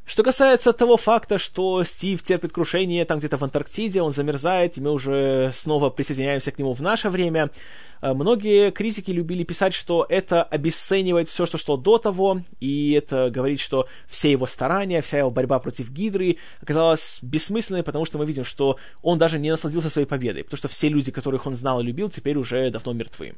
Что 0.07 0.23
касается 0.23 0.75
того 0.75 0.99
факта, 0.99 1.39
что 1.39 1.83
Стив 1.83 2.23
терпит 2.23 2.53
крушение 2.53 3.07
там 3.07 3.21
где-то 3.21 3.39
в 3.39 3.43
Антарктиде, 3.43 4.03
он 4.03 4.13
замерзает, 4.13 4.77
и 4.77 4.81
мы 4.83 4.91
уже 4.91 5.51
снова 5.55 5.89
присоединяемся 5.89 6.51
к 6.51 6.59
нему 6.59 6.75
в 6.75 6.83
наше 6.83 7.09
время, 7.09 7.51
э, 8.03 8.13
многие 8.13 8.71
критики 8.71 9.11
любили 9.11 9.45
писать, 9.45 9.73
что 9.73 10.05
это 10.07 10.43
обесценивает 10.43 11.31
все, 11.31 11.47
что 11.47 11.57
шло 11.57 11.79
до 11.79 11.97
того, 11.97 12.43
и 12.61 12.93
это 12.93 13.31
говорит, 13.31 13.61
что 13.61 13.89
все 14.07 14.31
его 14.31 14.47
старания, 14.47 15.01
вся 15.01 15.19
его 15.19 15.31
борьба 15.31 15.59
против 15.59 15.91
Гидры 15.91 16.37
оказалась 16.61 17.21
бессмысленной, 17.23 17.83
потому 17.83 18.05
что 18.05 18.19
мы 18.19 18.27
видим, 18.27 18.45
что 18.45 18.77
он 19.01 19.17
даже 19.17 19.39
не 19.39 19.51
насладился 19.51 19.89
своей 19.89 20.07
победой, 20.07 20.45
потому 20.45 20.59
что 20.59 20.69
все 20.69 20.91
люди, 20.91 21.11
которых 21.13 21.47
он 21.47 21.55
знал 21.55 21.81
и 21.81 21.85
любил, 21.85 22.11
теперь 22.11 22.37
уже 22.37 22.71
давно 22.71 22.93
мертвы. 22.93 23.37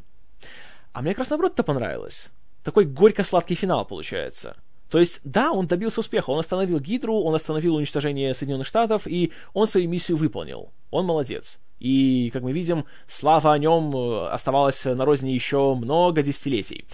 А 0.92 1.00
мне 1.00 1.12
как 1.12 1.20
раз 1.20 1.30
наоборот 1.30 1.52
это 1.52 1.62
понравилось. 1.62 2.26
Такой 2.64 2.86
горько-сладкий 2.86 3.54
финал 3.54 3.84
получается. 3.84 4.56
То 4.90 4.98
есть, 4.98 5.20
да, 5.24 5.50
он 5.50 5.66
добился 5.66 6.00
успеха, 6.00 6.30
он 6.30 6.38
остановил 6.38 6.78
Гидру, 6.78 7.20
он 7.20 7.34
остановил 7.34 7.74
уничтожение 7.74 8.34
Соединенных 8.34 8.66
Штатов, 8.66 9.06
и 9.06 9.32
он 9.52 9.66
свою 9.66 9.88
миссию 9.88 10.16
выполнил. 10.16 10.70
Он 10.90 11.06
молодец. 11.06 11.58
И, 11.80 12.30
как 12.32 12.42
мы 12.42 12.52
видим, 12.52 12.84
слава 13.06 13.52
о 13.52 13.58
нем 13.58 13.94
э, 13.94 14.28
оставалась 14.28 14.84
на 14.84 15.04
розни 15.04 15.30
еще 15.30 15.74
много 15.74 16.22
десятилетий. 16.22 16.86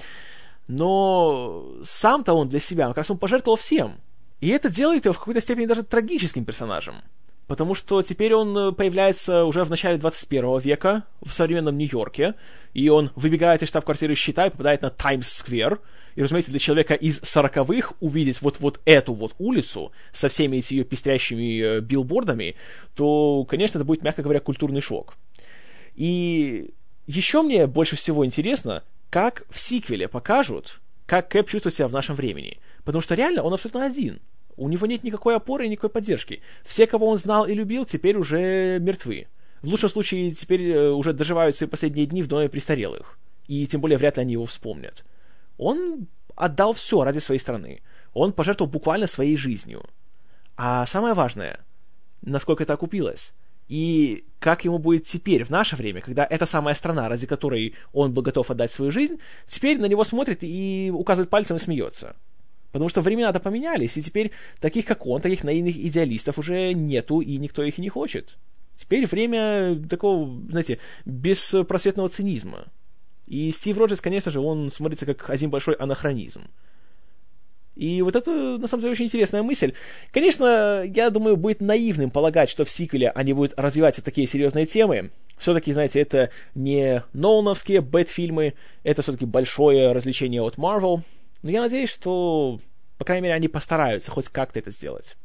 Но 0.69 1.66
сам-то 1.85 2.32
он 2.32 2.48
для 2.48 2.59
себя, 2.59 2.89
как 2.89 2.98
раз 2.98 3.10
он 3.10 3.19
пожертвовал 3.19 3.56
всем. 3.56 3.97
И 4.40 4.48
это 4.48 4.70
делает 4.70 5.05
его 5.05 5.12
в 5.12 5.19
какой-то 5.19 5.40
степени 5.40 5.66
даже 5.66 5.82
трагическим 5.82 6.44
персонажем. 6.44 6.97
Потому 7.47 7.74
что 7.74 8.02
теперь 8.02 8.35
он 8.35 8.56
э, 8.56 8.73
появляется 8.73 9.44
уже 9.44 9.64
в 9.64 9.70
начале 9.70 9.98
21 9.98 10.59
века 10.59 11.05
в 11.20 11.32
современном 11.32 11.77
Нью-Йорке, 11.77 12.35
и 12.73 12.89
он 12.89 13.10
выбегает 13.14 13.62
из 13.62 13.69
штаб-квартиры 13.69 14.14
щита 14.14 14.47
и 14.47 14.51
попадает 14.51 14.82
на 14.82 14.90
Таймс-сквер. 14.90 15.81
И, 16.15 16.23
разумеется, 16.23 16.51
для 16.51 16.61
человека 16.61 16.95
из 16.95 17.21
сороковых 17.23 17.93
увидеть 18.01 18.43
вот, 18.43 18.61
вот 18.61 18.81
эту 18.85 19.15
вот 19.15 19.35
улицу 19.39 19.93
со 20.13 20.29
всеми 20.29 20.59
этими 20.59 20.79
ее 20.79 20.85
пестрящими 20.85 21.61
э, 21.61 21.81
билбордами, 21.81 22.57
то, 22.95 23.45
конечно, 23.45 23.79
это 23.79 23.85
будет, 23.85 24.03
мягко 24.03 24.23
говоря, 24.23 24.41
культурный 24.41 24.81
шок. 24.81 25.17
И 25.95 26.71
еще 27.07 27.43
мне 27.43 27.67
больше 27.67 27.97
всего 27.97 28.25
интересно, 28.25 28.83
как 29.11 29.45
в 29.51 29.59
сиквеле 29.59 30.09
покажут, 30.09 30.81
как 31.07 31.29
Кэп 31.29 31.49
чувствует 31.49 31.75
себя 31.75 31.89
в 31.89 31.93
нашем 31.93 32.17
времени. 32.17 32.59
Потому 32.85 33.03
что 33.03 33.15
реально 33.15 33.43
он 33.43 33.53
абсолютно 33.53 33.85
один. 33.85 34.21
У 34.57 34.69
него 34.69 34.87
нет 34.87 35.03
никакой 35.03 35.37
опоры 35.37 35.67
и 35.67 35.69
никакой 35.69 35.91
поддержки. 35.91 36.41
Все, 36.65 36.87
кого 36.87 37.09
он 37.09 37.17
знал 37.17 37.47
и 37.47 37.55
любил, 37.55 37.85
теперь 37.85 38.17
уже 38.17 38.79
мертвы. 38.81 39.27
В 39.63 39.69
лучшем 39.69 39.89
случае, 39.89 40.33
теперь 40.33 40.71
э, 40.71 40.91
уже 40.91 41.13
доживают 41.13 41.57
свои 41.57 41.69
последние 41.69 42.07
дни 42.07 42.23
в 42.23 42.29
доме 42.29 42.49
престарелых. 42.49 43.19
И 43.49 43.67
тем 43.67 43.81
более 43.81 43.99
вряд 43.99 44.17
ли 44.17 44.23
они 44.23 44.33
его 44.33 44.47
вспомнят. 44.47 45.05
Он 45.63 46.09
отдал 46.35 46.73
все 46.73 47.05
ради 47.05 47.19
своей 47.19 47.39
страны. 47.39 47.83
Он 48.15 48.33
пожертвовал 48.33 48.71
буквально 48.71 49.07
своей 49.07 49.37
жизнью. 49.37 49.85
А 50.57 50.85
самое 50.87 51.15
важное, 51.15 51.61
насколько 52.23 52.65
это 52.65 52.75
окупилось. 52.75 53.33
И 53.69 54.25
как 54.39 54.65
ему 54.65 54.79
будет 54.79 55.05
теперь, 55.05 55.45
в 55.45 55.51
наше 55.51 55.77
время, 55.77 56.01
когда 56.01 56.27
эта 56.29 56.47
самая 56.47 56.75
страна, 56.75 57.09
ради 57.09 57.27
которой 57.27 57.75
он 57.93 58.13
был 58.13 58.23
готов 58.23 58.51
отдать 58.51 58.73
свою 58.73 58.91
жизнь, 58.91 59.19
теперь 59.47 59.79
на 59.79 59.87
него 59.87 60.05
смотрит 60.05 60.41
и 60.43 60.91
указывает 60.93 61.31
пальцем 61.31 61.57
и 61.57 61.61
смеется. 61.61 62.17
Потому 62.73 62.89
что 62.89 63.01
времена-то 63.01 63.39
поменялись, 63.39 63.97
и 63.97 64.03
теперь 64.03 64.33
таких, 64.61 64.85
как 64.85 65.07
он, 65.07 65.21
таких 65.21 65.45
наивных 65.45 65.77
идеалистов 65.77 66.39
уже 66.39 66.73
нету, 66.73 67.21
и 67.21 67.37
никто 67.37 67.63
их 67.63 67.79
и 67.79 67.83
не 67.83 67.89
хочет. 67.89 68.37
Теперь 68.75 69.07
время 69.07 69.77
такого, 69.89 70.41
знаете, 70.51 70.79
беспросветного 71.05 72.09
цинизма. 72.09 72.67
И 73.27 73.51
Стив 73.53 73.78
Роджерс, 73.78 74.01
конечно 74.01 74.31
же, 74.31 74.40
он 74.40 74.70
смотрится 74.70 75.07
как 75.07 75.31
один 75.31 75.51
большой 75.51 75.74
анахронизм. 75.74 76.43
И 77.74 78.03
вот 78.03 78.16
это, 78.16 78.59
на 78.59 78.66
самом 78.66 78.82
деле, 78.82 78.93
очень 78.93 79.07
интересная 79.07 79.43
мысль. 79.43 79.73
Конечно, 80.12 80.82
я 80.85 81.09
думаю, 81.11 81.36
будет 81.36 81.61
наивным 81.61 82.11
полагать, 82.11 82.51
что 82.51 82.65
в 82.65 82.70
сиквеле 82.70 83.11
они 83.11 83.32
будут 83.32 83.55
развивать 83.57 84.03
такие 84.05 84.27
серьезные 84.27 84.66
темы. 84.66 85.11
Все-таки, 85.39 85.73
знаете, 85.73 86.01
это 86.01 86.31
не 86.55 87.03
Нолановские 87.15 87.81
бэт-фильмы, 87.81 88.55
это 88.85 89.03
все-таки 89.03 89.24
большое 89.24 89.93
развлечение 89.93 90.43
от 90.43 90.57
Marvel. 90.57 91.01
Но 91.43 91.51
я 91.51 91.62
надеюсь, 91.62 91.90
что, 91.90 92.61
по 92.99 93.05
крайней 93.05 93.24
мере, 93.24 93.35
они 93.35 93.49
постараются 93.49 94.11
хоть 94.11 94.28
как-то 94.28 94.59
это 94.59 94.70
сделать. 94.70 95.16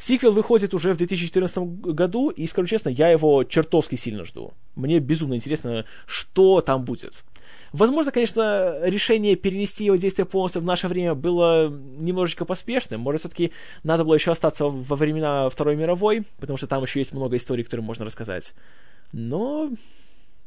Сиквел 0.00 0.32
выходит 0.32 0.72
уже 0.72 0.94
в 0.94 0.96
2014 0.96 1.58
году, 1.58 2.30
и, 2.30 2.46
скажу 2.46 2.66
честно, 2.66 2.88
я 2.88 3.10
его 3.10 3.44
чертовски 3.44 3.96
сильно 3.96 4.24
жду. 4.24 4.54
Мне 4.74 4.98
безумно 4.98 5.34
интересно, 5.34 5.84
что 6.06 6.62
там 6.62 6.84
будет. 6.84 7.22
Возможно, 7.72 8.10
конечно, 8.10 8.78
решение 8.82 9.36
перенести 9.36 9.84
его 9.84 9.96
действие 9.96 10.24
полностью 10.24 10.62
в 10.62 10.64
наше 10.64 10.88
время 10.88 11.14
было 11.14 11.68
немножечко 11.68 12.46
поспешным. 12.46 13.02
Может, 13.02 13.20
все-таки 13.20 13.52
надо 13.82 14.04
было 14.04 14.14
еще 14.14 14.32
остаться 14.32 14.64
во 14.64 14.96
времена 14.96 15.50
Второй 15.50 15.76
мировой, 15.76 16.24
потому 16.38 16.56
что 16.56 16.66
там 16.66 16.82
еще 16.82 17.00
есть 17.00 17.12
много 17.12 17.36
историй, 17.36 17.62
которые 17.62 17.84
можно 17.84 18.06
рассказать. 18.06 18.54
Но 19.12 19.70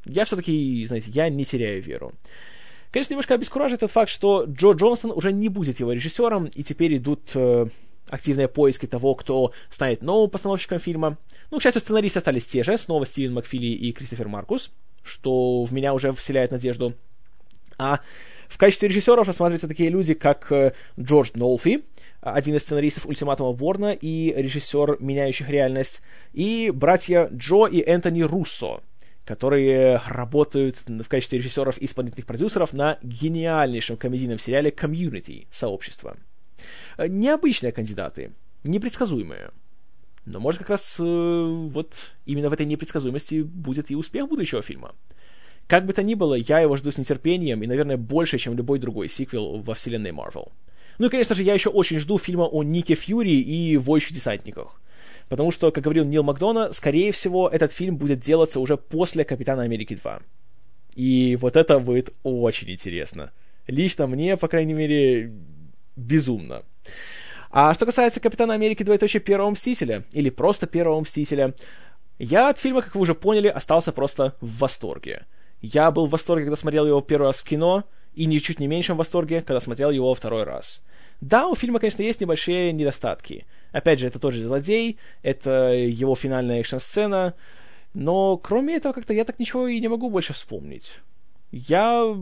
я 0.06 0.26
все-таки, 0.26 0.84
знаете, 0.88 1.12
я 1.12 1.30
не 1.30 1.46
теряю 1.46 1.80
веру. 1.80 2.14
Конечно, 2.90 3.14
немножко 3.14 3.36
обескураживает 3.36 3.82
тот 3.82 3.92
факт, 3.92 4.10
что 4.10 4.46
Джо 4.46 4.72
Джонсон 4.72 5.12
уже 5.12 5.32
не 5.32 5.50
будет 5.50 5.80
его 5.80 5.94
режиссером, 5.94 6.46
и 6.46 6.64
теперь 6.64 6.98
идут 6.98 7.32
э, 7.36 7.68
активные 8.14 8.48
поиски 8.48 8.86
того, 8.86 9.16
кто 9.16 9.54
станет 9.72 10.04
новым 10.04 10.30
постановщиком 10.30 10.78
фильма. 10.78 11.18
Ну, 11.50 11.58
к 11.58 11.64
счастью, 11.64 11.82
сценаристы 11.82 12.20
остались 12.20 12.46
те 12.46 12.64
же, 12.64 12.78
снова 12.78 13.08
Стивен 13.08 13.34
Макфили 13.34 13.66
и 13.66 13.92
Кристофер 13.92 14.28
Маркус, 14.28 14.72
что 15.02 15.64
в 15.64 15.72
меня 15.74 15.96
уже 15.96 16.12
вселяет 16.12 16.52
надежду. 16.52 16.94
А 17.80 18.02
в 18.48 18.60
качестве 18.60 18.88
режиссеров 18.90 19.26
рассматриваются 19.26 19.68
такие 19.68 19.90
люди, 19.90 20.14
как 20.14 20.52
э, 20.52 20.74
Джордж 21.00 21.32
Нолфи, 21.34 21.84
один 22.22 22.56
из 22.56 22.62
сценаристов 22.62 23.08
«Ультиматума 23.08 23.52
Борна» 23.54 23.94
и 23.94 24.32
режиссер 24.32 24.98
«Меняющих 25.00 25.50
реальность», 25.50 26.04
и 26.34 26.70
братья 26.72 27.30
Джо 27.34 27.66
и 27.66 27.82
Энтони 27.82 28.22
Руссо— 28.22 28.82
которые 29.26 30.02
работают 30.06 30.76
в 30.86 31.08
качестве 31.08 31.40
режиссеров 31.40 31.78
и 31.82 31.86
исполнительных 31.86 32.26
продюсеров 32.26 32.74
на 32.74 33.00
гениальнейшем 33.02 33.96
комедийном 33.96 34.38
сериале 34.38 34.70
«Community»— 34.70 35.48
«Сообщество». 35.50 36.18
Э, 36.98 37.08
необычные 37.08 37.72
кандидаты, 37.72 38.32
непредсказуемые. 38.64 39.52
Но, 40.26 40.40
может, 40.40 40.60
как 40.60 40.70
раз 40.70 40.98
э, 41.00 41.04
вот 41.04 41.94
именно 42.26 42.50
в 42.50 42.54
этой 42.54 42.66
непредсказуемости 42.66 43.42
будет 43.42 43.92
и 43.92 43.96
успех 43.96 44.30
будущего 44.30 44.62
фильма. 44.62 44.96
Как 45.68 45.86
бы 45.86 45.94
то 45.94 46.04
ни 46.04 46.14
было, 46.14 46.36
я 46.36 46.60
его 46.60 46.78
жду 46.78 46.92
с 46.92 46.98
нетерпением 46.98 47.64
и, 47.64 47.68
наверное, 47.68 47.98
больше, 47.98 48.38
чем 48.38 48.56
любой 48.56 48.80
другой 48.80 49.10
сиквел 49.10 49.60
во 49.60 49.74
вселенной 49.74 50.12
Марвел. 50.12 50.52
Ну 51.00 51.08
и, 51.08 51.10
конечно 51.10 51.36
же, 51.36 51.44
я 51.44 51.54
еще 51.54 51.70
очень 51.70 52.00
жду 52.00 52.18
фильма 52.18 52.44
о 52.44 52.64
Нике 52.64 52.96
Фьюри 52.96 53.42
и 53.42 53.78
Воющих 53.78 54.14
Десантниках. 54.14 54.80
Потому 55.30 55.52
что, 55.52 55.72
как 55.72 55.84
говорил 55.84 56.06
Нил 56.06 56.22
Макдона, 56.22 56.72
скорее 56.74 57.12
всего, 57.12 57.50
этот 57.50 57.72
фильм 57.72 57.98
будет 57.98 58.20
делаться 58.20 58.60
уже 58.60 58.78
после 58.78 59.24
«Капитана 59.24 59.64
Америки 59.64 59.98
2». 60.02 60.22
И 60.96 61.38
вот 61.42 61.56
это 61.56 61.80
будет 61.80 62.14
очень 62.24 62.70
интересно. 62.70 63.32
Лично 63.66 64.06
мне, 64.06 64.38
по 64.38 64.48
крайней 64.48 64.74
мере, 64.74 65.34
безумно. 65.96 66.64
А 67.52 67.74
что 67.74 67.86
касается 67.86 68.20
«Капитана 68.20 68.54
Америки 68.54 68.84
2. 68.84 68.98
Первого 69.20 69.52
Мстителя», 69.52 70.04
или 70.12 70.30
просто 70.30 70.66
«Первого 70.68 71.00
Мстителя», 71.02 71.54
я 72.20 72.50
от 72.50 72.60
фильма, 72.60 72.82
как 72.82 72.96
вы 72.96 73.02
уже 73.02 73.16
поняли, 73.16 73.48
остался 73.48 73.92
просто 73.92 74.36
в 74.42 74.60
восторге. 74.60 75.26
Я 75.62 75.92
был 75.92 76.08
в 76.08 76.12
восторге, 76.12 76.46
когда 76.46 76.56
смотрел 76.56 76.86
его 76.86 77.02
первый 77.02 77.28
раз 77.28 77.42
в 77.42 77.44
кино, 77.44 77.84
и 78.16 78.26
ничуть 78.26 78.60
не 78.60 78.68
меньшем 78.68 78.98
восторге, 78.98 79.42
когда 79.42 79.60
смотрел 79.60 79.90
его 79.90 80.14
второй 80.14 80.44
раз. 80.44 80.82
Да, 81.22 81.48
у 81.48 81.56
фильма, 81.56 81.80
конечно, 81.80 82.02
есть 82.02 82.22
небольшие 82.22 82.74
недостатки. 82.74 83.46
Опять 83.72 84.00
же, 84.00 84.08
это 84.08 84.20
тот 84.20 84.34
же 84.34 84.44
злодей, 84.44 84.98
это 85.22 85.74
его 85.74 86.16
финальная 86.16 86.60
экшн-сцена, 86.60 87.34
но 87.94 88.38
кроме 88.38 88.76
этого, 88.76 88.94
как-то 88.94 89.14
я 89.14 89.24
так 89.24 89.40
ничего 89.40 89.68
и 89.68 89.80
не 89.80 89.88
могу 89.88 90.10
больше 90.10 90.34
вспомнить. 90.34 90.94
Я 91.52 92.16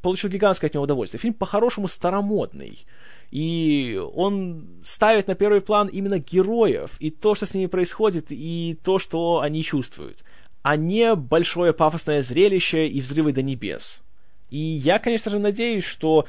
получил 0.00 0.30
гигантское 0.30 0.68
от 0.68 0.74
него 0.74 0.84
удовольствие. 0.84 1.20
Фильм 1.20 1.34
по-хорошему 1.34 1.88
старомодный. 1.88 2.86
И 3.30 4.00
он 4.14 4.68
ставит 4.82 5.26
на 5.26 5.34
первый 5.34 5.60
план 5.60 5.88
именно 5.88 6.18
героев, 6.18 6.96
и 7.00 7.10
то, 7.10 7.34
что 7.34 7.46
с 7.46 7.54
ними 7.54 7.66
происходит, 7.66 8.26
и 8.30 8.78
то, 8.82 8.98
что 8.98 9.40
они 9.40 9.62
чувствуют, 9.62 10.24
а 10.62 10.76
не 10.76 11.14
большое 11.14 11.72
пафосное 11.72 12.22
зрелище 12.22 12.86
и 12.86 13.00
взрывы 13.00 13.32
до 13.32 13.42
небес. 13.42 14.00
И 14.50 14.58
я, 14.58 14.98
конечно 14.98 15.30
же, 15.30 15.38
надеюсь, 15.38 15.84
что 15.84 16.26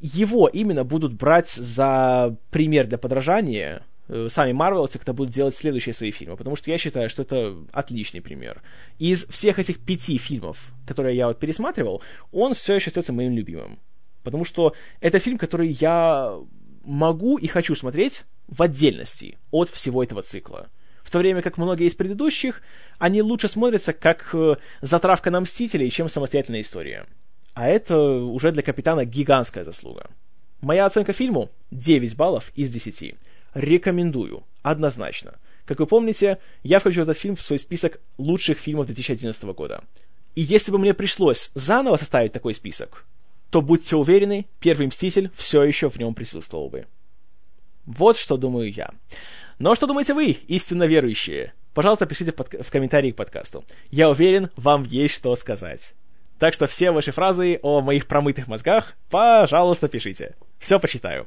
его 0.00 0.48
именно 0.48 0.84
будут 0.84 1.14
брать 1.14 1.50
за 1.50 2.36
пример 2.50 2.86
для 2.86 2.96
подражания 2.96 3.82
э, 4.08 4.28
сами 4.30 4.52
Марвелцы, 4.52 4.98
когда 4.98 5.12
будут 5.12 5.32
делать 5.32 5.54
следующие 5.54 5.92
свои 5.92 6.10
фильмы, 6.10 6.36
потому 6.36 6.56
что 6.56 6.70
я 6.70 6.78
считаю, 6.78 7.10
что 7.10 7.22
это 7.22 7.54
отличный 7.72 8.22
пример. 8.22 8.62
Из 8.98 9.26
всех 9.26 9.58
этих 9.58 9.78
пяти 9.78 10.16
фильмов, 10.16 10.58
которые 10.86 11.16
я 11.16 11.28
вот 11.28 11.38
пересматривал, 11.38 12.02
он 12.32 12.54
все 12.54 12.74
еще 12.74 12.88
остается 12.88 13.12
моим 13.12 13.32
любимым. 13.32 13.78
Потому 14.22 14.44
что 14.44 14.74
это 15.00 15.18
фильм, 15.18 15.38
который 15.38 15.68
я 15.68 16.38
могу 16.84 17.38
и 17.38 17.46
хочу 17.46 17.74
смотреть 17.74 18.24
в 18.48 18.62
отдельности 18.62 19.38
от 19.50 19.68
всего 19.68 20.02
этого 20.02 20.22
цикла. 20.22 20.68
В 21.02 21.10
то 21.10 21.18
время 21.18 21.42
как 21.42 21.56
многие 21.56 21.86
из 21.86 21.94
предыдущих, 21.94 22.62
они 22.98 23.22
лучше 23.22 23.48
смотрятся 23.48 23.92
как 23.92 24.30
э, 24.32 24.56
затравка 24.80 25.30
на 25.30 25.40
Мстителей, 25.40 25.90
чем 25.90 26.08
самостоятельная 26.08 26.60
история. 26.60 27.06
А 27.54 27.68
это 27.68 27.98
уже 27.98 28.52
для 28.52 28.62
капитана 28.62 29.04
гигантская 29.04 29.64
заслуга. 29.64 30.08
Моя 30.60 30.86
оценка 30.86 31.12
фильму 31.12 31.50
9 31.70 32.16
баллов 32.16 32.52
из 32.54 32.70
10. 32.70 33.14
Рекомендую, 33.54 34.44
однозначно. 34.62 35.34
Как 35.64 35.78
вы 35.78 35.86
помните, 35.86 36.38
я 36.62 36.78
включил 36.78 37.02
этот 37.04 37.18
фильм 37.18 37.36
в 37.36 37.42
свой 37.42 37.58
список 37.58 38.00
лучших 38.18 38.58
фильмов 38.58 38.86
2011 38.86 39.42
года. 39.44 39.82
И 40.34 40.42
если 40.42 40.70
бы 40.70 40.78
мне 40.78 40.94
пришлось 40.94 41.50
заново 41.54 41.96
составить 41.96 42.32
такой 42.32 42.54
список, 42.54 43.04
то 43.50 43.62
будьте 43.62 43.96
уверены, 43.96 44.46
первый 44.60 44.86
Мститель 44.86 45.30
все 45.34 45.62
еще 45.62 45.88
в 45.88 45.98
нем 45.98 46.14
присутствовал 46.14 46.68
бы. 46.68 46.86
Вот 47.86 48.16
что 48.16 48.36
думаю 48.36 48.72
я. 48.72 48.90
Но 49.58 49.74
что 49.74 49.86
думаете 49.86 50.14
вы, 50.14 50.30
истинно 50.48 50.84
верующие? 50.84 51.52
Пожалуйста, 51.74 52.06
пишите 52.06 52.32
в 52.32 52.70
комментарии 52.70 53.10
к 53.12 53.16
подкасту. 53.16 53.64
Я 53.90 54.10
уверен, 54.10 54.50
вам 54.56 54.84
есть 54.84 55.14
что 55.14 55.34
сказать. 55.36 55.94
Так 56.38 56.54
что 56.54 56.66
все 56.66 56.90
ваши 56.90 57.12
фразы 57.12 57.58
о 57.62 57.80
моих 57.80 58.06
промытых 58.06 58.48
мозгах, 58.48 58.94
пожалуйста, 59.10 59.88
пишите. 59.88 60.36
Все 60.58 60.80
почитаю. 60.80 61.26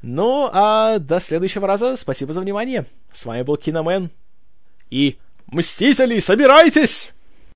Ну, 0.00 0.48
а 0.52 0.98
до 0.98 1.20
следующего 1.20 1.66
раза 1.66 1.96
спасибо 1.96 2.32
за 2.32 2.40
внимание. 2.40 2.86
С 3.12 3.24
вами 3.24 3.42
был 3.42 3.56
Киномен. 3.56 4.10
И 4.90 5.18
Мстители, 5.50 6.18
собирайтесь! 6.18 7.12